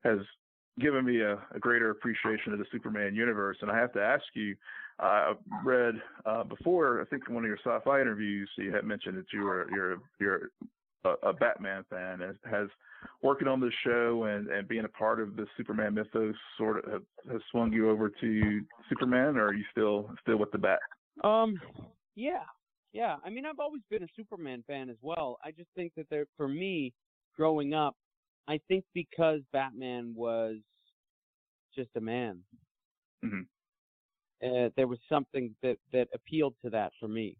has 0.02 0.18
given 0.80 1.04
me 1.04 1.20
a, 1.20 1.38
a 1.54 1.58
greater 1.58 1.90
appreciation 1.90 2.52
of 2.52 2.58
the 2.58 2.66
Superman 2.70 3.14
universe. 3.14 3.58
And 3.60 3.70
I 3.70 3.76
have 3.76 3.92
to 3.94 4.02
ask 4.02 4.24
you, 4.34 4.56
I 5.00 5.34
read 5.64 5.94
uh, 6.26 6.44
before 6.44 7.00
I 7.00 7.04
think 7.04 7.24
in 7.28 7.34
one 7.34 7.44
of 7.44 7.48
your 7.48 7.58
sci-fi 7.64 8.00
interviews 8.00 8.50
you 8.56 8.72
had 8.72 8.84
mentioned 8.84 9.16
that 9.16 9.32
you 9.32 9.42
were 9.42 9.68
you're 9.70 9.98
you're 10.18 10.50
a, 11.04 11.28
a 11.28 11.32
Batman 11.32 11.84
fan 11.88 12.22
and 12.22 12.36
has 12.50 12.68
working 13.22 13.46
on 13.48 13.60
this 13.60 13.72
show 13.84 14.24
and, 14.24 14.48
and 14.48 14.66
being 14.66 14.84
a 14.84 14.88
part 14.88 15.20
of 15.20 15.36
the 15.36 15.46
Superman 15.56 15.94
mythos 15.94 16.34
sort 16.56 16.84
of 16.84 16.92
have, 16.92 17.02
has 17.30 17.40
swung 17.50 17.72
you 17.72 17.90
over 17.90 18.10
to 18.20 18.60
Superman, 18.88 19.36
or 19.36 19.46
are 19.46 19.54
you 19.54 19.64
still 19.70 20.10
still 20.22 20.36
with 20.36 20.50
the 20.50 20.58
Bat? 20.58 20.80
um, 21.24 21.60
yeah, 22.14 22.44
yeah. 22.92 23.16
I 23.24 23.30
mean, 23.30 23.46
I've 23.46 23.60
always 23.60 23.82
been 23.90 24.02
a 24.02 24.08
Superman 24.16 24.64
fan 24.66 24.90
as 24.90 24.96
well. 25.02 25.38
I 25.44 25.52
just 25.52 25.68
think 25.76 25.92
that 25.96 26.06
there, 26.10 26.26
for 26.36 26.48
me, 26.48 26.92
growing 27.36 27.74
up, 27.74 27.96
I 28.48 28.58
think 28.66 28.84
because 28.94 29.42
Batman 29.52 30.14
was 30.14 30.56
just 31.76 31.90
a 31.96 32.00
man, 32.00 32.42
Mhm. 33.22 33.46
uh, 34.42 34.70
there 34.74 34.88
was 34.88 34.98
something 35.08 35.54
that 35.60 35.78
that 35.92 36.08
appealed 36.14 36.58
to 36.62 36.70
that 36.70 36.92
for 36.98 37.08
me. 37.08 37.36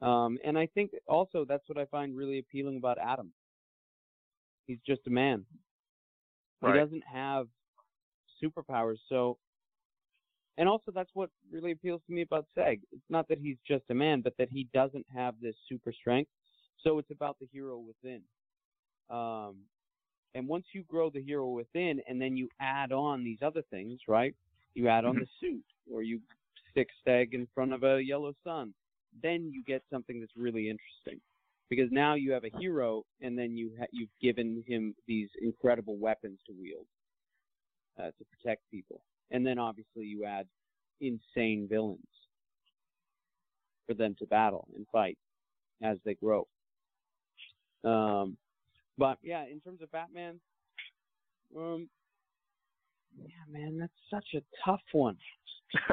Um, 0.00 0.38
and 0.44 0.58
I 0.58 0.66
think 0.66 0.94
also 1.06 1.44
that's 1.44 1.68
what 1.68 1.78
I 1.78 1.86
find 1.86 2.16
really 2.16 2.38
appealing 2.38 2.76
about 2.76 2.98
Adam. 2.98 3.32
He's 4.66 4.80
just 4.86 5.06
a 5.06 5.10
man. 5.10 5.44
Right. 6.62 6.74
He 6.74 6.80
doesn't 6.80 7.04
have 7.04 7.48
superpowers, 8.42 8.98
so 9.08 9.38
and 10.56 10.68
also 10.68 10.92
that's 10.92 11.10
what 11.14 11.30
really 11.50 11.72
appeals 11.72 12.00
to 12.06 12.12
me 12.12 12.22
about 12.22 12.46
Seg. 12.56 12.80
It's 12.92 13.10
not 13.10 13.26
that 13.28 13.38
he's 13.38 13.58
just 13.66 13.90
a 13.90 13.94
man, 13.94 14.20
but 14.20 14.36
that 14.36 14.48
he 14.50 14.64
doesn't 14.72 15.06
have 15.08 15.40
this 15.40 15.56
super 15.68 15.92
strength. 15.92 16.30
So 16.78 16.98
it's 16.98 17.10
about 17.10 17.38
the 17.40 17.46
hero 17.46 17.78
within. 17.78 18.22
Um, 19.10 19.68
and 20.34 20.48
once 20.48 20.66
you 20.72 20.82
grow 20.84 21.10
the 21.10 21.22
hero 21.22 21.48
within, 21.48 22.00
and 22.08 22.20
then 22.20 22.36
you 22.36 22.48
add 22.60 22.92
on 22.92 23.24
these 23.24 23.38
other 23.42 23.62
things, 23.70 24.00
right? 24.08 24.34
You 24.74 24.88
add 24.88 25.04
on 25.04 25.16
Mhm. 25.16 25.20
the 25.20 25.28
suit, 25.40 25.64
or 25.92 26.02
you 26.02 26.20
stick 26.70 26.88
Seg 27.06 27.34
in 27.34 27.46
front 27.54 27.72
of 27.72 27.84
a 27.84 28.02
yellow 28.02 28.34
sun. 28.42 28.74
Then 29.22 29.52
you 29.52 29.62
get 29.62 29.84
something 29.90 30.18
that's 30.18 30.36
really 30.36 30.68
interesting, 30.68 31.20
because 31.68 31.90
now 31.92 32.14
you 32.14 32.32
have 32.32 32.44
a 32.44 32.58
hero, 32.58 33.04
and 33.20 33.38
then 33.38 33.56
you 33.56 33.76
ha- 33.78 33.86
you've 33.92 34.18
given 34.20 34.62
him 34.66 34.94
these 35.06 35.30
incredible 35.40 35.96
weapons 35.96 36.40
to 36.46 36.52
wield 36.52 36.86
uh, 37.98 38.10
to 38.10 38.24
protect 38.24 38.68
people, 38.70 39.04
and 39.30 39.46
then 39.46 39.58
obviously 39.58 40.04
you 40.04 40.24
add 40.24 40.48
insane 41.00 41.68
villains 41.68 42.00
for 43.86 43.94
them 43.94 44.14
to 44.18 44.26
battle 44.26 44.66
and 44.74 44.86
fight 44.88 45.18
as 45.82 45.98
they 46.04 46.14
grow. 46.14 46.48
Um, 47.84 48.36
but 48.98 49.18
yeah, 49.22 49.44
in 49.46 49.60
terms 49.60 49.82
of 49.82 49.90
Batman, 49.90 50.40
um, 51.56 51.88
yeah, 53.16 53.44
man, 53.48 53.78
that's 53.78 53.92
such 54.10 54.34
a 54.34 54.42
tough 54.64 54.82
one. 54.92 55.16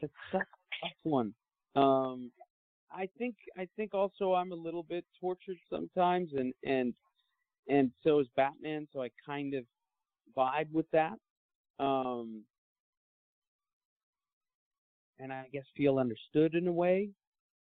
That's 0.00 0.12
such 0.32 0.42
a 0.42 0.86
tough 0.86 0.96
one. 1.02 1.34
Um, 1.76 2.30
I 2.90 3.08
think 3.18 3.36
I 3.56 3.68
think 3.76 3.94
also 3.94 4.34
I'm 4.34 4.52
a 4.52 4.56
little 4.56 4.82
bit 4.82 5.04
tortured 5.20 5.56
sometimes, 5.70 6.30
and 6.34 6.52
and 6.64 6.94
and 7.68 7.90
so 8.02 8.20
is 8.20 8.26
Batman. 8.36 8.86
So 8.92 9.02
I 9.02 9.10
kind 9.24 9.54
of 9.54 9.64
vibe 10.36 10.70
with 10.72 10.86
that, 10.92 11.14
um, 11.78 12.42
and 15.18 15.32
I 15.32 15.48
guess 15.52 15.64
feel 15.76 15.98
understood 15.98 16.54
in 16.54 16.66
a 16.68 16.72
way 16.72 17.10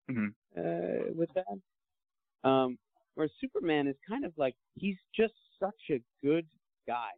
Mhm. 0.09 0.33
uh, 0.57 1.13
with 1.13 1.29
that. 1.35 2.47
Um, 2.49 2.77
whereas 3.15 3.31
Superman 3.39 3.87
is 3.87 3.95
kind 4.07 4.25
of 4.25 4.33
like 4.37 4.55
he's 4.75 4.97
just 5.15 5.33
such 5.59 5.91
a 5.91 6.01
good 6.25 6.45
guy, 6.87 7.11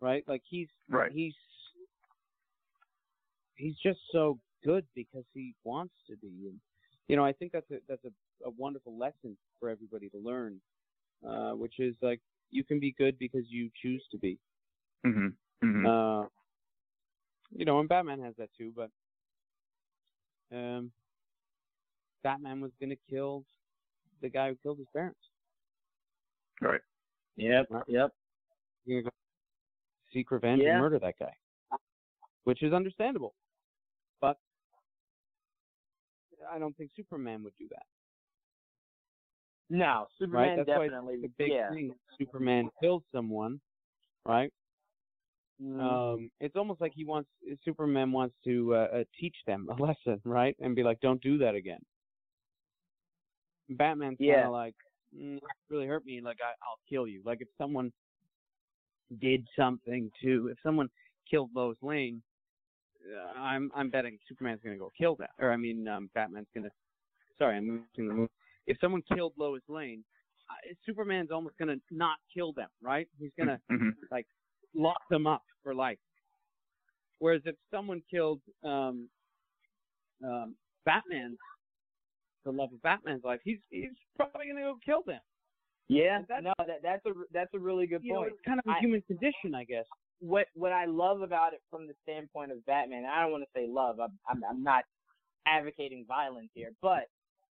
right? 0.00 0.24
Like 0.26 0.42
he's 0.48 0.68
Right. 0.88 1.12
he's 1.12 1.34
he's 3.54 3.76
just 3.82 4.00
so 4.10 4.38
good 4.64 4.84
because 4.94 5.24
he 5.34 5.54
wants 5.64 5.94
to 6.08 6.16
be, 6.16 6.48
and 6.48 6.58
you 7.08 7.16
know 7.16 7.24
I 7.24 7.32
think 7.32 7.52
that's 7.52 7.70
a 7.70 7.78
that's 7.88 8.04
a, 8.04 8.10
a 8.46 8.50
wonderful 8.50 8.96
lesson 8.98 9.36
for 9.60 9.68
everybody 9.70 10.08
to 10.10 10.18
learn, 10.18 10.60
uh, 11.26 11.52
which 11.52 11.78
is 11.78 11.94
like 12.02 12.20
you 12.50 12.64
can 12.64 12.78
be 12.80 12.94
good 12.98 13.18
because 13.18 13.44
you 13.48 13.70
choose 13.80 14.02
to 14.10 14.18
be. 14.18 14.38
hmm 15.04 15.28
hmm 15.62 15.86
Uh, 15.86 16.24
you 17.54 17.64
know, 17.64 17.80
and 17.80 17.88
Batman 17.88 18.20
has 18.20 18.34
that 18.38 18.48
too, 18.56 18.72
but 18.74 18.90
um, 20.54 20.90
Batman 22.22 22.60
was 22.60 22.72
gonna 22.80 22.96
kill 23.08 23.44
the 24.20 24.28
guy 24.28 24.48
who 24.50 24.56
killed 24.62 24.78
his 24.78 24.88
parents. 24.92 25.18
right. 26.60 26.80
Yep. 27.36 27.66
Right. 27.70 27.84
Yep. 27.88 28.12
You're 28.84 29.02
gonna 29.02 29.10
go 29.10 29.16
seek 30.12 30.30
revenge 30.30 30.62
and 30.62 30.78
murder 30.78 30.98
that 30.98 31.14
guy, 31.18 31.32
which 32.44 32.62
is 32.62 32.72
understandable. 32.72 33.34
But 34.20 34.38
I 36.50 36.58
don't 36.58 36.76
think 36.76 36.90
Superman 36.94 37.42
would 37.44 37.54
do 37.58 37.66
that, 37.70 37.86
No, 39.70 39.84
right? 39.84 40.06
Superman 40.18 40.56
That's 40.58 40.68
why 40.68 40.88
definitely. 40.88 41.22
the 41.22 41.28
big 41.38 41.52
yeah. 41.52 41.70
thing. 41.70 41.94
Superman 42.18 42.68
kills 42.80 43.02
someone, 43.12 43.60
right? 44.26 44.52
Mhm. 45.62 45.80
Um, 45.80 46.30
it's 46.40 46.56
almost 46.56 46.80
like 46.80 46.92
he 46.94 47.04
wants 47.04 47.30
Superman 47.64 48.10
wants 48.12 48.34
to 48.44 48.74
uh, 48.74 48.78
uh, 48.92 49.04
teach 49.18 49.36
them 49.46 49.68
a 49.70 49.74
lesson, 49.82 50.20
right? 50.24 50.56
And 50.60 50.74
be 50.74 50.82
like, 50.82 51.00
"Don't 51.00 51.22
do 51.22 51.38
that 51.38 51.54
again." 51.54 51.80
Batman's 53.70 54.18
kind 54.18 54.46
of 54.46 54.52
like, 54.52 54.74
mm, 55.16 55.38
really 55.70 55.86
hurt 55.86 56.04
me. 56.04 56.20
Like, 56.20 56.38
I, 56.42 56.50
I'll 56.68 56.78
kill 56.88 57.06
you." 57.06 57.22
Like, 57.24 57.40
if 57.40 57.48
someone 57.58 57.92
did 59.20 59.46
something 59.56 60.10
to, 60.22 60.48
if 60.52 60.58
someone 60.62 60.88
killed 61.30 61.50
Lois 61.54 61.76
Lane, 61.82 62.22
uh, 63.04 63.38
I'm 63.38 63.70
I'm 63.74 63.90
betting 63.90 64.18
Superman's 64.28 64.60
gonna 64.62 64.76
go 64.76 64.92
kill 64.96 65.16
that, 65.16 65.30
or 65.38 65.52
I 65.52 65.56
mean, 65.56 65.88
um, 65.88 66.10
Batman's 66.14 66.48
gonna. 66.54 66.70
Sorry, 67.38 67.56
I'm 67.56 67.66
missing 67.66 68.08
the 68.08 68.14
move. 68.14 68.28
If 68.66 68.76
someone 68.80 69.02
killed 69.12 69.32
Lois 69.36 69.62
Lane, 69.68 70.04
uh, 70.50 70.74
Superman's 70.86 71.30
almost 71.30 71.58
gonna 71.58 71.76
not 71.90 72.16
kill 72.32 72.52
them, 72.52 72.68
right? 72.80 73.08
He's 73.18 73.32
gonna 73.38 73.60
hmm 73.68 73.90
like 74.10 74.26
lock 74.74 75.00
them 75.10 75.26
up 75.26 75.42
for 75.62 75.74
life. 75.74 75.98
Whereas 77.18 77.42
if 77.44 77.54
someone 77.70 78.02
killed 78.10 78.40
um, 78.64 79.08
um, 80.24 80.54
Batman, 80.84 81.36
the 82.44 82.50
love 82.52 82.72
of 82.72 82.82
Batman's 82.82 83.24
life, 83.24 83.40
he's 83.44 83.58
he's 83.70 83.90
probably 84.16 84.46
gonna 84.48 84.60
go 84.62 84.76
kill 84.84 85.02
them. 85.06 85.20
Yeah, 85.88 86.22
That's- 86.28 86.44
no, 86.44 86.52
that 86.66 86.82
that's 86.82 87.04
a 87.06 87.12
that's 87.32 87.52
a 87.54 87.58
really 87.58 87.86
good 87.86 88.02
You 88.04 88.12
know, 88.14 88.20
point. 88.20 88.32
it's 88.32 88.42
kind 88.42 88.58
of 88.58 88.66
a 88.66 88.76
I- 88.76 88.80
human 88.80 89.02
condition, 89.02 89.54
I 89.54 89.64
guess. 89.64 89.86
what 90.20 90.46
what 90.54 90.72
I 90.72 90.84
love 90.86 91.20
about 91.22 91.52
it 91.52 91.60
from 91.70 91.86
the 91.86 91.94
standpoint 92.02 92.52
of 92.52 92.64
Batman, 92.66 93.04
I 93.04 93.22
don't 93.22 93.32
want 93.32 93.44
to 93.44 93.50
say 93.54 93.66
love. 93.68 93.98
I'm, 94.00 94.18
I'm 94.28 94.42
I'm 94.44 94.62
not 94.62 94.84
advocating 95.46 96.04
violence 96.06 96.50
here, 96.54 96.72
but 96.80 97.04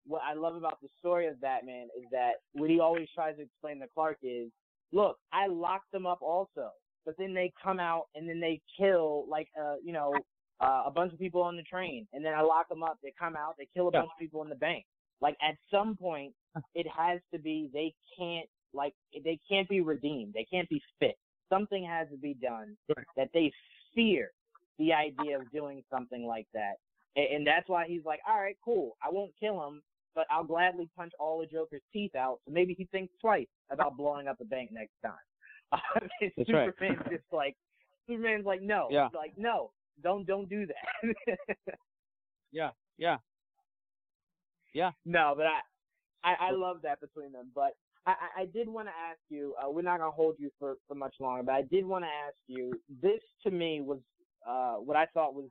what 0.07 0.21
I 0.23 0.33
love 0.33 0.55
about 0.55 0.79
the 0.81 0.87
story 0.99 1.27
of 1.27 1.39
Batman 1.41 1.87
is 1.97 2.05
that 2.11 2.33
what 2.53 2.69
he 2.69 2.79
always 2.79 3.07
tries 3.13 3.35
to 3.37 3.41
explain 3.43 3.79
to 3.79 3.87
Clark 3.93 4.17
is, 4.23 4.49
look, 4.91 5.17
I 5.33 5.47
locked 5.47 5.91
them 5.91 6.05
up 6.05 6.21
also, 6.21 6.69
but 7.05 7.15
then 7.17 7.33
they 7.33 7.51
come 7.61 7.79
out 7.79 8.05
and 8.15 8.27
then 8.29 8.39
they 8.39 8.61
kill 8.77 9.25
like 9.27 9.47
uh 9.59 9.75
you 9.83 9.91
know 9.93 10.13
uh, 10.61 10.83
a 10.85 10.91
bunch 10.91 11.13
of 11.13 11.19
people 11.19 11.41
on 11.41 11.55
the 11.55 11.63
train, 11.63 12.07
and 12.13 12.23
then 12.23 12.33
I 12.33 12.41
lock 12.41 12.67
them 12.69 12.83
up. 12.83 12.97
They 13.01 13.13
come 13.17 13.35
out, 13.35 13.55
they 13.57 13.67
kill 13.73 13.87
a 13.87 13.91
Yeah. 13.93 14.01
bunch 14.01 14.11
of 14.13 14.19
people 14.19 14.41
in 14.43 14.49
the 14.49 14.55
bank. 14.55 14.85
Like 15.21 15.37
at 15.41 15.55
some 15.71 15.95
point, 15.95 16.33
it 16.75 16.87
has 16.87 17.19
to 17.33 17.39
be 17.39 17.69
they 17.73 17.93
can't 18.17 18.47
like 18.73 18.93
they 19.23 19.39
can't 19.49 19.67
be 19.69 19.81
redeemed. 19.81 20.33
They 20.33 20.45
can't 20.45 20.69
be 20.69 20.81
fixed 20.99 21.19
something 21.49 21.83
has 21.83 22.07
to 22.11 22.17
be 22.17 22.35
done 22.35 22.77
Right. 22.95 23.07
that 23.17 23.29
they 23.33 23.51
fear 23.95 24.31
the 24.77 24.93
idea 24.93 25.39
of 25.39 25.51
doing 25.51 25.83
something 25.89 26.23
like 26.27 26.45
that. 26.53 26.75
And, 27.15 27.25
and 27.37 27.47
that's 27.47 27.67
why 27.67 27.87
he's 27.87 28.05
like, 28.05 28.19
all 28.29 28.39
right, 28.39 28.55
cool. 28.63 28.95
I 29.03 29.09
won't 29.09 29.31
kill 29.39 29.59
him, 29.67 29.81
but 30.13 30.27
I'll 30.29 30.43
gladly 30.43 30.87
punch 30.95 31.11
all 31.19 31.39
the 31.39 31.47
Joker's 31.47 31.81
teeth 31.91 32.13
out. 32.15 32.39
So 32.45 32.51
maybe 32.51 32.75
he 32.75 32.85
thinks 32.91 33.11
twice 33.19 33.47
about 33.71 33.97
blowing 33.97 34.27
up 34.27 34.39
a 34.41 34.45
bank 34.45 34.71
next 34.71 34.93
time. 35.03 35.13
and 36.21 36.31
That's 36.37 36.49
right. 36.53 36.67
Superman's 36.69 37.01
just 37.09 37.23
like, 37.31 37.55
Superman's 38.07 38.45
like, 38.45 38.61
no, 38.61 38.87
Yeah. 38.91 39.09
like 39.15 39.33
no, 39.35 39.71
don't 40.03 40.25
don't 40.25 40.49
do 40.49 40.65
that. 40.67 41.37
Yeah, 42.51 42.71
yeah. 42.97 43.17
Yeah. 44.73 44.91
No, 45.05 45.33
but 45.35 45.45
I, 45.45 45.59
I, 46.23 46.49
I 46.49 46.51
love 46.51 46.81
that 46.83 47.01
between 47.01 47.31
them. 47.31 47.51
But 47.53 47.75
I, 48.05 48.15
I 48.39 48.45
did 48.45 48.67
want 48.69 48.87
to 48.87 48.91
ask 48.91 49.19
you. 49.29 49.55
Uh, 49.61 49.69
we're 49.69 49.81
not 49.81 49.99
gonna 49.99 50.11
hold 50.11 50.35
you 50.39 50.51
for 50.59 50.77
for 50.87 50.95
much 50.95 51.15
longer, 51.19 51.43
but 51.43 51.53
I 51.53 51.61
did 51.63 51.85
want 51.85 52.03
to 52.05 52.09
ask 52.09 52.37
you. 52.47 52.71
This 53.01 53.21
to 53.43 53.51
me 53.51 53.81
was 53.81 53.99
uh 54.47 54.75
what 54.75 54.97
I 54.97 55.05
thought 55.07 55.33
was 55.35 55.49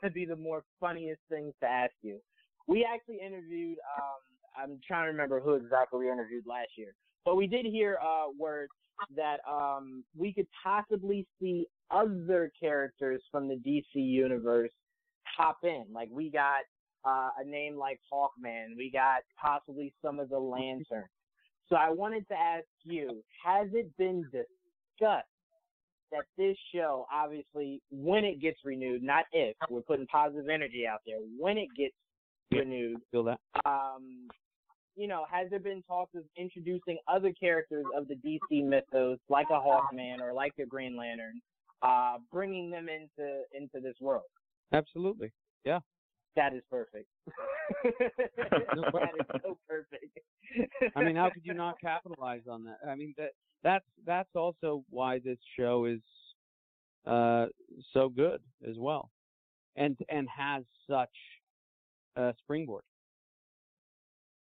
gonna 0.00 0.12
be 0.12 0.24
the 0.24 0.36
more 0.36 0.64
funniest 0.80 1.20
things 1.28 1.54
to 1.60 1.66
ask 1.68 1.94
you. 2.02 2.20
We 2.66 2.84
actually 2.84 3.20
interviewed. 3.20 3.78
Um, 3.98 4.20
I'm 4.56 4.80
trying 4.86 5.04
to 5.04 5.10
remember 5.12 5.40
who 5.40 5.54
exactly 5.54 6.00
we 6.00 6.10
interviewed 6.10 6.46
last 6.46 6.70
year, 6.76 6.94
but 7.24 7.36
we 7.36 7.46
did 7.46 7.66
hear 7.66 7.98
uh 8.02 8.26
words 8.36 8.72
that 9.16 9.38
um 9.48 10.04
we 10.16 10.32
could 10.32 10.46
possibly 10.62 11.26
see 11.40 11.66
other 11.90 12.52
characters 12.58 13.22
from 13.30 13.48
the 13.48 13.56
DC 13.56 13.84
universe 13.94 14.70
hop 15.36 15.58
in. 15.62 15.84
Like 15.92 16.08
we 16.12 16.30
got 16.30 16.62
uh, 17.04 17.30
a 17.40 17.44
name 17.44 17.76
like 17.76 18.00
Hawkman. 18.12 18.76
We 18.76 18.90
got 18.90 19.22
possibly 19.40 19.92
some 20.02 20.18
of 20.18 20.28
the 20.28 20.38
Lanterns. 20.38 21.08
So 21.68 21.76
I 21.76 21.90
wanted 21.90 22.26
to 22.28 22.34
ask 22.34 22.66
you, 22.84 23.22
has 23.44 23.68
it 23.72 23.96
been 23.96 24.22
discussed 24.24 25.26
that 26.10 26.24
this 26.36 26.56
show, 26.74 27.06
obviously, 27.12 27.80
when 27.92 28.24
it 28.24 28.40
gets 28.40 28.58
renewed, 28.64 29.02
not 29.02 29.24
if, 29.32 29.54
we're 29.70 29.80
putting 29.82 30.06
positive 30.08 30.48
energy 30.48 30.84
out 30.84 30.98
there, 31.06 31.18
when 31.38 31.56
it 31.56 31.68
gets 31.76 31.94
renewed, 32.50 32.98
Feel 33.12 33.22
that? 33.24 33.38
um, 33.64 34.28
you 34.96 35.06
know, 35.06 35.24
has 35.30 35.48
there 35.50 35.60
been 35.60 35.82
talks 35.82 36.14
of 36.16 36.24
introducing 36.36 36.98
other 37.06 37.32
characters 37.32 37.84
of 37.96 38.08
the 38.08 38.16
DC 38.16 38.64
mythos, 38.64 39.18
like 39.28 39.46
a 39.50 39.54
Hawkman 39.54 40.20
or 40.20 40.32
like 40.32 40.52
a 40.60 40.66
Green 40.66 40.96
Lantern, 40.96 41.40
uh, 41.82 42.18
bringing 42.32 42.70
them 42.70 42.88
into 42.88 43.42
into 43.52 43.80
this 43.80 43.96
world? 44.00 44.24
Absolutely. 44.72 45.32
Yeah. 45.64 45.80
That 46.36 46.54
is 46.54 46.62
perfect. 46.70 47.08
that 47.84 49.12
is 49.18 49.26
so 49.42 49.58
perfect. 49.68 50.18
I 50.96 51.02
mean, 51.02 51.16
how 51.16 51.30
could 51.30 51.44
you 51.44 51.54
not 51.54 51.80
capitalize 51.80 52.42
on 52.48 52.64
that? 52.64 52.78
I 52.88 52.94
mean, 52.94 53.14
that 53.18 53.30
that's 53.62 53.84
that's 54.06 54.30
also 54.34 54.84
why 54.90 55.18
this 55.18 55.38
show 55.58 55.86
is 55.86 56.00
uh 57.06 57.46
so 57.92 58.08
good 58.08 58.40
as 58.68 58.76
well, 58.78 59.10
and 59.76 59.96
and 60.08 60.28
has 60.28 60.64
such 60.88 61.10
a 62.16 62.34
springboard 62.38 62.84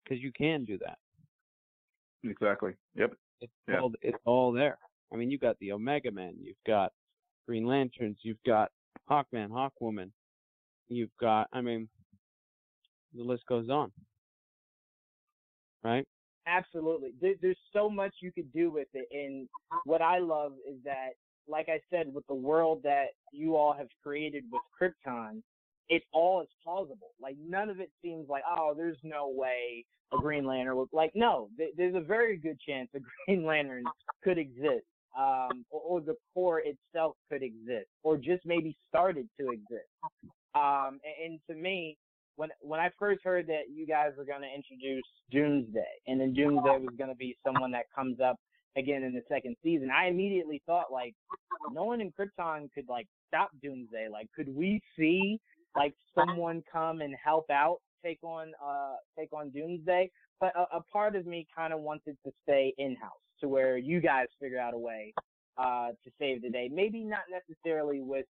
because 0.05 0.23
you 0.23 0.33
can 0.33 0.65
do 0.65 0.79
that. 0.79 0.99
Exactly. 2.25 2.75
Yep. 2.97 3.15
It's 3.41 3.53
Yeah. 3.69 3.81
all 3.81 3.93
it's 4.03 4.19
all 4.25 4.53
there. 4.53 4.79
I 5.13 5.17
mean, 5.17 5.31
you've 5.31 5.41
got 5.41 5.59
the 5.59 5.73
Omega 5.73 6.11
Men, 6.11 6.35
you've 6.39 6.63
got 6.67 6.93
Green 7.49 7.67
Lanterns, 7.67 8.19
you've 8.21 8.43
got 8.47 8.71
Hawkman, 9.11 9.49
Hawkwoman, 9.49 10.11
you've 10.89 11.17
got. 11.19 11.49
I 11.51 11.63
mean, 11.63 11.89
the 13.15 13.23
list 13.23 13.45
goes 13.49 13.71
on. 13.71 13.91
Right? 15.83 16.07
Absolutely. 16.47 17.13
There's 17.41 17.57
so 17.73 17.89
much 17.89 18.13
you 18.21 18.33
could 18.33 18.53
do 18.53 18.71
with 18.71 18.89
it. 18.93 19.09
And 19.13 19.49
what 19.85 20.03
I 20.03 20.19
love 20.19 20.53
is 20.69 20.77
that, 20.85 21.11
like 21.47 21.69
I 21.71 21.81
said, 21.89 22.13
with 22.13 22.27
the 22.27 22.35
world 22.35 22.81
that 22.85 23.07
you 23.33 23.57
all 23.57 23.73
have 23.73 23.89
created 24.03 24.45
with 24.53 24.61
Krypton, 24.79 25.43
it 25.89 26.03
all 26.13 26.43
is 26.43 26.49
plausible. 26.63 27.13
Like 27.21 27.37
none 27.43 27.71
of 27.71 27.81
it 27.81 27.91
seems 28.03 28.29
like, 28.29 28.43
oh, 28.47 28.75
there's 28.77 28.99
no 29.03 29.33
way 29.35 29.87
a 30.13 30.19
Green 30.19 30.45
Lantern 30.45 30.77
would 30.77 30.89
like. 30.93 31.13
No, 31.15 31.49
th- 31.57 31.73
there's 31.79 31.95
a 31.95 32.01
very 32.01 32.37
good 32.37 32.59
chance 32.61 32.91
a 32.95 32.99
Green 33.27 33.47
Lantern 33.47 33.85
could 34.23 34.37
exist, 34.37 34.85
um, 35.19 35.65
or, 35.71 35.81
or 35.81 36.01
the 36.01 36.15
Corps 36.33 36.63
itself 36.65 37.17
could 37.31 37.43
exist, 37.43 37.89
or 38.05 38.17
just 38.17 38.47
maybe 38.47 38.77
started 38.89 39.29
to 39.41 39.49
exist. 39.51 39.91
Um, 40.55 41.01
and, 41.05 41.33
and 41.33 41.41
to 41.51 41.55
me, 41.55 41.97
when 42.37 42.51
when 42.61 42.79
I 42.79 42.91
first 42.99 43.21
heard 43.25 43.49
that 43.49 43.63
you 43.75 43.87
guys 43.87 44.13
were 44.17 44.25
going 44.25 44.43
to 44.43 44.55
introduce 44.55 45.05
Doomsday, 45.33 45.81
and 46.07 46.21
then 46.21 46.33
Doomsday 46.33 46.79
was 46.79 46.95
going 46.97 47.11
to 47.11 47.17
be 47.17 47.37
someone 47.45 47.73
that 47.73 47.87
comes 47.95 48.21
up 48.21 48.37
again 48.77 49.03
in 49.03 49.13
the 49.13 49.23
second 49.29 49.57
season, 49.63 49.91
I 49.91 50.07
immediately 50.07 50.63
thought 50.65 50.93
like, 50.93 51.15
no 51.73 51.85
one 51.85 52.01
in 52.01 52.13
Krypton 52.13 52.69
could 52.73 52.89
like 52.89 53.09
stop 53.27 53.51
Doomsday. 53.61 54.09
Like, 54.11 54.29
could 54.37 54.55
we 54.55 54.81
see 54.97 55.41
like 55.77 55.95
someone 56.15 56.63
come 56.71 57.01
and 57.01 57.15
help 57.23 57.51
out, 57.51 57.79
take 58.05 58.23
on 58.23 58.53
uh 58.65 58.95
take 59.19 59.33
on 59.33 59.51
Doomsday? 59.51 60.11
But 60.41 60.53
a, 60.55 60.77
a 60.77 60.83
part 60.93 61.17
of 61.17 61.27
me 61.27 61.45
kind 61.55 61.73
of 61.73 61.81
wanted 61.81 62.17
to 62.25 62.31
stay 62.45 62.73
in 62.79 62.95
house 62.95 63.28
to 63.41 63.49
where 63.49 63.77
you 63.77 64.01
guys 64.01 64.27
figure 64.41 64.59
out 64.59 64.75
a 64.75 64.79
way 64.79 65.13
uh 65.57 65.89
to 66.05 66.11
save 66.19 66.43
the 66.43 66.51
day. 66.51 66.71
Maybe 66.73 67.05
not 67.05 67.23
necessarily 67.31 68.01
with 68.01 68.27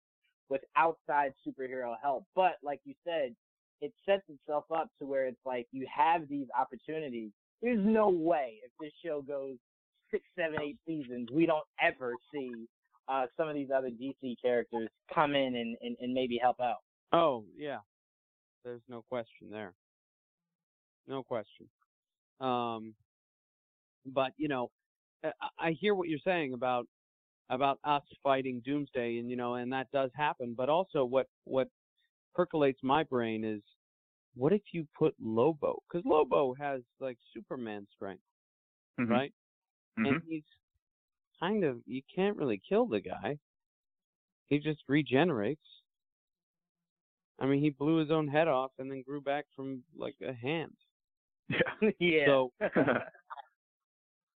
with 0.48 0.62
outside 0.76 1.32
superhero 1.46 1.94
help, 2.00 2.24
but 2.34 2.56
like 2.62 2.80
you 2.84 2.94
said, 3.04 3.34
it 3.80 3.92
sets 4.06 4.22
itself 4.28 4.64
up 4.74 4.90
to 4.98 5.06
where 5.06 5.26
it's 5.26 5.44
like 5.44 5.66
you 5.72 5.86
have 5.94 6.28
these 6.28 6.46
opportunities. 6.59 7.30
There's 7.62 7.84
no 7.84 8.09
way 8.09 8.54
if 8.64 8.70
this 8.80 8.92
show 9.04 9.22
goes 9.22 9.56
six, 10.11 10.24
seven, 10.36 10.61
eight 10.62 10.76
seasons, 10.86 11.28
we 11.32 11.46
don't 11.46 11.66
ever 11.82 12.12
see 12.32 12.66
uh, 13.09 13.26
some 13.36 13.48
of 13.48 13.54
these 13.54 13.68
other 13.74 13.88
DC 13.88 14.36
characters 14.40 14.88
come 15.14 15.34
in 15.34 15.56
and, 15.56 15.76
and, 15.82 15.96
and 16.00 16.12
maybe 16.12 16.38
help 16.40 16.61
out. 16.61 16.78
Oh 17.12 17.44
yeah, 17.56 17.78
there's 18.64 18.82
no 18.88 19.02
question 19.09 19.50
there. 19.50 19.72
No 21.06 21.22
question. 21.22 21.66
Um, 22.40 22.94
but 24.06 24.32
you 24.36 24.48
know, 24.48 24.70
I, 25.25 25.33
I 25.59 25.71
hear 25.73 25.95
what 25.95 26.09
you're 26.09 26.19
saying 26.25 26.55
about 26.55 26.87
about 27.51 27.79
us 27.85 28.03
fighting 28.23 28.61
Doomsday, 28.64 29.19
and 29.19 29.31
you 29.31 29.37
know, 29.37 29.55
and 29.55 29.73
that 29.73 29.91
does 29.93 30.11
happen. 30.14 30.55
But 30.57 30.69
also, 30.69 31.05
what 31.05 31.29
what 31.45 31.69
percolates 32.35 32.81
my 32.83 33.03
brain 33.05 33.45
is, 33.45 33.62
what 34.35 34.53
if 34.53 34.62
you 34.73 34.87
put 34.97 35.14
Lobo? 35.21 35.83
Because 35.91 36.05
Lobo 36.07 36.55
has 36.55 36.83
like 37.01 37.19
Superman 37.33 37.87
strength, 37.95 38.23
Mhm. 38.99 39.09
right? 39.11 39.35
Mhm. 39.99 40.07
And 40.11 40.23
he's 40.29 40.45
kind 41.41 41.64
of 41.64 41.83
you 41.87 42.03
can't 42.14 42.37
really 42.37 42.59
kill 42.69 42.87
the 42.87 43.01
guy. 43.01 43.39
He 44.49 44.59
just 44.59 44.83
regenerates. 44.89 45.83
I 47.39 47.47
mean, 47.47 47.61
he 47.62 47.71
blew 47.71 47.97
his 47.99 48.11
own 48.11 48.29
head 48.29 48.49
off 48.49 48.73
and 48.79 48.91
then 48.91 49.03
grew 49.03 49.21
back 49.21 49.47
from 49.55 49.85
like 49.97 50.16
a 50.21 50.33
hand. 50.33 50.77
Yeah. 51.51 51.91
yeah. 52.01 52.27
So 52.27 52.53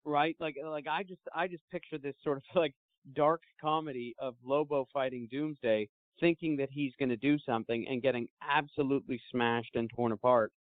right, 0.05 0.37
like 0.41 0.57
like 0.65 0.87
I 0.87 1.03
just 1.03 1.21
I 1.35 1.49
just 1.49 1.63
picture 1.71 1.99
this 1.99 2.15
sort 2.23 2.39
of 2.39 2.43
like 2.55 2.75
dark 3.15 3.43
comedy 3.61 4.15
of 4.19 4.35
Lobo 4.45 4.87
fighting 4.93 5.29
Doomsday, 5.31 5.89
thinking 6.21 6.57
that 6.57 6.71
he's 6.71 6.93
going 6.99 7.09
to 7.09 7.17
do 7.17 7.39
something 7.45 7.87
and 7.89 8.03
getting 8.03 8.29
absolutely 8.49 9.21
smashed 9.31 9.75
and 9.75 9.91
torn 9.95 10.13
apart, 10.13 10.53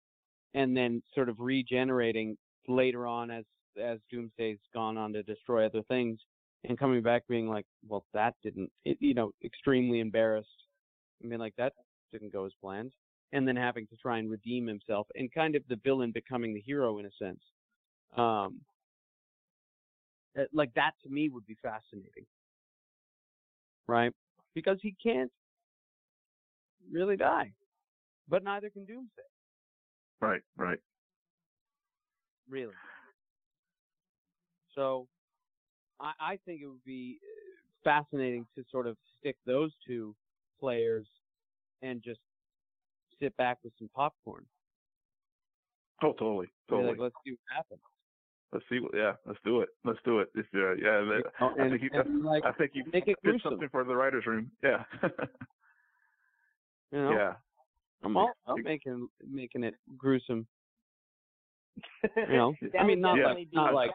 and 0.54 0.76
then 0.76 1.02
sort 1.14 1.28
of 1.28 1.36
regenerating 1.38 2.36
later 2.68 3.06
on 3.06 3.30
as 3.30 3.44
as 3.80 3.98
Doomsday's 4.10 4.58
gone 4.74 4.96
on 4.96 5.12
to 5.12 5.22
destroy 5.22 5.66
other 5.66 5.82
things, 5.88 6.18
and 6.64 6.78
coming 6.78 7.02
back 7.02 7.22
being 7.28 7.48
like, 7.48 7.66
well, 7.88 8.04
that 8.12 8.34
didn't, 8.42 8.70
it, 8.84 8.98
you 9.00 9.14
know, 9.14 9.32
extremely 9.44 10.00
embarrassed. 10.00 10.48
I 11.22 11.26
mean, 11.26 11.38
like 11.38 11.54
that 11.56 11.74
didn't 12.12 12.32
go 12.32 12.46
as 12.46 12.52
planned, 12.60 12.92
and 13.32 13.46
then 13.46 13.56
having 13.56 13.86
to 13.88 13.96
try 13.96 14.18
and 14.18 14.30
redeem 14.30 14.66
himself, 14.66 15.06
and 15.14 15.32
kind 15.32 15.54
of 15.54 15.62
the 15.68 15.80
villain 15.84 16.12
becoming 16.12 16.54
the 16.54 16.60
hero 16.60 16.98
in 16.98 17.06
a 17.06 17.10
sense. 17.18 17.40
Um, 18.16 18.24
uh, 18.24 18.48
Uh, 20.38 20.44
like 20.52 20.72
that 20.74 20.92
to 21.02 21.08
me 21.08 21.28
would 21.28 21.46
be 21.46 21.56
fascinating, 21.62 22.26
right? 23.88 24.12
Because 24.54 24.78
he 24.82 24.94
can't 25.02 25.30
really 26.90 27.16
die, 27.16 27.52
but 28.28 28.44
neither 28.44 28.70
can 28.70 28.84
Doomsday, 28.84 29.22
right. 30.20 30.42
Right. 30.56 30.78
really. 32.48 32.74
So 34.74 35.08
I, 36.00 36.12
I 36.20 36.38
think 36.44 36.62
it 36.62 36.66
would 36.66 36.84
be 36.84 37.18
uh, 37.22 37.60
fascinating 37.84 38.46
to 38.56 38.64
sort 38.70 38.86
of 38.86 38.96
stick 39.18 39.36
those 39.46 39.72
two 39.86 40.14
players 40.58 41.06
and 41.82 42.02
just 42.02 42.20
sit 43.20 43.36
back 43.36 43.58
with 43.64 43.72
some 43.78 43.90
popcorn. 43.94 44.44
Oh, 46.02 46.12
totally, 46.12 46.48
totally. 46.68 46.92
Like, 46.92 47.00
let's 47.00 47.14
see 47.24 47.32
what 47.32 47.56
happens. 47.56 47.80
Let's 48.52 48.64
see. 48.68 48.80
what- 48.80 48.94
Yeah, 48.94 49.14
let's 49.26 49.38
do 49.44 49.60
it. 49.60 49.68
Let's 49.84 49.98
do 50.04 50.20
it. 50.20 50.30
If, 50.34 50.46
uh, 50.54 50.72
yeah, 50.74 51.00
that, 51.00 51.22
know, 51.40 51.54
I 51.58 51.68
think 51.68 51.82
you. 51.82 51.90
and, 51.92 52.24
like, 52.24 52.44
I 52.44 52.52
think 52.52 52.72
you 52.74 52.84
make 52.92 53.08
it 53.08 53.16
did 53.24 53.40
something 53.42 53.68
for 53.68 53.84
the 53.84 53.94
writers' 53.96 54.26
room. 54.26 54.50
Yeah. 54.62 54.84
you 56.92 56.98
know, 56.98 57.12
yeah. 57.12 57.34
I'm 58.02 58.16
all 58.16 58.32
I'm 58.46 58.62
making 58.62 59.08
making 59.26 59.62
it 59.64 59.74
gruesome. 59.98 60.46
You 62.16 62.26
know, 62.28 62.54
I 62.78 62.84
mean, 62.84 63.00
not 63.00 63.18
Yeah. 63.18 63.26
like 63.32 63.48
not 63.52 63.74
like 63.74 63.90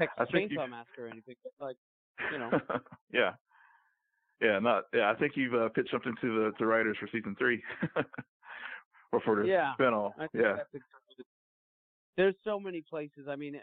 Texas 0.00 0.16
I 0.18 0.24
think 0.26 0.50
you- 0.50 0.58
Chainsaw 0.58 0.68
Massacre 0.70 1.06
or 1.06 1.08
anything, 1.08 1.36
but 1.44 1.52
like 1.66 1.76
you 2.32 2.38
know, 2.38 2.50
yeah. 3.12 3.34
Yeah, 4.40 4.58
not 4.58 4.84
yeah. 4.92 5.10
I 5.10 5.14
think 5.14 5.36
you've 5.36 5.54
uh, 5.54 5.68
pitched 5.68 5.90
something 5.92 6.14
to 6.20 6.44
the 6.50 6.52
to 6.58 6.66
writers 6.66 6.96
for 6.98 7.06
season 7.12 7.36
three, 7.38 7.62
or 9.12 9.20
for 9.20 9.40
the 9.40 9.48
Yeah, 9.48 9.72
spinoff. 9.78 10.12
I 10.16 10.26
think 10.26 10.42
Yeah, 10.44 10.56
that's 10.56 10.84
there's 12.16 12.34
so 12.44 12.60
many 12.60 12.82
places. 12.82 13.26
I 13.28 13.36
mean, 13.36 13.60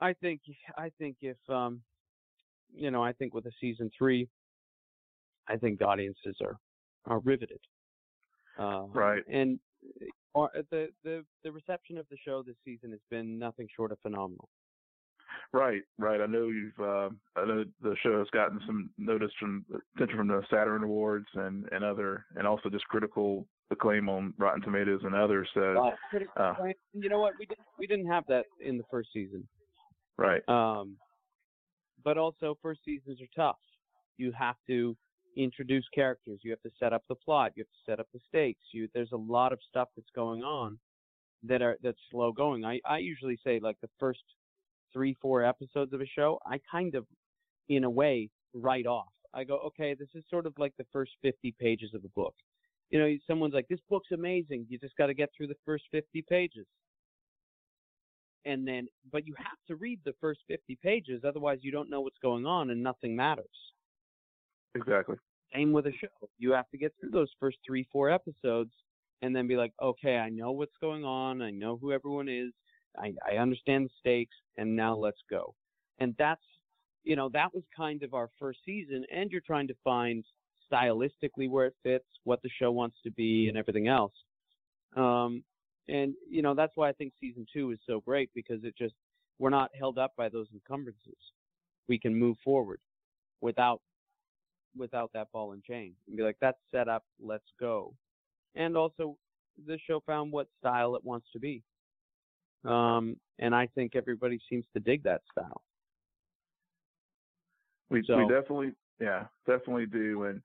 I 0.00 0.12
think 0.14 0.40
I 0.76 0.90
think 0.98 1.16
if 1.20 1.36
um, 1.48 1.82
you 2.72 2.90
know, 2.90 3.02
I 3.02 3.12
think 3.12 3.34
with 3.34 3.46
a 3.46 3.52
season 3.60 3.90
three, 3.96 4.28
I 5.48 5.56
think 5.56 5.82
audiences 5.82 6.36
are 6.42 6.58
are 7.06 7.20
riveted. 7.20 7.60
Uh, 8.58 8.84
Right. 8.88 9.22
And 9.30 9.58
or 10.34 10.50
the 10.70 10.88
the 11.04 11.24
the 11.44 11.52
reception 11.52 11.98
of 11.98 12.06
the 12.10 12.16
show 12.24 12.42
this 12.42 12.56
season 12.64 12.90
has 12.90 13.00
been 13.10 13.38
nothing 13.38 13.68
short 13.74 13.92
of 13.92 13.98
phenomenal. 14.00 14.48
right, 15.52 15.82
right. 15.98 16.20
I 16.20 16.26
know 16.26 16.48
you've. 16.48 16.78
Uh, 16.78 17.10
I 17.36 17.44
know 17.44 17.64
the 17.82 17.96
show 18.02 18.18
has 18.18 18.28
gotten 18.32 18.60
some 18.66 18.90
notice 18.98 19.32
from 19.38 19.64
attention 19.96 20.16
from 20.16 20.28
the 20.28 20.42
Saturn 20.50 20.84
Awards 20.84 21.26
and 21.34 21.68
and 21.72 21.84
other, 21.84 22.24
and 22.36 22.46
also 22.46 22.68
just 22.68 22.84
critical 22.86 23.46
acclaim 23.70 24.08
on 24.08 24.34
Rotten 24.38 24.62
Tomatoes 24.62 25.00
and 25.04 25.14
others. 25.14 25.48
So 25.54 25.92
uh, 26.36 26.54
you 26.92 27.08
know 27.08 27.20
what? 27.20 27.34
We 27.38 27.46
didn't 27.46 27.66
we 27.78 27.86
didn't 27.86 28.06
have 28.06 28.24
that 28.28 28.44
in 28.60 28.76
the 28.76 28.84
first 28.90 29.10
season. 29.12 29.46
right, 30.18 30.46
Um, 30.48 30.96
but 32.04 32.18
also, 32.18 32.56
first 32.62 32.80
seasons 32.84 33.20
are 33.20 33.28
tough. 33.34 33.58
You 34.16 34.32
have 34.32 34.56
to 34.68 34.96
introduce 35.36 35.86
characters. 35.94 36.40
You 36.42 36.50
have 36.50 36.62
to 36.62 36.70
set 36.78 36.92
up 36.92 37.02
the 37.08 37.14
plot. 37.14 37.52
You 37.54 37.62
have 37.62 37.68
to 37.68 37.90
set 37.90 38.00
up 38.00 38.08
the 38.12 38.20
stakes. 38.28 38.64
You 38.72 38.88
there's 38.94 39.12
a 39.12 39.16
lot 39.16 39.52
of 39.52 39.58
stuff 39.68 39.88
that's 39.96 40.10
going 40.14 40.42
on 40.42 40.78
that 41.44 41.62
are 41.62 41.76
that's 41.82 41.98
slow 42.10 42.32
going. 42.32 42.64
I 42.64 42.80
I 42.84 42.98
usually 42.98 43.38
say 43.44 43.60
like 43.60 43.76
the 43.80 43.90
first 43.98 44.22
three 44.92 45.16
four 45.22 45.44
episodes 45.44 45.92
of 45.92 46.00
a 46.00 46.06
show, 46.06 46.38
I 46.44 46.60
kind 46.70 46.94
of 46.94 47.06
in 47.68 47.84
a 47.84 47.90
way 47.90 48.28
write 48.54 48.86
off. 48.86 49.12
I 49.32 49.44
go, 49.44 49.58
okay, 49.66 49.94
this 49.94 50.08
is 50.14 50.24
sort 50.28 50.46
of 50.46 50.54
like 50.58 50.74
the 50.76 50.86
first 50.92 51.12
50 51.22 51.54
pages 51.60 51.90
of 51.94 52.04
a 52.04 52.08
book. 52.08 52.34
You 52.90 52.98
know, 52.98 53.16
someone's 53.26 53.54
like, 53.54 53.68
this 53.68 53.80
book's 53.88 54.10
amazing. 54.12 54.66
You 54.68 54.78
just 54.78 54.96
got 54.96 55.06
to 55.06 55.14
get 55.14 55.30
through 55.36 55.46
the 55.46 55.56
first 55.64 55.84
50 55.92 56.22
pages. 56.28 56.66
And 58.44 58.66
then 58.66 58.88
but 59.12 59.26
you 59.26 59.34
have 59.36 59.58
to 59.68 59.76
read 59.76 60.00
the 60.04 60.14
first 60.20 60.40
50 60.48 60.78
pages 60.82 61.22
otherwise 61.26 61.58
you 61.60 61.70
don't 61.70 61.90
know 61.90 62.00
what's 62.00 62.18
going 62.22 62.46
on 62.46 62.70
and 62.70 62.82
nothing 62.82 63.14
matters. 63.14 63.46
Exactly. 64.74 65.16
same 65.54 65.72
with 65.72 65.86
a 65.86 65.92
show. 65.92 66.08
You 66.38 66.52
have 66.52 66.68
to 66.70 66.78
get 66.78 66.94
through 66.98 67.10
those 67.10 67.28
first 67.38 67.58
3 67.66 67.86
4 67.92 68.10
episodes 68.10 68.72
and 69.20 69.36
then 69.36 69.46
be 69.46 69.56
like 69.56 69.72
okay 69.82 70.16
i 70.16 70.30
know 70.30 70.52
what's 70.52 70.76
going 70.80 71.04
on. 71.04 71.42
I 71.42 71.50
know 71.50 71.76
who 71.76 71.92
everyone 71.92 72.28
is. 72.30 72.52
I 72.96 73.12
i 73.30 73.36
understand 73.36 73.84
the 73.84 73.90
stakes 73.98 74.36
and 74.56 74.74
now 74.74 74.96
let's 74.96 75.20
go. 75.28 75.54
And 75.98 76.14
that's 76.18 76.40
you 77.04 77.16
know 77.16 77.28
that 77.30 77.54
was 77.54 77.64
kind 77.76 78.02
of 78.02 78.14
our 78.14 78.30
first 78.38 78.60
season 78.64 79.04
and 79.12 79.30
you're 79.30 79.42
trying 79.42 79.68
to 79.68 79.76
find 79.84 80.24
stylistically 80.70 81.48
where 81.48 81.66
it 81.66 81.74
fits 81.82 82.04
what 82.24 82.40
the 82.42 82.50
show 82.58 82.70
wants 82.70 82.96
to 83.02 83.10
be 83.10 83.48
and 83.48 83.56
everything 83.56 83.88
else 83.88 84.12
um 84.96 85.42
and 85.88 86.14
you 86.28 86.42
know 86.42 86.54
that's 86.54 86.76
why 86.76 86.88
I 86.88 86.92
think 86.92 87.12
season 87.20 87.46
two 87.52 87.70
is 87.72 87.78
so 87.86 88.00
great 88.00 88.30
because 88.34 88.62
it 88.64 88.74
just 88.76 88.94
we're 89.38 89.50
not 89.50 89.70
held 89.78 89.98
up 89.98 90.12
by 90.16 90.28
those 90.28 90.46
encumbrances. 90.52 91.16
We 91.88 91.98
can 91.98 92.14
move 92.14 92.36
forward 92.44 92.78
without 93.40 93.80
without 94.76 95.10
that 95.14 95.32
ball 95.32 95.52
and 95.52 95.64
chain 95.64 95.94
and 96.06 96.16
be 96.16 96.22
like 96.22 96.36
that's 96.40 96.58
set 96.70 96.88
up, 96.88 97.04
let's 97.20 97.50
go. 97.58 97.92
And 98.54 98.76
also 98.76 99.16
the 99.66 99.78
show 99.86 100.00
found 100.06 100.30
what 100.30 100.46
style 100.58 100.94
it 100.94 101.04
wants 101.04 101.26
to 101.32 101.40
be. 101.40 101.62
Um 102.64 103.16
and 103.38 103.54
I 103.54 103.66
think 103.74 103.96
everybody 103.96 104.38
seems 104.48 104.66
to 104.74 104.80
dig 104.80 105.02
that 105.04 105.22
style. 105.32 105.62
We 107.88 108.04
So- 108.04 108.18
we 108.18 108.28
definitely 108.28 108.74
yeah 109.00 109.24
definitely 109.46 109.86
do. 109.86 110.24
And 110.24 110.42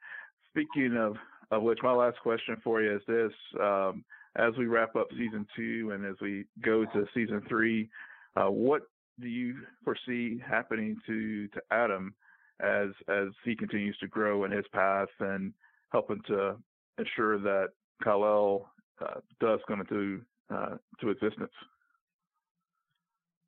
speaking 0.49 0.97
of 0.97 1.15
of 1.51 1.61
which, 1.61 1.79
my 1.83 1.91
last 1.91 2.19
question 2.21 2.57
for 2.63 2.81
you 2.81 2.95
is 2.95 3.01
this: 3.07 3.31
um, 3.61 4.03
as 4.35 4.53
we 4.57 4.65
wrap 4.65 4.95
up 4.95 5.07
season 5.11 5.45
two 5.55 5.91
and 5.93 6.05
as 6.05 6.15
we 6.21 6.45
go 6.63 6.85
to 6.85 7.05
season 7.13 7.41
three, 7.47 7.89
uh, 8.35 8.49
what 8.49 8.83
do 9.19 9.27
you 9.27 9.55
foresee 9.83 10.41
happening 10.45 10.97
to 11.05 11.47
to 11.49 11.61
Adam 11.71 12.13
as 12.61 12.89
as 13.09 13.27
he 13.43 13.55
continues 13.55 13.97
to 13.99 14.07
grow 14.07 14.45
in 14.45 14.51
his 14.51 14.65
path 14.73 15.09
and 15.19 15.53
helping 15.91 16.21
to 16.27 16.55
ensure 16.97 17.39
that 17.39 17.69
Kal-El 18.03 18.69
uh, 19.01 19.19
does 19.39 19.59
come 19.67 19.81
into 19.81 20.21
uh, 20.49 20.77
to 21.01 21.09
existence? 21.09 21.51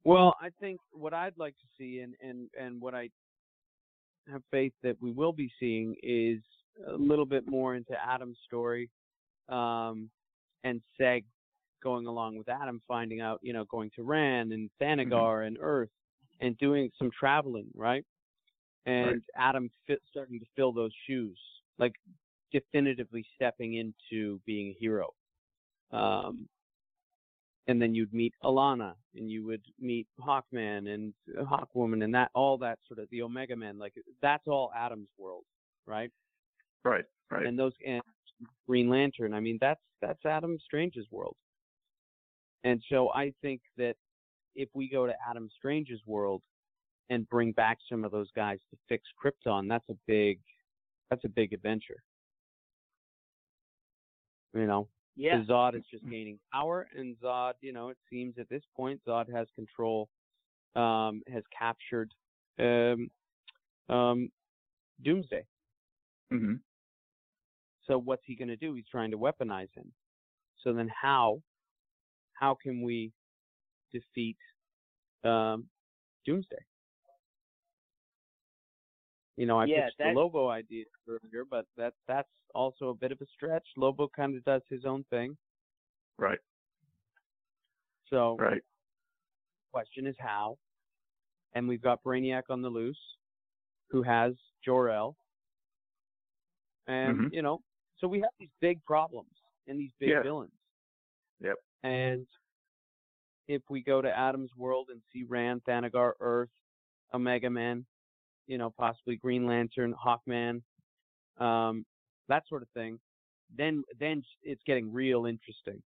Well, 0.04 0.36
I 0.42 0.50
think 0.62 0.80
what 0.92 1.14
I'd 1.14 1.38
like 1.38 1.56
to 1.58 1.66
see 1.78 2.00
and, 2.00 2.14
and, 2.22 2.50
and 2.58 2.82
what 2.82 2.96
I 2.96 3.10
have 4.32 4.42
faith 4.52 4.74
that 4.84 4.98
we 5.02 5.12
will 5.12 5.34
be 5.34 5.52
seeing 5.60 5.96
is 6.04 6.40
a 6.88 6.94
little 6.94 7.26
bit 7.26 7.50
more 7.50 7.76
into 7.76 7.94
Adam's 8.06 8.38
story 8.46 8.90
um, 9.50 10.10
and 10.64 10.82
Seg 11.00 11.24
going 11.84 12.08
along 12.08 12.38
with 12.38 12.50
Adam, 12.50 12.82
finding 12.88 13.22
out, 13.22 13.40
you 13.42 13.54
know, 13.54 13.66
going 13.66 13.92
to 13.96 14.04
Rann 14.04 14.52
and 14.52 14.70
Thanagar 14.82 15.46
and 15.48 15.58
Earth 15.62 15.90
and 16.40 16.58
doing 16.58 16.92
some 16.98 17.12
traveling, 17.18 17.68
right? 17.76 18.06
And 18.86 19.08
Right. 19.08 19.22
Adam 19.36 19.70
fit, 19.86 20.02
starting 20.10 20.40
to 20.40 20.46
fill 20.56 20.72
those 20.72 20.92
shoes, 21.06 21.38
like 21.78 21.94
definitively 22.52 23.26
stepping 23.36 23.76
into 23.76 24.40
being 24.46 24.70
a 24.70 24.74
hero. 24.80 25.14
Um, 25.92 26.48
and 27.68 27.82
then 27.82 27.94
you'd 27.94 28.14
meet 28.14 28.34
Alanna, 28.44 28.94
and 29.16 29.30
you 29.30 29.46
would 29.46 29.62
meet 29.80 30.08
Hawkman 30.20 30.94
and 30.94 31.14
uh, 31.38 31.44
Hawkwoman, 31.44 32.04
and 32.04 32.14
that 32.16 32.32
all 32.34 32.58
that 32.60 32.80
sort 32.88 33.00
of 33.00 33.10
the 33.12 33.22
Omega 33.22 33.56
Men, 33.56 33.78
like 33.78 33.94
that's 34.22 34.48
all 34.48 34.72
Adam's 34.76 35.10
world, 35.18 35.44
right? 35.86 36.12
Right, 36.84 37.06
right. 37.30 37.46
And 37.46 37.60
those 37.60 37.74
and 37.86 38.02
Green 38.68 38.90
Lantern, 38.90 39.34
I 39.34 39.40
mean 39.40 39.58
that's 39.60 39.82
that's 40.02 40.26
Adam 40.26 40.58
Strange's 40.64 41.08
world. 41.12 41.36
And 42.64 42.82
so 42.90 43.10
I 43.14 43.34
think 43.42 43.62
that 43.78 43.96
if 44.56 44.70
we 44.74 44.90
go 44.90 45.06
to 45.06 45.14
Adam 45.30 45.50
Strange's 45.58 46.02
world 46.06 46.42
and 47.10 47.30
bring 47.30 47.52
back 47.52 47.78
some 47.90 48.04
of 48.04 48.12
those 48.12 48.30
guys 48.36 48.60
to 48.72 48.78
fix 48.90 49.04
Krypton, 49.24 49.68
that's 49.68 49.88
a 49.90 49.96
big 50.08 50.40
that's 51.10 51.26
a 51.26 51.30
big 51.30 51.54
adventure. 51.54 52.02
You 54.54 54.66
know, 54.66 54.88
Yeah. 55.18 55.44
Zod 55.44 55.76
is 55.76 55.84
just 55.92 56.08
gaining 56.10 56.40
power, 56.54 56.88
and 56.96 57.18
Zod, 57.20 57.54
you 57.62 57.74
know, 57.74 57.90
it 57.90 57.98
seems 58.10 58.36
at 58.40 58.50
this 58.50 58.64
point 58.76 59.02
Zod 59.08 59.32
has 59.34 59.48
control, 59.56 60.10
um, 60.76 61.24
has 61.28 61.44
captured 61.58 62.14
um, 62.60 63.10
um, 63.90 64.30
Doomsday. 65.04 65.46
hmm 66.32 66.56
So 67.88 67.98
what's 67.98 68.24
he 68.26 68.36
going 68.36 68.50
to 68.50 68.58
do? 68.58 68.74
He's 68.76 68.88
trying 68.92 69.12
to 69.12 69.18
weaponize 69.18 69.74
him. 69.76 69.92
So 70.64 70.74
then 70.74 70.90
how 71.02 71.42
how 72.34 72.56
can 72.62 72.82
we 72.84 73.12
defeat 73.92 74.38
um, 75.24 75.66
Doomsday? 76.26 76.66
You 79.38 79.46
know, 79.46 79.60
I 79.60 79.66
Yeah, 79.66 79.86
pitched 79.86 79.98
that- 80.00 80.14
the 80.14 80.20
Lobo 80.20 80.50
idea 80.50 80.86
earlier, 81.08 81.46
but 81.46 81.66
that 81.78 81.94
that's 82.08 82.30
also 82.56 82.90
a 82.90 82.94
bit 82.96 83.12
of 83.12 83.22
a 83.22 83.26
stretch. 83.28 83.68
Lobo 83.78 84.08
kind 84.10 84.36
of 84.36 84.44
does 84.44 84.64
his 84.68 84.84
own 84.86 85.04
thing. 85.06 85.38
Right, 86.18 86.40
So 88.10 88.36
right. 88.38 88.64
question 89.72 90.08
is 90.08 90.16
how. 90.18 90.58
And 91.54 91.68
we've 91.68 91.82
got 91.82 92.02
Brainiac 92.04 92.44
on 92.50 92.62
the 92.62 92.70
loose, 92.70 93.18
who 93.90 94.02
has 94.02 94.34
Jor-El. 94.64 95.16
And, 96.88 97.20
Mhm. 97.20 97.34
you 97.34 97.42
know, 97.44 97.62
so 97.98 98.08
we 98.08 98.20
have 98.22 98.32
these 98.40 98.50
big 98.60 98.84
problems 98.86 99.32
and 99.68 99.80
these 99.80 99.92
big 100.00 100.10
Yeah. 100.10 100.24
villains. 100.24 100.58
Yep. 101.42 101.58
And 101.84 102.28
if 103.48 103.70
we 103.70 103.82
go 103.82 104.02
to 104.02 104.12
Adam's 104.18 104.56
world 104.56 104.90
and 104.90 105.04
see 105.12 105.24
Rann, 105.24 105.62
Thanagar, 105.62 106.14
Earth, 106.20 106.52
Omega 107.14 107.50
Man, 107.50 107.86
you 108.48 108.58
know, 108.58 108.70
possibly 108.70 109.18
Green 109.18 109.46
Lantern, 109.46 109.94
Hawkman, 109.94 110.62
um, 111.38 111.86
that 112.30 112.44
sort 112.48 112.62
of 112.64 112.70
thing, 112.70 113.00
then 113.56 113.84
then 114.00 114.24
it's 114.44 114.62
getting 114.66 114.92
real 114.92 115.26
interesting. 115.26 115.82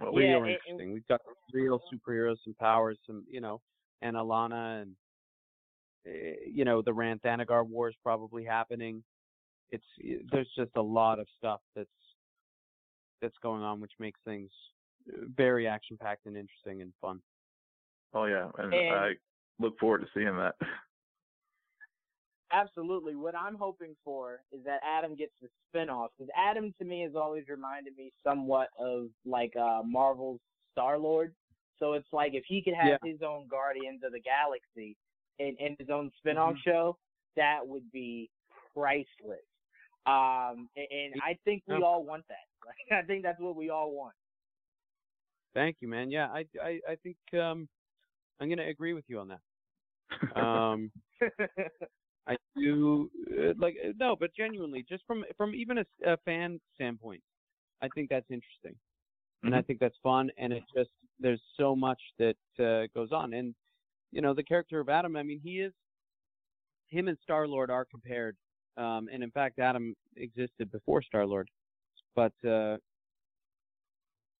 Well, 0.00 0.12
real 0.12 0.28
Yeah, 0.28 0.52
it- 0.52 0.60
interesting. 0.66 0.92
We've 0.92 1.06
got 1.08 1.20
real 1.52 1.80
superheroes, 1.92 2.36
some 2.44 2.54
powers, 2.54 2.98
some 3.06 3.24
you 3.28 3.40
know, 3.40 3.60
and 4.02 4.16
Alanna 4.16 4.82
and 4.82 4.96
eh, 6.06 6.36
you 6.46 6.64
know 6.64 6.82
the 6.82 6.92
Rann 6.92 7.18
Thanagar 7.20 7.66
War 7.66 7.88
is 7.88 7.96
probably 8.02 8.44
happening. 8.44 9.02
It's 9.70 9.84
eh, 10.04 10.18
there's 10.30 10.50
just 10.56 10.70
a 10.76 10.82
lot 10.82 11.18
of 11.18 11.26
stuff 11.36 11.60
that's 11.74 11.88
that's 13.20 13.36
going 13.42 13.62
on, 13.62 13.80
which 13.80 13.92
makes 13.98 14.20
things 14.24 14.50
eh, 15.08 15.16
very 15.36 15.66
action 15.66 15.96
packed 15.98 16.26
and 16.26 16.36
interesting 16.36 16.80
and 16.82 16.92
fun. 17.00 17.20
Oh 18.14 18.24
yeah, 18.26 18.50
and, 18.58 18.72
And- 18.72 18.94
I 18.94 19.12
look 19.58 19.78
forward 19.78 20.00
to 20.00 20.06
seeing 20.14 20.36
that. 20.36 20.54
Absolutely. 22.50 23.14
What 23.14 23.34
I'm 23.34 23.56
hoping 23.56 23.94
for 24.04 24.40
is 24.52 24.64
that 24.64 24.80
Adam 24.82 25.14
gets 25.14 25.32
the 25.42 25.48
spinoff 25.74 26.08
because 26.16 26.30
Adam 26.36 26.74
to 26.78 26.84
me 26.84 27.02
has 27.02 27.12
always 27.14 27.44
reminded 27.48 27.96
me 27.96 28.10
somewhat 28.24 28.68
of 28.78 29.08
like 29.26 29.54
uh 29.56 29.82
Marvel's 29.84 30.40
Star 30.72 30.98
Lord. 30.98 31.34
So 31.78 31.92
it's 31.92 32.08
like 32.12 32.34
if 32.34 32.44
he 32.48 32.62
could 32.62 32.74
have 32.74 32.98
his 33.04 33.20
own 33.22 33.46
Guardians 33.48 34.00
of 34.04 34.12
the 34.12 34.20
Galaxy 34.20 34.96
and, 35.38 35.56
and 35.60 35.76
his 35.78 35.90
own 35.90 36.10
spinoff 36.24 36.52
Mm-hmm. 36.52 36.70
show, 36.70 36.96
that 37.36 37.60
would 37.64 37.90
be 37.92 38.30
priceless. 38.74 39.44
Um, 40.06 40.68
and, 40.76 40.86
and 40.90 41.14
I 41.22 41.38
think 41.44 41.62
we 41.68 41.82
all 41.82 42.04
want 42.04 42.24
that. 42.28 42.36
Like, 42.90 43.02
I 43.02 43.06
think 43.06 43.22
that's 43.22 43.40
what 43.40 43.56
we 43.56 43.70
all 43.70 43.92
want. 43.92 44.14
Thank 45.54 45.76
you, 45.80 45.88
man. 45.88 46.10
Yeah, 46.10 46.26
I 46.26 46.44
I, 46.62 46.80
I 46.88 46.96
think 47.02 47.16
um, 47.34 47.68
I'm 48.40 48.48
gonna 48.48 48.66
agree 48.66 48.92
with 48.92 49.04
you 49.08 49.20
on 49.20 49.28
that. 49.28 49.40
Um, 50.34 50.90
I 52.28 52.36
do 52.56 53.10
uh, 53.32 53.54
like 53.58 53.76
uh, 53.84 53.92
no, 53.98 54.16
but 54.18 54.30
genuinely, 54.36 54.84
just 54.88 55.04
from 55.06 55.24
from 55.36 55.54
even 55.54 55.78
a 56.04 56.16
fan 56.24 56.60
standpoint, 56.74 57.22
I 57.82 57.88
think 57.94 58.10
that's 58.10 58.30
interesting, 58.30 58.74
and 59.42 59.54
I 59.54 59.62
think 59.62 59.80
that's 59.80 59.96
fun, 60.02 60.30
and 60.36 60.52
it 60.52 60.62
just 60.76 60.90
there's 61.18 61.40
so 61.56 61.74
much 61.74 62.00
that 62.18 62.36
uh, 62.60 62.86
goes 62.94 63.12
on, 63.12 63.32
and 63.32 63.54
you 64.12 64.20
know 64.20 64.34
the 64.34 64.42
character 64.42 64.80
of 64.80 64.88
Adam. 64.88 65.16
I 65.16 65.22
mean, 65.22 65.40
he 65.42 65.60
is 65.60 65.72
him 66.88 67.08
and 67.08 67.18
Star 67.22 67.46
Lord 67.46 67.70
are 67.70 67.84
compared, 67.84 68.36
um, 68.76 69.08
and 69.12 69.22
in 69.22 69.30
fact, 69.30 69.58
Adam 69.58 69.94
existed 70.16 70.70
before 70.70 71.02
Star 71.02 71.26
Lord, 71.26 71.48
but 72.14 72.32
uh, 72.46 72.76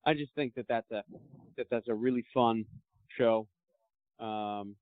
I 0.04 0.14
just 0.14 0.34
think 0.34 0.54
that 0.54 0.66
that's 0.68 0.90
a 0.90 1.02
that 1.56 1.66
that's 1.70 1.88
a 1.88 1.94
really 1.94 2.24
fun 2.34 2.64
show. 3.16 3.46
Um, 4.20 4.76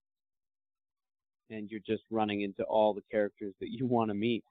and 1.50 1.70
you're 1.70 1.80
just 1.86 2.02
running 2.10 2.42
into 2.42 2.62
all 2.64 2.92
the 2.94 3.02
characters 3.10 3.54
that 3.60 3.70
you 3.70 3.86
want 3.96 4.10
to 4.10 4.14
meet. 4.14 4.44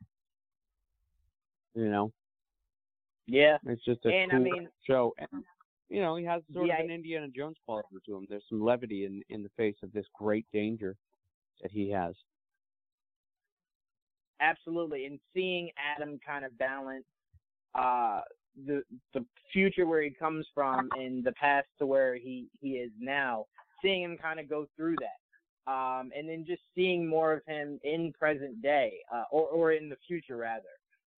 You 1.73 1.89
know, 1.89 2.13
yeah. 3.27 3.57
it's 3.65 3.83
just 3.83 4.05
a 4.05 4.09
And, 4.09 4.31
I 4.31 4.35
cool 4.35 4.43
mean- 4.43 4.69
show. 4.87 5.13
And 5.17 5.43
you 5.89 6.01
know, 6.01 6.15
he 6.15 6.25
has 6.25 6.41
sort 6.53 6.67
Yeah, 6.67 6.79
of 6.79 6.85
an 6.85 6.91
Indiana 6.91 7.27
Jones 7.27 7.57
quality 7.65 7.89
to 8.07 8.15
him. 8.17 8.25
There's 8.29 8.43
some 8.49 8.61
levity 8.63 9.05
in 9.05 9.21
in 9.29 9.43
the 9.43 9.49
face 9.57 9.75
of 9.83 9.91
this 9.93 10.05
great 10.17 10.45
danger 10.53 10.95
that 11.61 11.69
he 11.71 11.91
has. 11.91 12.15
Absolutely, 14.41 15.05
and 15.05 15.19
seeing 15.33 15.69
Adam 15.77 16.19
kind 16.25 16.43
of 16.43 16.57
balance 16.57 17.05
uh, 17.75 18.21
the 18.65 18.83
the 19.13 19.23
future 19.53 19.85
where 19.85 20.01
he 20.01 20.09
comes 20.09 20.45
from 20.53 20.89
and 20.97 21.23
the 21.23 21.31
past 21.33 21.67
to 21.79 21.85
where 21.85 22.15
he 22.15 22.47
he 22.61 22.71
is 22.71 22.91
now, 22.99 23.45
seeing 23.81 24.01
him 24.01 24.17
kind 24.17 24.39
of 24.39 24.49
go 24.49 24.65
through 24.75 24.95
that, 24.99 25.19
um, 25.67 26.11
and 26.15 26.29
then 26.29 26.45
just 26.45 26.61
seeing 26.75 27.07
more 27.07 27.33
of 27.33 27.41
him 27.45 27.79
in 27.83 28.13
present 28.17 28.61
day 28.61 28.99
uh, 29.13 29.23
or 29.31 29.47
or 29.47 29.71
in 29.71 29.89
the 29.89 29.97
future 30.07 30.37
rather, 30.37 30.63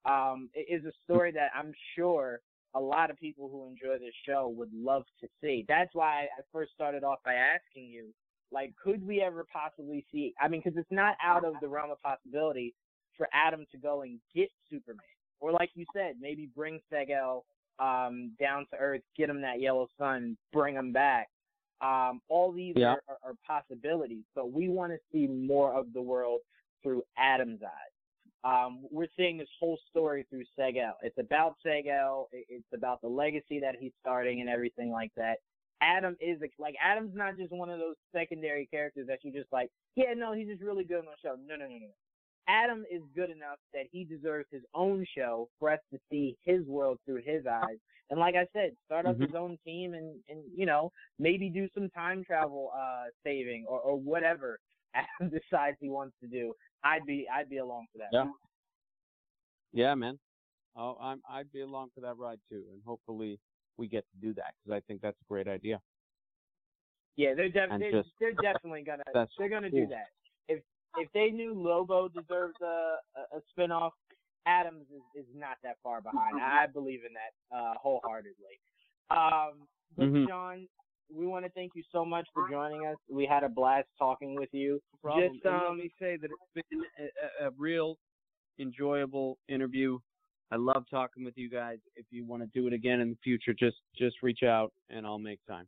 um, 0.05 0.49
is 0.55 0.85
a 0.85 0.91
story 1.03 1.31
that 1.31 1.49
I'm 1.55 1.73
sure 1.95 2.39
a 2.75 2.79
lot 2.79 3.09
of 3.09 3.17
people 3.17 3.49
who 3.49 3.67
enjoy 3.67 3.97
this 3.99 4.13
show 4.25 4.53
would 4.55 4.71
love 4.73 5.03
to 5.21 5.27
see. 5.41 5.65
That's 5.67 5.93
why 5.93 6.23
I 6.23 6.41
first 6.51 6.71
started 6.73 7.03
off 7.03 7.19
by 7.25 7.33
asking 7.33 7.89
you, 7.89 8.13
like, 8.51 8.73
could 8.81 9.05
we 9.05 9.21
ever 9.21 9.45
possibly 9.51 10.05
see? 10.11 10.33
I 10.39 10.47
mean, 10.47 10.61
because 10.63 10.77
it's 10.77 10.91
not 10.91 11.15
out 11.23 11.43
of 11.43 11.55
the 11.61 11.67
realm 11.67 11.91
of 11.91 12.01
possibility 12.01 12.73
for 13.17 13.27
Adam 13.33 13.65
to 13.71 13.77
go 13.77 14.03
and 14.03 14.19
get 14.33 14.49
Superman, 14.69 14.99
or 15.39 15.51
like 15.51 15.71
you 15.73 15.85
said, 15.93 16.15
maybe 16.21 16.49
bring 16.55 16.79
Seg-El 16.93 17.45
um, 17.79 18.31
down 18.39 18.65
to 18.71 18.77
Earth, 18.79 19.01
get 19.17 19.29
him 19.29 19.41
that 19.41 19.59
yellow 19.59 19.87
sun, 19.97 20.37
bring 20.53 20.75
him 20.75 20.91
back. 20.91 21.29
Um, 21.81 22.21
all 22.27 22.51
these 22.51 22.73
Yeah. 22.75 22.93
are, 22.93 23.01
are, 23.07 23.17
are 23.23 23.33
possibilities, 23.45 24.23
but 24.35 24.51
we 24.51 24.67
want 24.69 24.91
to 24.91 24.99
see 25.11 25.27
more 25.27 25.73
of 25.73 25.93
the 25.93 26.01
world 26.01 26.41
through 26.81 27.03
Adam's 27.17 27.61
eyes. 27.63 27.91
Um, 28.43 28.85
we're 28.91 29.07
seeing 29.17 29.37
this 29.37 29.49
whole 29.59 29.77
story 29.89 30.25
through 30.29 30.43
Seg-El. 30.57 30.93
It's 31.01 31.17
about 31.17 31.55
Seg-El. 31.65 32.29
It's 32.31 32.71
about 32.73 33.01
the 33.01 33.07
legacy 33.07 33.59
that 33.59 33.75
he's 33.79 33.91
starting 33.99 34.41
and 34.41 34.49
everything 34.49 34.91
like 34.91 35.11
that. 35.17 35.37
Adam 35.81 36.15
is 36.19 36.39
like 36.57 36.75
Adam's 36.83 37.15
not 37.15 37.37
just 37.37 37.51
one 37.51 37.69
of 37.69 37.77
those 37.77 37.95
secondary 38.11 38.65
characters 38.65 39.05
that 39.07 39.19
you 39.23 39.31
just 39.31 39.51
like. 39.51 39.69
Yeah, 39.95 40.13
no, 40.15 40.33
he's 40.33 40.47
just 40.47 40.63
really 40.63 40.83
good 40.83 40.99
on 40.99 41.05
the 41.05 41.11
show. 41.21 41.35
No, 41.47 41.55
no, 41.55 41.65
no, 41.65 41.77
no. 41.77 41.87
Adam 42.47 42.85
is 42.89 43.01
good 43.15 43.29
enough 43.29 43.59
that 43.73 43.85
he 43.91 44.03
deserves 44.05 44.47
his 44.51 44.63
own 44.73 45.05
show 45.15 45.49
for 45.59 45.69
us 45.71 45.79
to 45.91 45.99
see 46.09 46.37
his 46.43 46.65
world 46.65 46.97
through 47.05 47.21
his 47.23 47.45
eyes. 47.45 47.77
And 48.09 48.19
like 48.19 48.35
I 48.35 48.47
said, 48.53 48.71
start 48.85 49.05
up 49.05 49.17
Mhm. 49.17 49.25
his 49.27 49.35
own 49.35 49.57
team 49.65 49.93
and, 49.93 50.23
and 50.29 50.41
you 50.55 50.65
know, 50.65 50.91
maybe 51.19 51.49
do 51.49 51.67
some 51.73 51.89
time 51.89 52.23
travel 52.23 52.71
uh 52.73 53.05
saving 53.23 53.65
or, 53.67 53.79
or 53.81 53.97
whatever 53.99 54.59
Adam 54.93 55.29
decides 55.29 55.77
he 55.81 55.89
wants 55.89 56.15
to 56.21 56.27
do. 56.27 56.53
I'd 56.83 57.05
be 57.05 57.27
I'd 57.31 57.49
be 57.49 57.57
along 57.57 57.87
for 57.91 57.97
that. 57.97 58.09
Yeah. 58.13 58.31
Yeah, 59.73 59.93
man. 59.95 60.17
Oh, 60.75 60.97
I'm 61.01 61.21
I'd 61.29 61.51
be 61.51 61.61
along 61.61 61.89
for 61.93 62.01
that 62.01 62.17
ride 62.17 62.39
too, 62.49 62.63
and 62.71 62.81
hopefully 62.85 63.39
we 63.77 63.87
get 63.87 64.05
to 64.11 64.17
do 64.25 64.33
that 64.35 64.53
because 64.63 64.77
I 64.77 64.79
think 64.87 65.01
that's 65.01 65.19
a 65.21 65.25
great 65.27 65.47
idea. 65.47 65.81
Yeah, 67.17 67.33
they're 67.35 67.49
def- 67.49 67.71
they're, 67.79 67.91
just- 67.91 68.09
they're 68.19 68.33
definitely 68.33 68.83
gonna 68.83 69.03
they're 69.37 69.49
gonna 69.49 69.69
do 69.71 69.87
that. 69.87 70.07
If 70.95 71.07
if 71.07 71.11
they 71.13 71.29
knew 71.29 71.53
Lobo 71.53 72.07
deserves 72.07 72.55
a 72.61 72.97
a, 73.15 73.37
a 73.37 73.41
spinoff, 73.57 73.91
Adams 74.45 74.85
is, 74.95 75.23
is 75.23 75.27
not 75.35 75.57
that 75.63 75.77
far 75.83 76.01
behind. 76.01 76.39
I 76.41 76.67
believe 76.67 77.01
in 77.05 77.13
that 77.13 77.55
uh, 77.55 77.73
wholeheartedly. 77.81 78.59
Um, 79.09 79.67
but 79.95 80.07
Mhm. 80.07 80.27
Shaun, 80.27 80.67
we 81.09 81.25
want 81.25 81.45
to 81.45 81.51
thank 81.51 81.75
you 81.75 81.83
so 81.91 82.05
much 82.05 82.27
for 82.33 82.49
joining 82.49 82.85
us. 82.85 82.97
We 83.09 83.25
had 83.25 83.43
a 83.43 83.49
blast 83.49 83.87
talking 83.97 84.35
with 84.35 84.53
you. 84.53 84.81
problem. 85.01 85.33
Just 85.33 85.45
and 85.45 85.61
let 85.61 85.69
um, 85.69 85.77
me 85.77 85.91
say 85.99 86.17
that 86.17 86.29
it's 86.31 86.67
been 86.69 86.83
a, 86.99 87.45
a, 87.45 87.47
a 87.47 87.51
real 87.51 87.97
enjoyable 88.59 89.37
interview. 89.47 89.99
I 90.51 90.55
love 90.55 90.85
talking 90.89 91.23
with 91.23 91.37
you 91.37 91.49
guys. 91.49 91.79
If 91.95 92.05
you 92.09 92.25
want 92.25 92.41
to 92.41 92.47
do 92.47 92.67
it 92.67 92.73
again 92.73 93.01
in 93.01 93.09
the 93.09 93.17
future, 93.23 93.53
just 93.53 93.77
just 93.95 94.21
reach 94.23 94.43
out 94.43 94.71
and 94.89 95.05
I'll 95.05 95.19
make 95.19 95.39
time. 95.45 95.67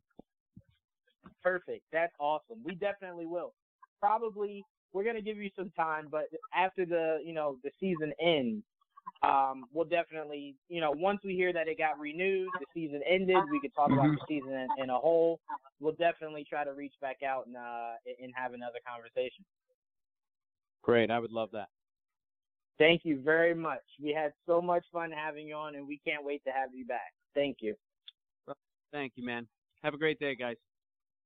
Perfect. 1.42 1.84
That's 1.92 2.14
awesome. 2.18 2.58
We 2.64 2.74
definitely 2.74 3.26
will. 3.26 3.54
Probably 4.00 4.64
we're 4.92 5.04
gonna 5.04 5.22
give 5.22 5.36
you 5.36 5.50
some 5.56 5.70
time, 5.70 6.08
but 6.10 6.24
after 6.54 6.84
the 6.84 7.18
you 7.24 7.32
know 7.32 7.56
the 7.62 7.70
season 7.78 8.12
ends, 8.20 8.64
um, 9.22 9.64
we'll 9.72 9.84
definitely 9.84 10.54
you 10.68 10.80
know 10.80 10.92
once 10.92 11.20
we 11.24 11.34
hear 11.34 11.52
that 11.52 11.68
it 11.68 11.78
got 11.78 11.98
renewed, 11.98 12.48
the 12.58 12.66
season 12.74 13.00
ended, 13.08 13.38
we 13.50 13.60
could 13.60 13.74
talk 13.74 13.90
about 13.90 14.10
the 14.10 14.20
season 14.28 14.52
in, 14.52 14.84
in 14.84 14.90
a 14.90 14.98
whole. 14.98 15.40
We'll 15.80 15.94
definitely 15.94 16.44
try 16.48 16.64
to 16.64 16.72
reach 16.72 16.94
back 17.00 17.22
out 17.22 17.46
and 17.46 17.56
uh 17.56 17.92
and 18.22 18.32
have 18.34 18.54
another 18.54 18.78
conversation. 18.86 19.44
Great, 20.82 21.10
I 21.10 21.18
would 21.18 21.32
love 21.32 21.50
that. 21.52 21.68
Thank 22.78 23.02
you 23.04 23.20
very 23.20 23.54
much. 23.54 23.82
We 24.02 24.10
had 24.10 24.32
so 24.46 24.62
much 24.62 24.84
fun 24.90 25.10
having 25.10 25.46
you 25.46 25.54
on, 25.54 25.74
and 25.74 25.86
we 25.86 26.00
can't 26.06 26.24
wait 26.24 26.42
to 26.44 26.50
have 26.50 26.70
you 26.74 26.86
back. 26.86 27.12
Thank 27.34 27.58
you. 27.60 27.74
Thank 28.90 29.12
you, 29.16 29.24
man. 29.24 29.46
Have 29.82 29.94
a 29.94 29.98
great 29.98 30.18
day, 30.18 30.34
guys. 30.34 30.56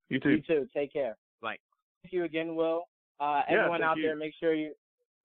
You 0.09 0.19
too. 0.19 0.31
You 0.31 0.43
too. 0.43 0.69
Take 0.75 0.93
care. 0.93 1.17
Bye. 1.41 1.57
Thank 2.03 2.13
you 2.13 2.25
again, 2.25 2.57
Will. 2.57 2.83
Uh, 3.21 3.43
Yeah, 3.49 3.57
everyone 3.59 3.83
out 3.83 3.97
you. 3.97 4.03
there, 4.05 4.17
make 4.17 4.35
sure 4.39 4.55
you. 4.55 4.73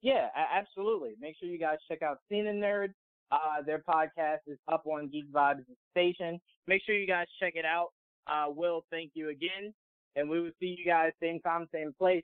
Yeah, 0.01 0.27
absolutely. 0.35 1.15
Make 1.19 1.35
sure 1.39 1.49
you 1.49 1.59
guys 1.59 1.77
check 1.89 2.01
out 2.01 2.19
Scene 2.29 2.47
N 2.47 2.59
Nerd. 2.61 2.93
Uh, 3.31 3.61
their 3.65 3.79
podcast 3.79 4.39
is 4.47 4.57
up 4.71 4.85
on 4.87 5.07
Geek 5.09 5.31
Vibes 5.31 5.65
Nation. 5.95 6.39
Make 6.67 6.81
sure 6.85 6.95
you 6.95 7.05
guys 7.07 7.27
check 7.39 7.53
it 7.55 7.65
out. 7.65 7.89
Uh, 8.27 8.45
Will, 8.49 8.85
thank 8.91 9.11
you 9.13 9.29
again, 9.29 9.73
and 10.15 10.29
we 10.29 10.39
will 10.39 10.51
see 10.59 10.75
you 10.77 10.85
guys 10.85 11.11
same 11.21 11.39
time, 11.41 11.67
same 11.73 11.93
place. 11.99 12.23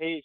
Peace. 0.00 0.24